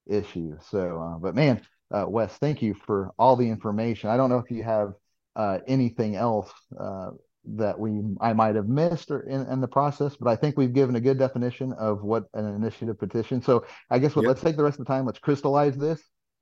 issue 0.07 0.57
so 0.69 1.01
uh, 1.01 1.17
but 1.19 1.35
man 1.35 1.61
uh, 1.91 2.05
wes 2.07 2.35
thank 2.37 2.61
you 2.61 2.73
for 2.73 3.11
all 3.17 3.35
the 3.35 3.47
information 3.49 4.09
i 4.09 4.17
don't 4.17 4.29
know 4.29 4.39
if 4.39 4.49
you 4.51 4.63
have 4.63 4.93
uh, 5.35 5.59
anything 5.67 6.15
else 6.15 6.51
uh, 6.79 7.11
that 7.45 7.79
we 7.79 8.01
I 8.19 8.33
might 8.33 8.55
have 8.55 8.67
missed 8.67 9.09
or 9.09 9.21
in, 9.21 9.47
in 9.47 9.61
the 9.61 9.67
process, 9.67 10.15
but 10.15 10.29
I 10.29 10.35
think 10.35 10.57
we've 10.57 10.73
given 10.73 10.95
a 10.95 11.01
good 11.01 11.17
definition 11.17 11.73
of 11.73 12.03
what 12.03 12.25
an 12.33 12.45
initiative 12.45 12.99
petition. 12.99 13.41
So 13.41 13.65
I 13.89 13.97
guess 13.99 14.15
what, 14.15 14.23
Yep. 14.23 14.29
let's 14.29 14.41
take 14.41 14.57
the 14.57 14.63
rest 14.63 14.79
of 14.79 14.85
the 14.85 14.93
time. 14.93 15.05
Let's 15.05 15.19
crystallize 15.19 15.75
this. 15.77 16.01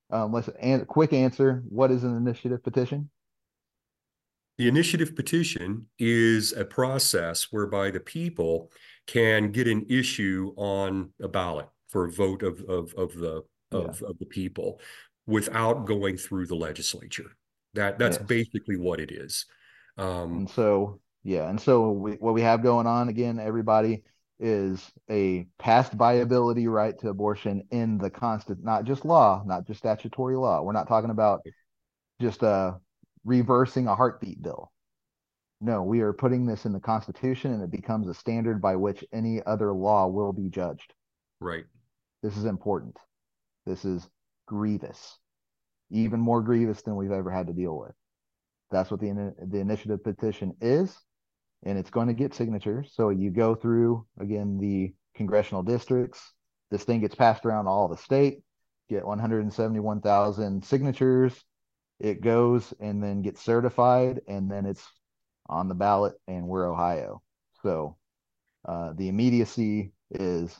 Um, 0.09 0.31
let's 0.33 0.49
and 0.59 0.87
quick 0.87 1.13
answer. 1.13 1.63
What 1.69 1.91
is 1.91 2.03
an 2.03 2.15
initiative 2.15 2.63
petition? 2.63 3.09
The 4.57 4.67
initiative 4.67 5.15
petition 5.15 5.85
is 5.99 6.51
a 6.53 6.65
process 6.65 7.47
whereby 7.51 7.91
the 7.91 7.99
people 7.99 8.71
can 9.07 9.51
get 9.51 9.67
an 9.67 9.85
issue 9.89 10.53
on 10.57 11.11
a 11.21 11.27
ballot 11.27 11.69
for 11.87 12.05
a 12.05 12.11
vote 12.11 12.43
of 12.43 12.61
of 12.67 12.93
of 12.95 13.15
the 13.15 13.43
Yeah. 13.71 13.79
of, 13.79 14.01
of 14.01 14.17
the 14.19 14.25
people 14.25 14.81
without 15.27 15.85
going 15.85 16.17
through 16.17 16.47
the 16.47 16.55
legislature. 16.55 17.31
That 17.75 17.99
that's 17.99 18.17
Yes. 18.17 18.25
basically 18.27 18.77
what 18.77 18.99
it 18.99 19.11
is. 19.11 19.45
Um, 19.97 20.39
And 20.39 20.49
so, 20.49 20.99
yeah, 21.23 21.49
and 21.49 21.61
so 21.61 21.91
we, 21.91 22.13
what 22.13 22.33
we 22.33 22.41
have 22.41 22.63
going 22.63 22.87
on 22.87 23.09
again, 23.09 23.39
everybody 23.39 24.03
is 24.39 24.91
a 25.09 25.47
past 25.57 25.93
viability 25.93 26.67
right 26.67 26.97
to 26.99 27.09
abortion 27.09 27.63
in 27.71 27.97
the 27.97 28.09
constant, 28.09 28.63
not 28.63 28.85
just 28.85 29.05
law, 29.05 29.43
not 29.45 29.67
just 29.67 29.79
statutory 29.79 30.37
law. 30.37 30.61
We're 30.61 30.71
not 30.73 30.87
talking 30.87 31.09
about 31.09 31.41
just 32.21 32.43
uh 32.43 32.73
reversing 33.25 33.87
a 33.87 33.95
heartbeat 33.95 34.41
bill. 34.41 34.71
No, 35.61 35.83
we 35.83 36.01
are 36.01 36.13
putting 36.13 36.45
this 36.45 36.65
in 36.65 36.73
the 36.73 36.79
Constitution, 36.79 37.53
and 37.53 37.63
it 37.63 37.71
becomes 37.71 38.07
a 38.07 38.13
standard 38.13 38.61
by 38.61 38.75
which 38.77 39.03
any 39.11 39.43
other 39.45 39.73
law 39.73 40.07
will 40.07 40.31
be 40.33 40.49
judged. 40.49 40.93
right. 41.39 41.65
This 42.23 42.37
is 42.37 42.45
important. 42.45 42.97
This 43.65 43.85
is 43.85 44.09
grievous, 44.45 45.17
even 45.91 46.19
more 46.19 46.41
grievous 46.41 46.81
than 46.81 46.95
we've 46.95 47.11
ever 47.11 47.31
had 47.31 47.47
to 47.47 47.53
deal 47.53 47.77
with. 47.77 47.93
That's 48.71 48.91
what 48.91 48.99
the 48.99 49.35
the 49.47 49.59
initiative 49.59 50.03
petition 50.03 50.55
is, 50.61 50.97
and 51.63 51.77
it's 51.77 51.89
going 51.89 52.07
to 52.07 52.13
get 52.13 52.33
signatures. 52.33 52.91
So 52.93 53.09
you 53.09 53.31
go 53.31 53.55
through 53.55 54.05
again 54.19 54.57
the 54.57 54.93
congressional 55.15 55.63
districts. 55.63 56.33
This 56.71 56.83
thing 56.83 57.01
gets 57.01 57.15
passed 57.15 57.45
around 57.45 57.67
all 57.67 57.87
the 57.87 57.97
state. 57.97 58.41
Get 58.89 59.05
171,000 59.05 60.63
signatures. 60.63 61.43
It 61.99 62.21
goes 62.21 62.73
and 62.79 63.03
then 63.03 63.21
gets 63.21 63.43
certified, 63.43 64.21
and 64.27 64.49
then 64.49 64.65
it's 64.65 64.87
on 65.47 65.67
the 65.67 65.75
ballot. 65.75 66.15
And 66.27 66.47
we're 66.47 66.71
Ohio, 66.71 67.21
so 67.61 67.97
uh, 68.65 68.93
the 68.93 69.09
immediacy 69.09 69.91
is 70.11 70.57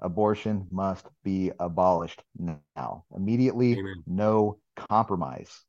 abortion 0.00 0.66
must 0.70 1.06
be 1.22 1.52
abolished 1.60 2.22
now, 2.36 3.04
immediately. 3.14 3.78
Amen. 3.78 4.02
No 4.06 4.58
compromise 4.76 5.64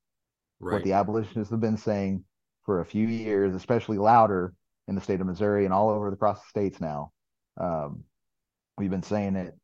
what 0.60 0.84
the 0.84 0.94
abolitionists 0.94 1.52
have 1.52 1.60
been 1.60 1.78
saying 1.78 2.24
for 2.66 2.82
a 2.82 2.86
few 2.86 3.08
years, 3.08 3.56
especially 3.56 3.98
louder 3.98 4.54
in 4.88 4.96
the 4.96 5.02
state 5.02 5.22
of 5.22 5.28
Missouri 5.28 5.66
and 5.66 5.74
all 5.74 5.90
over 5.90 6.08
across 6.10 6.42
the 6.42 6.50
states 6.50 6.82
now. 6.82 7.12
Um, 7.58 8.04
we've 8.78 8.90
been 8.90 9.04
saying 9.04 9.36
it, 9.36 9.56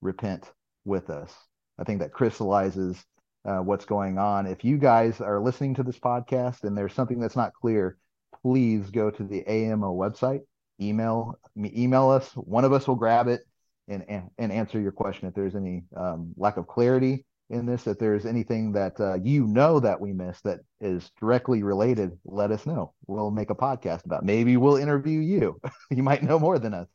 repent 0.00 0.50
with 0.84 1.10
us. 1.10 1.34
I 1.78 1.84
think 1.84 2.00
that 2.00 2.12
crystallizes 2.12 3.02
uh, 3.44 3.58
what's 3.58 3.84
going 3.84 4.18
on. 4.18 4.46
If 4.46 4.64
you 4.64 4.78
guys 4.78 5.20
are 5.20 5.40
listening 5.40 5.74
to 5.74 5.82
this 5.82 5.98
podcast 5.98 6.64
and 6.64 6.76
there's 6.76 6.92
something 6.92 7.18
that's 7.18 7.36
not 7.36 7.54
clear, 7.54 7.96
please 8.42 8.90
go 8.90 9.10
to 9.10 9.24
the 9.24 9.46
AMO 9.46 9.94
website, 9.94 10.40
email 10.80 11.38
me, 11.56 11.72
email 11.76 12.10
us. 12.10 12.30
One 12.34 12.64
of 12.64 12.72
us 12.72 12.86
will 12.86 12.96
grab 12.96 13.28
it 13.28 13.42
and 13.88 14.04
and, 14.08 14.30
and 14.38 14.52
answer 14.52 14.80
your 14.80 14.92
question 14.92 15.28
if 15.28 15.34
there's 15.34 15.56
any 15.56 15.84
um, 15.96 16.32
lack 16.36 16.56
of 16.56 16.66
clarity 16.66 17.24
in 17.50 17.66
this 17.66 17.86
if 17.86 17.98
there's 17.98 18.26
anything 18.26 18.72
that 18.72 18.98
uh, 19.00 19.14
you 19.22 19.46
know 19.46 19.80
that 19.80 20.00
we 20.00 20.12
missed 20.12 20.44
that 20.44 20.60
is 20.80 21.10
directly 21.20 21.62
related 21.62 22.16
let 22.24 22.52
us 22.52 22.64
know. 22.64 22.94
We'll 23.06 23.30
make 23.32 23.50
a 23.50 23.54
podcast 23.54 24.04
about 24.06 24.22
it. 24.22 24.26
maybe 24.26 24.56
we'll 24.56 24.76
interview 24.76 25.20
you. 25.20 25.60
You 25.90 26.04
might 26.04 26.22
know 26.22 26.38
more 26.38 26.58
than 26.58 26.72
us. 26.74 26.88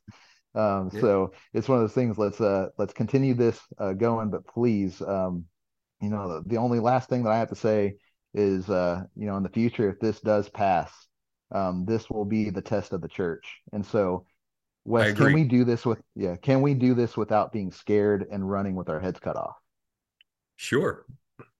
Um, 0.55 0.89
Yeah. 0.93 1.01
so 1.01 1.33
it's 1.53 1.67
one 1.67 1.77
of 1.79 1.83
those 1.83 1.93
things 1.93 2.17
let's 2.17 2.39
uh 2.39 2.69
let's 2.77 2.93
continue 2.93 3.33
this 3.33 3.59
uh, 3.77 3.93
going 3.93 4.31
but 4.31 4.47
please 4.47 5.01
um 5.01 5.45
you 6.01 6.09
know 6.09 6.41
the, 6.41 6.49
the 6.49 6.57
only 6.57 6.79
last 6.79 7.09
thing 7.09 7.23
that 7.23 7.31
i 7.31 7.37
have 7.37 7.49
to 7.49 7.55
say 7.55 7.95
is 8.33 8.69
uh 8.69 9.03
you 9.17 9.27
know 9.27 9.35
in 9.35 9.43
the 9.43 9.49
future 9.49 9.89
if 9.89 9.99
this 9.99 10.21
does 10.21 10.47
pass 10.49 10.91
um 11.51 11.83
this 11.85 12.09
will 12.09 12.25
be 12.25 12.49
the 12.49 12.61
test 12.61 12.93
of 12.93 13.01
the 13.01 13.07
church. 13.07 13.59
And 13.73 13.85
so 13.85 14.25
Wes, 14.85 15.13
can 15.13 15.33
we 15.33 15.43
do 15.43 15.65
this 15.65 15.85
with 15.85 15.99
yeah 16.15 16.35
can 16.37 16.61
we 16.61 16.73
do 16.73 16.93
this 16.93 17.17
without 17.17 17.51
being 17.51 17.71
scared 17.71 18.25
and 18.31 18.49
running 18.49 18.75
with 18.75 18.87
our 18.89 18.99
heads 18.99 19.19
cut 19.19 19.35
off 19.35 19.55
Sure. 20.55 21.05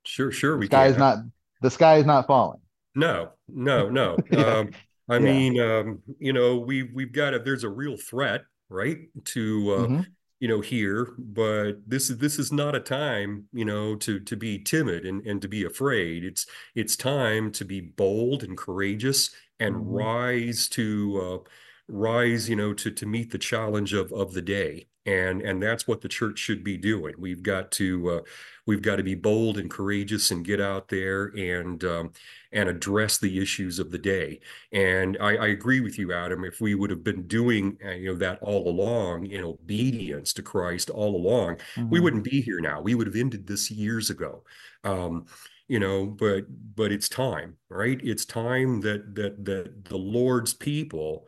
Sure. 0.04 0.32
Sure. 0.32 0.54
the 0.54 0.60
We 0.60 0.66
sky 0.68 0.88
is 0.88 0.98
not 0.98 1.20
the 1.62 1.72
sky 1.72 1.98
is 1.98 2.06
not 2.06 2.28
falling 2.28 2.60
No, 2.96 3.32
no, 3.48 3.90
no. 3.90 4.24
Yeah. 4.30 4.58
Um, 4.60 4.70
I 5.08 5.20
Yeah. 5.20 5.22
mean, 5.22 5.60
um, 5.60 6.02
you 6.20 6.34
know, 6.34 6.58
we 6.58 6.84
we've 6.84 7.12
got 7.12 7.34
a 7.34 7.40
there's 7.40 7.64
a 7.64 7.70
real 7.70 7.96
threat, 7.98 8.44
right, 8.70 8.98
to 9.26 9.72
uh, 9.72 9.88
Mhm. 9.88 10.06
you 10.40 10.48
know 10.48 10.62
here, 10.62 11.14
but 11.20 11.74
this 11.88 12.10
is 12.10 12.18
this 12.18 12.40
is 12.40 12.52
not 12.52 12.74
a 12.76 12.80
time, 12.80 13.48
you 13.54 13.66
know, 13.66 13.96
to 13.98 14.20
to 14.20 14.36
be 14.36 14.58
timid 14.64 15.06
and 15.06 15.26
and 15.28 15.42
to 15.44 15.48
be 15.48 15.64
afraid. 15.66 16.24
It's 16.24 16.48
it's 16.74 16.96
time 16.96 17.52
to 17.54 17.66
be 17.66 17.82
bold 17.82 18.44
and 18.44 18.58
courageous 18.58 19.30
and 19.60 19.76
Mhm. 19.76 19.82
rise 19.86 20.68
to 20.70 21.44
uh, 21.46 21.50
rise, 21.88 22.50
you 22.50 22.56
know, 22.56 22.74
to 22.74 22.90
to 22.92 23.06
meet 23.06 23.32
the 23.32 23.38
challenge 23.38 23.94
of 23.94 24.12
of 24.12 24.34
the 24.34 24.42
day. 24.42 24.88
And 25.08 25.42
and 25.44 25.62
that's 25.62 25.88
what 25.88 26.02
the 26.02 26.10
church 26.10 26.40
should 26.40 26.64
be 26.64 26.78
doing. 26.78 27.14
We've 27.20 27.44
got 27.44 27.72
to 27.74 28.10
uh, 28.10 28.22
we've 28.66 28.82
got 28.82 28.96
to 28.96 29.04
be 29.04 29.14
bold 29.16 29.58
and 29.60 29.70
courageous 29.70 30.32
and 30.32 30.44
get 30.44 30.60
out 30.60 30.88
there 30.88 31.26
and 31.38 31.84
um, 31.84 32.12
and 32.52 32.68
address 32.70 33.20
the 33.20 33.40
issues 33.40 33.78
of 33.78 33.92
the 33.92 34.00
day. 34.00 34.40
And 34.72 35.16
I, 35.22 35.36
I 35.36 35.48
agree 35.48 35.80
with 35.80 36.00
you, 36.00 36.12
Adam. 36.12 36.44
If 36.44 36.60
we 36.60 36.74
would 36.74 36.90
have 36.90 37.04
been 37.04 37.28
doing 37.28 37.78
uh, 37.86 37.92
you 37.92 38.12
know 38.14 38.16
that 38.20 38.40
all 38.42 38.68
along 38.68 39.28
in 39.28 39.44
obedience 39.44 40.34
to 40.34 40.42
Christ 40.42 40.90
all 40.90 41.16
along, 41.16 41.58
we 41.90 42.00
Mhm. 42.00 42.04
wouldn't 42.04 42.24
be 42.24 42.42
here 42.42 42.60
now. 42.60 42.82
We 42.82 42.96
would 42.96 43.08
have 43.08 43.16
ended 43.16 43.46
this 43.48 43.70
years 43.70 44.10
ago. 44.10 44.44
Um, 44.84 45.26
you 45.68 45.80
know, 45.80 46.06
but 46.08 46.46
but 46.76 46.92
it's 46.92 47.10
time, 47.10 47.58
right? 47.70 48.00
It's 48.04 48.26
time 48.26 48.82
that 48.82 49.16
that 49.16 49.46
that 49.46 49.86
the 49.86 49.98
Lord's 49.98 50.54
people 50.54 51.28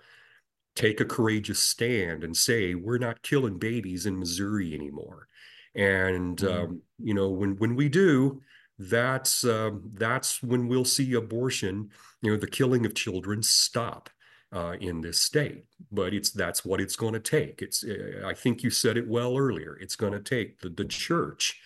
take 0.77 1.01
a 1.01 1.05
courageous 1.05 1.59
stand 1.59 2.23
and 2.23 2.37
say 2.37 2.75
we're 2.75 2.99
not 2.99 3.23
killing 3.23 3.59
babies 3.59 4.05
in 4.07 4.19
Missouri 4.19 4.73
anymore. 4.75 5.27
And 5.75 6.41
Mhm. 6.41 6.43
um, 6.43 6.81
you 6.99 7.13
know, 7.13 7.29
when 7.29 7.57
when 7.57 7.75
we 7.75 7.89
do, 7.89 8.41
that's 8.79 9.43
um, 9.43 9.91
that's 9.95 10.41
when 10.43 10.67
we'll 10.67 10.85
see 10.85 11.13
abortion, 11.13 11.91
you 12.21 12.31
know, 12.31 12.37
the 12.37 12.47
killing 12.47 12.85
of 12.85 12.95
children 12.95 13.43
stop 13.43 14.09
uh, 14.51 14.75
in 14.79 15.01
this 15.01 15.19
state. 15.19 15.65
But 15.91 16.13
it's 16.13 16.31
that's 16.31 16.65
what 16.65 16.81
it's 16.81 16.95
going 16.95 17.13
to 17.13 17.19
take. 17.19 17.61
It's 17.61 17.83
uh, 17.83 18.23
I 18.25 18.33
think 18.33 18.63
you 18.63 18.69
said 18.69 18.97
it 18.97 19.07
well 19.07 19.37
earlier. 19.37 19.77
It's 19.77 19.95
going 19.95 20.13
to 20.13 20.19
take 20.21 20.59
the 20.61 20.69
the 20.69 20.85
church, 20.85 21.59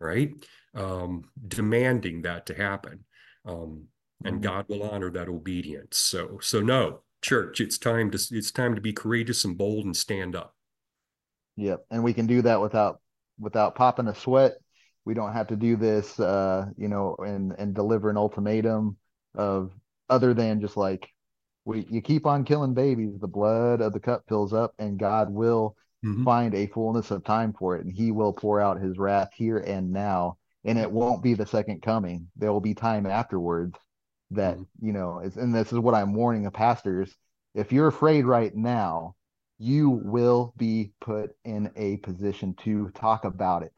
right, 0.00 0.32
um, 0.74 1.30
demanding 1.46 2.22
that 2.22 2.46
to 2.46 2.54
happen, 2.54 3.04
um, 3.44 3.88
and 4.24 4.42
Mhm. 4.42 4.42
God 4.42 4.66
will 4.68 4.82
honor 4.82 5.10
that 5.10 5.28
obedience. 5.28 5.96
So 5.96 6.38
so 6.40 6.60
no, 6.60 7.02
church, 7.22 7.60
it's 7.60 7.78
time 7.78 8.10
to 8.10 8.18
it's 8.30 8.50
time 8.50 8.74
to 8.74 8.80
be 8.80 8.92
courageous 8.92 9.44
and 9.44 9.56
bold 9.56 9.84
and 9.84 9.96
stand 9.96 10.36
up. 10.36 10.54
Yep, 11.56 11.84
and 11.90 12.04
we 12.04 12.14
can 12.14 12.26
do 12.26 12.42
that 12.42 12.60
without 12.60 13.00
without 13.38 13.74
popping 13.74 14.08
a 14.08 14.14
sweat. 14.14 14.58
We 15.04 15.14
don't 15.14 15.32
have 15.32 15.48
to 15.48 15.56
do 15.56 15.76
this, 15.76 16.18
uh, 16.20 16.66
you 16.76 16.88
know, 16.88 17.16
and 17.18 17.52
and 17.58 17.74
deliver 17.74 18.10
an 18.10 18.16
ultimatum 18.16 18.96
of 19.34 19.72
other 20.08 20.34
than 20.34 20.60
just 20.60 20.76
like 20.76 21.08
we 21.64 21.86
you 21.90 22.00
keep 22.00 22.26
on 22.26 22.44
killing 22.44 22.74
babies, 22.74 23.18
the 23.20 23.28
blood 23.28 23.80
of 23.80 23.92
the 23.92 24.00
cup 24.00 24.24
fills 24.28 24.52
up, 24.52 24.74
and 24.78 24.98
God 24.98 25.30
will 25.30 25.76
Mhm. 26.04 26.24
find 26.24 26.54
a 26.54 26.68
fullness 26.68 27.10
of 27.10 27.24
time 27.24 27.52
for 27.52 27.76
it, 27.76 27.84
and 27.84 27.92
He 27.92 28.12
will 28.12 28.32
pour 28.32 28.60
out 28.60 28.80
His 28.80 28.98
wrath 28.98 29.30
here 29.34 29.58
and 29.58 29.90
now, 29.92 30.38
and 30.64 30.78
it 30.78 30.90
won't 30.90 31.22
be 31.22 31.34
the 31.34 31.46
second 31.46 31.82
coming. 31.82 32.30
There 32.36 32.52
will 32.52 32.60
be 32.60 32.74
time 32.74 33.04
afterwards 33.06 33.76
that 34.32 34.58
Mhm. 34.58 34.66
you 34.80 34.92
know, 34.92 35.20
is, 35.20 35.36
and 35.36 35.54
this 35.54 35.72
is 35.72 35.78
what 35.78 35.94
I'm 35.94 36.14
warning 36.14 36.44
the 36.44 36.50
pastors. 36.50 37.16
If 37.54 37.72
you're 37.72 37.88
afraid 37.88 38.24
right 38.26 38.54
now, 38.54 39.16
you 39.58 39.90
will 39.90 40.54
be 40.56 40.92
put 41.00 41.30
in 41.44 41.70
a 41.76 41.96
position 41.98 42.54
to 42.64 42.90
talk 42.90 43.24
about 43.24 43.62
it 43.64 43.72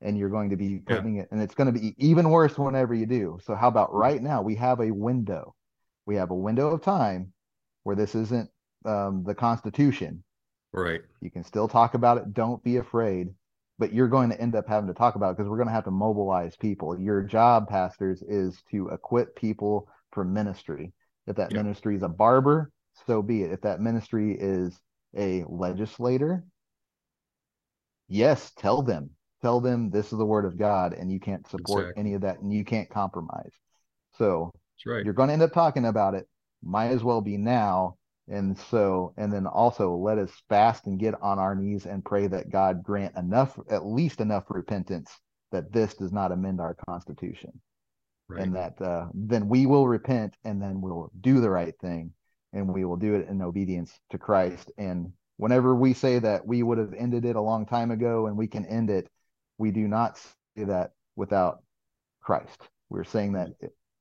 and 0.00 0.16
you're 0.18 0.30
going 0.30 0.50
to 0.50 0.56
be 0.56 0.78
Yeah. 0.88 0.96
putting 0.96 1.16
it 1.16 1.28
and 1.30 1.40
it's 1.42 1.54
going 1.54 1.72
to 1.72 1.78
be 1.78 1.94
even 1.98 2.30
worse 2.30 2.58
whenever 2.58 2.94
you 2.94 3.06
do 3.06 3.38
so 3.42 3.54
how 3.54 3.68
about 3.68 3.92
right 3.94 4.22
now 4.22 4.42
we 4.42 4.54
have 4.54 4.80
a 4.80 4.90
window 4.90 5.54
we 6.06 6.16
have 6.16 6.30
a 6.30 6.34
window 6.34 6.70
of 6.70 6.82
time 6.82 7.32
where 7.84 7.96
this 7.96 8.14
isn't 8.14 8.50
um, 8.84 9.24
the 9.24 9.34
constitution 9.34 10.22
Right. 10.72 11.02
you 11.20 11.30
can 11.30 11.44
still 11.44 11.68
talk 11.68 11.94
about 11.94 12.18
it 12.18 12.32
don't 12.34 12.62
be 12.62 12.76
afraid 12.76 13.28
but 13.80 13.92
you're 13.92 14.08
going 14.08 14.30
to 14.30 14.40
end 14.40 14.54
up 14.54 14.68
having 14.68 14.86
to 14.86 14.94
talk 14.94 15.16
about 15.16 15.30
it 15.30 15.36
because 15.38 15.50
we're 15.50 15.56
going 15.56 15.68
to 15.68 15.74
have 15.74 15.84
to 15.84 15.90
mobilize 15.90 16.54
people 16.56 16.98
your 17.00 17.22
job 17.22 17.68
pastors 17.68 18.22
is 18.22 18.62
to 18.70 18.88
equip 18.90 19.34
people 19.34 19.88
for 20.12 20.24
ministry 20.24 20.92
if 21.26 21.36
that 21.36 21.52
Yeah. 21.52 21.62
ministry 21.62 21.96
is 21.96 22.02
a 22.04 22.08
barber 22.08 22.70
so 23.06 23.22
be 23.22 23.42
it 23.42 23.52
if 23.52 23.62
that 23.62 23.80
ministry 23.80 24.36
is 24.38 24.78
a 25.16 25.44
legislator 25.48 26.44
yes 28.08 28.52
tell 28.56 28.82
them 28.82 29.10
tell 29.42 29.60
them 29.60 29.90
this 29.90 30.12
is 30.12 30.18
the 30.18 30.24
word 30.24 30.44
of 30.44 30.58
god 30.58 30.92
and 30.92 31.10
you 31.10 31.18
can't 31.18 31.48
support 31.48 31.86
Exactly. 31.86 32.00
any 32.02 32.14
of 32.14 32.20
that 32.20 32.40
and 32.40 32.52
you 32.52 32.64
can't 32.64 32.90
compromise 32.90 33.52
so 34.18 34.52
That's 34.54 34.86
right. 34.86 35.04
you're 35.04 35.14
going 35.14 35.28
to 35.28 35.32
end 35.32 35.42
up 35.42 35.52
talking 35.52 35.86
about 35.86 36.14
it 36.14 36.28
might 36.62 36.90
as 36.90 37.02
well 37.02 37.22
be 37.22 37.38
now. 37.38 37.96
And 38.30 38.56
so, 38.56 39.12
and 39.16 39.32
then 39.32 39.46
also 39.46 39.96
let 39.96 40.18
us 40.18 40.30
fast 40.48 40.86
and 40.86 41.00
get 41.00 41.20
on 41.20 41.40
our 41.40 41.56
knees 41.56 41.84
and 41.84 42.04
pray 42.04 42.28
that 42.28 42.50
God 42.50 42.84
grant 42.84 43.16
enough, 43.16 43.58
at 43.68 43.84
least 43.84 44.20
enough 44.20 44.44
repentance 44.48 45.10
that 45.50 45.72
this 45.72 45.94
does 45.94 46.12
not 46.12 46.30
amend 46.30 46.60
our 46.60 46.76
constitution. 46.88 47.60
Right. 48.28 48.42
And 48.42 48.54
that 48.54 48.80
uh, 48.80 49.08
then 49.12 49.48
we 49.48 49.66
will 49.66 49.88
repent 49.88 50.36
and 50.44 50.62
then 50.62 50.80
we'll 50.80 51.10
do 51.20 51.40
the 51.40 51.50
right 51.50 51.74
thing 51.80 52.12
and 52.52 52.72
we 52.72 52.84
will 52.84 52.96
do 52.96 53.14
it 53.14 53.28
in 53.28 53.42
obedience 53.42 53.92
to 54.10 54.18
Christ. 54.18 54.70
And 54.78 55.12
whenever 55.36 55.74
we 55.74 55.92
say 55.92 56.20
that 56.20 56.46
we 56.46 56.62
would 56.62 56.78
have 56.78 56.94
ended 56.96 57.24
it 57.24 57.34
a 57.34 57.40
long 57.40 57.66
time 57.66 57.90
ago 57.90 58.28
and 58.28 58.36
we 58.36 58.46
can 58.46 58.64
end 58.66 58.90
it, 58.90 59.08
we 59.58 59.72
do 59.72 59.88
not 59.88 60.18
say 60.18 60.64
that 60.64 60.92
without 61.16 61.64
Christ. 62.20 62.68
We're 62.88 63.04
saying 63.04 63.32
that 63.32 63.48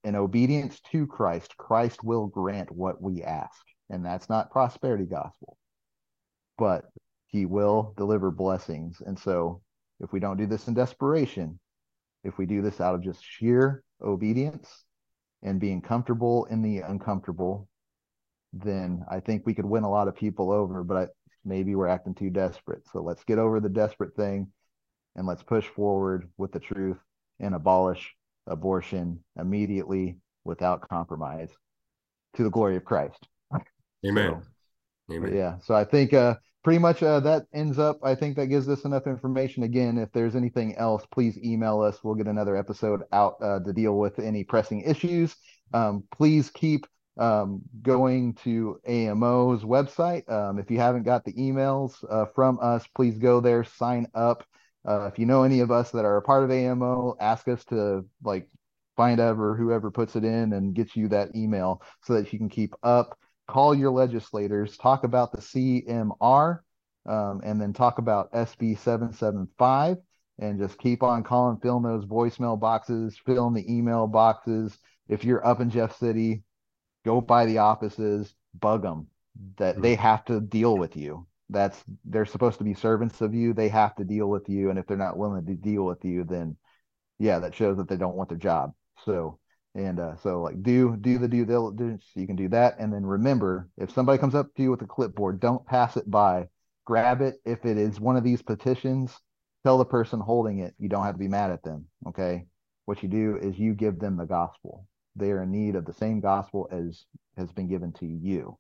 in 0.04 0.16
obedience 0.16 0.80
to 0.92 1.08
Christ, 1.08 1.58
Christ 1.58 2.04
will 2.04 2.28
grant 2.28 2.72
what 2.72 3.02
we 3.02 3.24
ask. 3.24 3.66
And 3.90 4.06
that's 4.06 4.30
not 4.30 4.52
prosperity 4.52 5.06
gospel, 5.06 5.58
but 6.58 6.86
he 7.28 7.46
will 7.46 7.94
deliver 7.98 8.32
blessings. 8.32 9.02
And 9.06 9.18
so 9.18 9.62
if 10.00 10.12
we 10.14 10.20
don't 10.20 10.38
do 10.38 10.46
this 10.46 10.68
in 10.68 10.74
desperation, 10.74 11.60
if 12.24 12.38
we 12.38 12.46
do 12.46 12.62
this 12.62 12.82
out 12.82 12.96
of 12.96 13.04
just 13.04 13.24
sheer 13.24 13.84
obedience 14.02 14.86
and 15.42 15.60
being 15.60 15.82
comfortable 15.82 16.46
in 16.46 16.62
the 16.62 16.80
uncomfortable, 16.80 17.68
then 18.54 19.06
I 19.10 19.20
think 19.20 19.46
we 19.46 19.54
could 19.54 19.66
win 19.66 19.84
a 19.84 19.90
lot 19.90 20.08
of 20.08 20.16
people 20.16 20.52
over, 20.52 20.84
but 20.84 20.98
I, 20.98 21.08
maybe 21.46 21.76
we're 21.76 21.88
acting 21.88 22.16
too 22.16 22.30
desperate. 22.30 22.84
So 22.92 23.02
let's 23.02 23.24
get 23.24 23.40
over 23.40 23.60
the 23.60 23.70
desperate 23.70 24.16
thing 24.16 24.52
and 25.16 25.26
let's 25.28 25.44
push 25.44 25.66
forward 25.68 26.30
with 26.38 26.52
the 26.52 26.60
truth 26.60 26.98
and 27.40 27.56
abolish 27.56 28.14
abortion 28.48 29.24
immediately 29.40 30.18
without 30.44 30.88
compromise 30.90 31.50
to 32.36 32.44
the 32.44 32.50
glory 32.50 32.76
of 32.76 32.86
Christ. 32.86 33.28
Amen. 34.06 34.41
So, 35.10 35.16
Amen. 35.16 35.36
Yeah. 35.36 35.58
So 35.60 35.76
I 35.76 35.84
think 35.84 36.14
uh, 36.14 36.36
pretty 36.64 36.80
much 36.80 37.02
uh, 37.04 37.20
that 37.22 37.45
ends 37.54 37.80
up. 37.80 38.00
I 38.04 38.16
think 38.16 38.36
that 38.36 38.47
gives 38.47 38.70
us 38.70 38.86
enough 38.86 39.08
information. 39.08 39.64
Again, 39.64 39.97
if 39.97 40.12
there's 40.12 40.36
anything 40.36 40.76
else, 40.76 41.06
please 41.12 41.38
email 41.38 41.82
us. 41.82 42.00
We'll 42.04 42.16
get 42.16 42.28
another 42.28 42.56
episode 42.56 43.02
out 43.12 43.36
uh, 43.41 43.60
to 43.60 43.74
deal 43.74 43.97
with 43.97 44.20
any 44.20 44.43
pressing 44.43 44.82
issues. 44.82 45.36
Um, 45.74 46.04
please 46.12 46.50
keep 46.50 46.86
um, 47.18 47.62
going 47.82 48.34
to 48.45 48.80
AMO's 48.88 49.64
website. 49.64 50.30
Um, 50.32 50.58
if 50.58 50.72
you 50.72 50.78
haven't 50.80 51.04
got 51.04 51.26
the 51.26 51.34
emails 51.34 51.93
uh, 52.10 52.26
from 52.34 52.60
us, 52.62 52.88
please 52.95 53.18
go 53.18 53.41
there, 53.41 53.64
sign 53.64 54.08
up. 54.16 54.45
Uh, 54.88 55.08
if 55.12 55.20
you 55.20 55.26
know 55.26 55.43
any 55.43 55.60
of 55.60 55.72
us 55.72 55.91
that 55.91 56.06
are 56.06 56.18
a 56.18 56.22
part 56.22 56.43
of 56.43 56.52
AMO, 56.52 57.18
ask 57.20 57.47
us 57.50 57.66
to 57.66 58.06
like 58.24 58.47
find 58.95 59.20
ever 59.20 59.56
whoever 59.56 59.91
puts 59.91 60.16
it 60.16 60.24
in 60.24 60.54
and 60.54 60.74
gets 60.74 60.95
you 60.95 61.10
that 61.10 61.36
email 61.36 61.82
so 62.04 62.14
that 62.14 62.32
you 62.32 62.39
can 62.39 62.50
keep 62.50 62.74
up. 62.84 63.18
Call 63.50 63.74
your 63.74 63.89
legislators, 63.89 64.78
talk 64.78 65.04
about 65.04 65.32
the 65.32 65.41
CMR, 65.41 66.60
um, 67.08 67.41
and 67.43 67.60
then 67.60 67.74
talk 67.74 67.97
about 67.97 68.32
SB 68.32 68.78
775 68.78 69.97
and 70.38 70.60
just 70.60 70.78
keep 70.78 71.02
on 71.02 71.24
calling, 71.24 71.58
filling 71.58 71.84
those 71.84 72.06
voicemail 72.06 72.60
boxes, 72.60 73.20
filling 73.26 73.56
the 73.56 73.74
email 73.74 74.06
boxes. 74.06 74.78
If 75.08 75.24
you're 75.24 75.45
up 75.45 75.62
in 75.62 75.72
Jeff 75.72 75.97
City, 75.97 76.43
go 77.04 77.22
by 77.22 77.47
the 77.47 77.58
offices, 77.58 78.36
bug 78.54 78.84
them 78.84 79.08
that 79.58 79.82
they 79.82 79.95
have 79.95 80.24
to 80.26 80.39
deal 80.39 80.78
with 80.78 80.95
you. 80.95 81.26
That's 81.50 81.84
they're 82.06 82.28
supposed 82.28 82.60
to 82.60 82.64
be 82.64 82.76
servants 82.76 83.20
of 83.22 83.34
you. 83.34 83.54
They 83.54 83.70
have 83.70 83.95
to 83.95 84.04
deal 84.04 84.30
with 84.30 84.47
you 84.47 84.70
and 84.70 84.78
if 84.78 84.86
they're 84.86 84.95
not 84.95 85.18
willing 85.18 85.43
to 85.43 85.56
deal 85.56 85.86
with 85.86 86.06
you 86.06 86.24
then 86.24 86.56
yeah 87.18 87.39
that 87.39 87.56
shows 87.56 87.78
that 87.78 87.89
they 87.89 87.97
don't 87.97 88.16
want 88.16 88.30
their 88.30 88.38
job. 88.38 88.74
So 89.06 89.39
and 89.76 90.00
uh, 90.00 90.16
so 90.18 90.42
like 90.42 90.62
do 90.64 90.98
do 90.98 91.18
the 91.18 91.28
due 91.28 91.46
diligence 91.46 92.04
you 92.16 92.28
can 92.28 92.36
do 92.36 92.50
that. 92.50 92.76
And 92.80 92.92
then 92.92 93.06
remember 93.06 93.70
if 93.78 93.92
somebody 93.92 94.18
comes 94.18 94.36
up 94.36 94.54
to 94.56 94.64
you 94.64 94.72
with 94.72 94.82
a 94.82 94.88
clipboard 94.88 95.40
don't 95.40 95.66
pass 95.66 95.98
it 95.98 96.10
by. 96.10 96.48
Grab 96.86 97.22
it. 97.22 97.36
If 97.46 97.66
it 97.66 97.78
is 97.78 98.00
one 98.00 98.18
of 98.18 98.24
these 98.24 98.42
petitions 98.42 99.16
tell 99.64 99.78
the 99.78 99.86
person 99.86 100.20
holding 100.20 100.60
it 100.60 100.74
you 100.80 100.90
don't 100.90 101.04
have 101.04 101.16
to 101.16 101.20
be 101.20 101.28
mad 101.28 101.52
at 101.52 101.64
them 101.64 101.86
okay? 102.08 102.46
What 102.86 103.04
you 103.04 103.10
do 103.10 103.38
is 103.38 103.60
you 103.60 103.74
give 103.74 104.00
them 104.00 104.18
the 104.18 104.26
gospel. 104.26 104.88
They 105.16 105.32
are 105.32 105.44
in 105.44 105.52
need 105.52 105.76
of 105.76 105.86
the 105.86 105.94
same 105.94 106.20
gospel 106.20 106.68
as 106.72 107.06
has 107.38 107.52
been 107.52 107.68
given 107.68 107.94
to 107.94 108.06
you. 108.06 108.58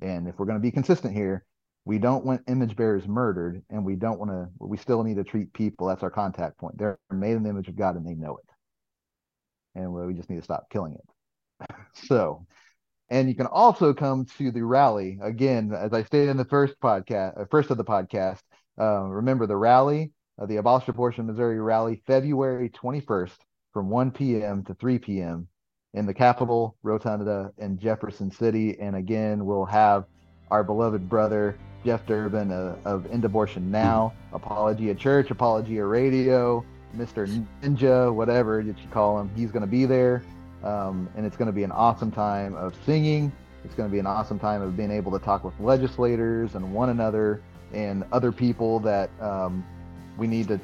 And 0.00 0.28
if 0.28 0.38
we're 0.38 0.46
going 0.46 0.58
to 0.58 0.62
be 0.62 0.70
consistent 0.70 1.14
here 1.14 1.44
we 1.86 1.98
don't 1.98 2.26
want 2.26 2.42
image 2.46 2.76
bearers 2.76 3.08
murdered 3.08 3.62
and 3.70 3.84
we 3.84 3.96
don't 3.96 4.18
want 4.18 4.30
to 4.30 4.48
we 4.58 4.76
still 4.76 5.02
need 5.02 5.16
to 5.16 5.24
treat 5.24 5.52
people. 5.52 5.88
That's 5.88 6.02
our 6.02 6.10
contact 6.10 6.58
point. 6.58 6.78
They're 6.78 6.98
made 7.10 7.32
in 7.32 7.42
the 7.42 7.50
image 7.50 7.68
of 7.68 7.76
god 7.76 7.96
and 7.96 8.06
they 8.06 8.14
know 8.14 8.36
it 8.36 8.49
and 9.74 9.92
we 9.92 10.14
just 10.14 10.30
need 10.30 10.36
to 10.36 10.42
stop 10.42 10.68
killing 10.70 10.94
it. 10.94 11.66
So 12.08 12.46
and 13.10 13.28
you 13.28 13.34
can 13.34 13.46
also 13.46 13.92
come 13.92 14.24
to 14.38 14.50
the 14.50 14.62
rally. 14.62 15.18
Again 15.20 15.72
as 15.74 15.92
i 15.92 16.02
stated 16.04 16.30
in 16.30 16.36
the 16.36 16.44
first 16.44 16.80
podcast 16.80 17.40
uh, 17.40 17.44
first 17.50 17.70
of 17.70 17.76
the 17.76 17.84
podcast 17.84 18.40
uh, 18.80 19.02
remember 19.02 19.46
the 19.46 19.56
rally 19.56 20.12
uh, 20.40 20.46
the 20.46 20.56
abolish 20.56 20.88
abortion 20.88 21.26
missouri 21.26 21.60
rally 21.60 22.02
february 22.06 22.70
21st 22.70 23.36
from 23.72 23.90
1 23.90 24.10
p.m 24.12 24.64
to 24.64 24.74
3 24.74 24.98
p.m 24.98 25.48
in 25.94 26.06
the 26.06 26.14
capitol 26.14 26.76
rotunda 26.82 27.52
in 27.58 27.78
jefferson 27.78 28.30
city. 28.30 28.78
And 28.80 28.96
again 28.96 29.44
we'll 29.44 29.66
have 29.66 30.04
our 30.50 30.64
beloved 30.64 31.08
brother 31.08 31.56
Jeff 31.84 32.04
Durbin 32.06 32.52
uh, 32.52 32.76
of 32.84 33.10
End 33.10 33.24
Abortion 33.24 33.70
Now, 33.70 34.12
Apologia 34.34 34.94
Church, 34.94 35.30
Apologia 35.30 35.86
Radio, 35.86 36.64
Mr. 36.96 37.46
Ninja, 37.62 38.12
whatever 38.12 38.62
that 38.62 38.78
you 38.78 38.88
call 38.90 39.20
him. 39.20 39.30
He's 39.34 39.50
going 39.50 39.62
to 39.62 39.68
be 39.70 39.86
there. 39.86 40.22
Um, 40.62 41.08
and 41.16 41.24
it's 41.24 41.36
going 41.36 41.46
to 41.46 41.52
be 41.52 41.62
an 41.62 41.72
awesome 41.72 42.10
time 42.10 42.54
of 42.54 42.74
singing. 42.84 43.32
It's 43.64 43.74
going 43.74 43.88
to 43.88 43.92
be 43.92 43.98
an 43.98 44.06
awesome 44.06 44.38
time 44.38 44.62
of 44.62 44.76
being 44.76 44.90
able 44.90 45.12
to 45.12 45.24
talk 45.24 45.44
with 45.44 45.58
legislators 45.60 46.54
and 46.54 46.74
one 46.74 46.90
another 46.90 47.42
and 47.72 48.04
other 48.12 48.32
people 48.32 48.80
that 48.80 49.10
um, 49.20 49.64
we 50.18 50.26
need 50.26 50.48
to 50.48 50.60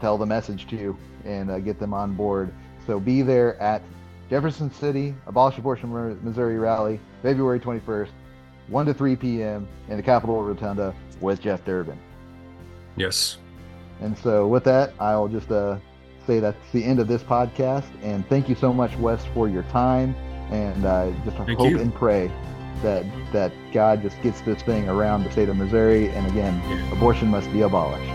tell 0.00 0.16
the 0.16 0.26
message 0.26 0.66
to 0.68 0.96
and 1.24 1.50
uh, 1.50 1.58
get 1.58 1.78
them 1.78 1.92
on 1.92 2.14
board. 2.14 2.52
So 2.86 2.98
be 2.98 3.22
there 3.22 3.60
at 3.60 3.82
Jefferson 4.30 4.72
City 4.72 5.14
Abolish 5.26 5.58
Abortion 5.58 5.90
Missouri 6.24 6.58
Rally, 6.58 7.00
February 7.22 7.60
21st. 7.60 8.08
1 8.68 8.86
to 8.86 8.94
3 8.94 9.16
p.m. 9.16 9.68
in 9.88 9.96
the 9.96 10.02
Capitol 10.02 10.42
Rotunda 10.44 10.94
with 11.20 11.40
Jeff 11.40 11.64
Durbin. 11.64 11.98
Yes. 12.96 13.38
And 14.00 14.16
so, 14.16 14.46
with 14.46 14.64
that, 14.64 14.92
I'll 14.98 15.28
just 15.28 15.50
uh, 15.50 15.78
say 16.26 16.40
that's 16.40 16.72
the 16.72 16.84
end 16.84 17.00
of 17.00 17.08
this 17.08 17.22
podcast. 17.22 17.86
And 18.02 18.26
thank 18.28 18.48
you 18.48 18.54
so 18.54 18.72
much, 18.72 18.96
Wes, 18.96 19.24
for 19.34 19.48
your 19.48 19.62
time. 19.64 20.14
And 20.50 20.84
uh, 20.84 21.10
just 21.24 21.36
thank 21.36 21.58
hope 21.58 21.70
you. 21.70 21.80
and 21.80 21.94
pray 21.94 22.30
that 22.82 23.04
that 23.32 23.52
God 23.72 24.02
just 24.02 24.20
gets 24.22 24.40
this 24.40 24.62
thing 24.62 24.88
around 24.88 25.24
the 25.24 25.32
state 25.32 25.48
of 25.48 25.56
Missouri. 25.56 26.08
And 26.08 26.26
again, 26.26 26.60
yeah. 26.68 26.92
abortion 26.92 27.28
must 27.28 27.52
be 27.52 27.62
abolished. 27.62 28.10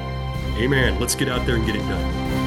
Amen. 0.58 1.00
Let's 1.00 1.16
get 1.16 1.30
out 1.30 1.46
there 1.46 1.56
and 1.56 1.66
get 1.66 1.76
it 1.76 1.80
done. 1.80 2.45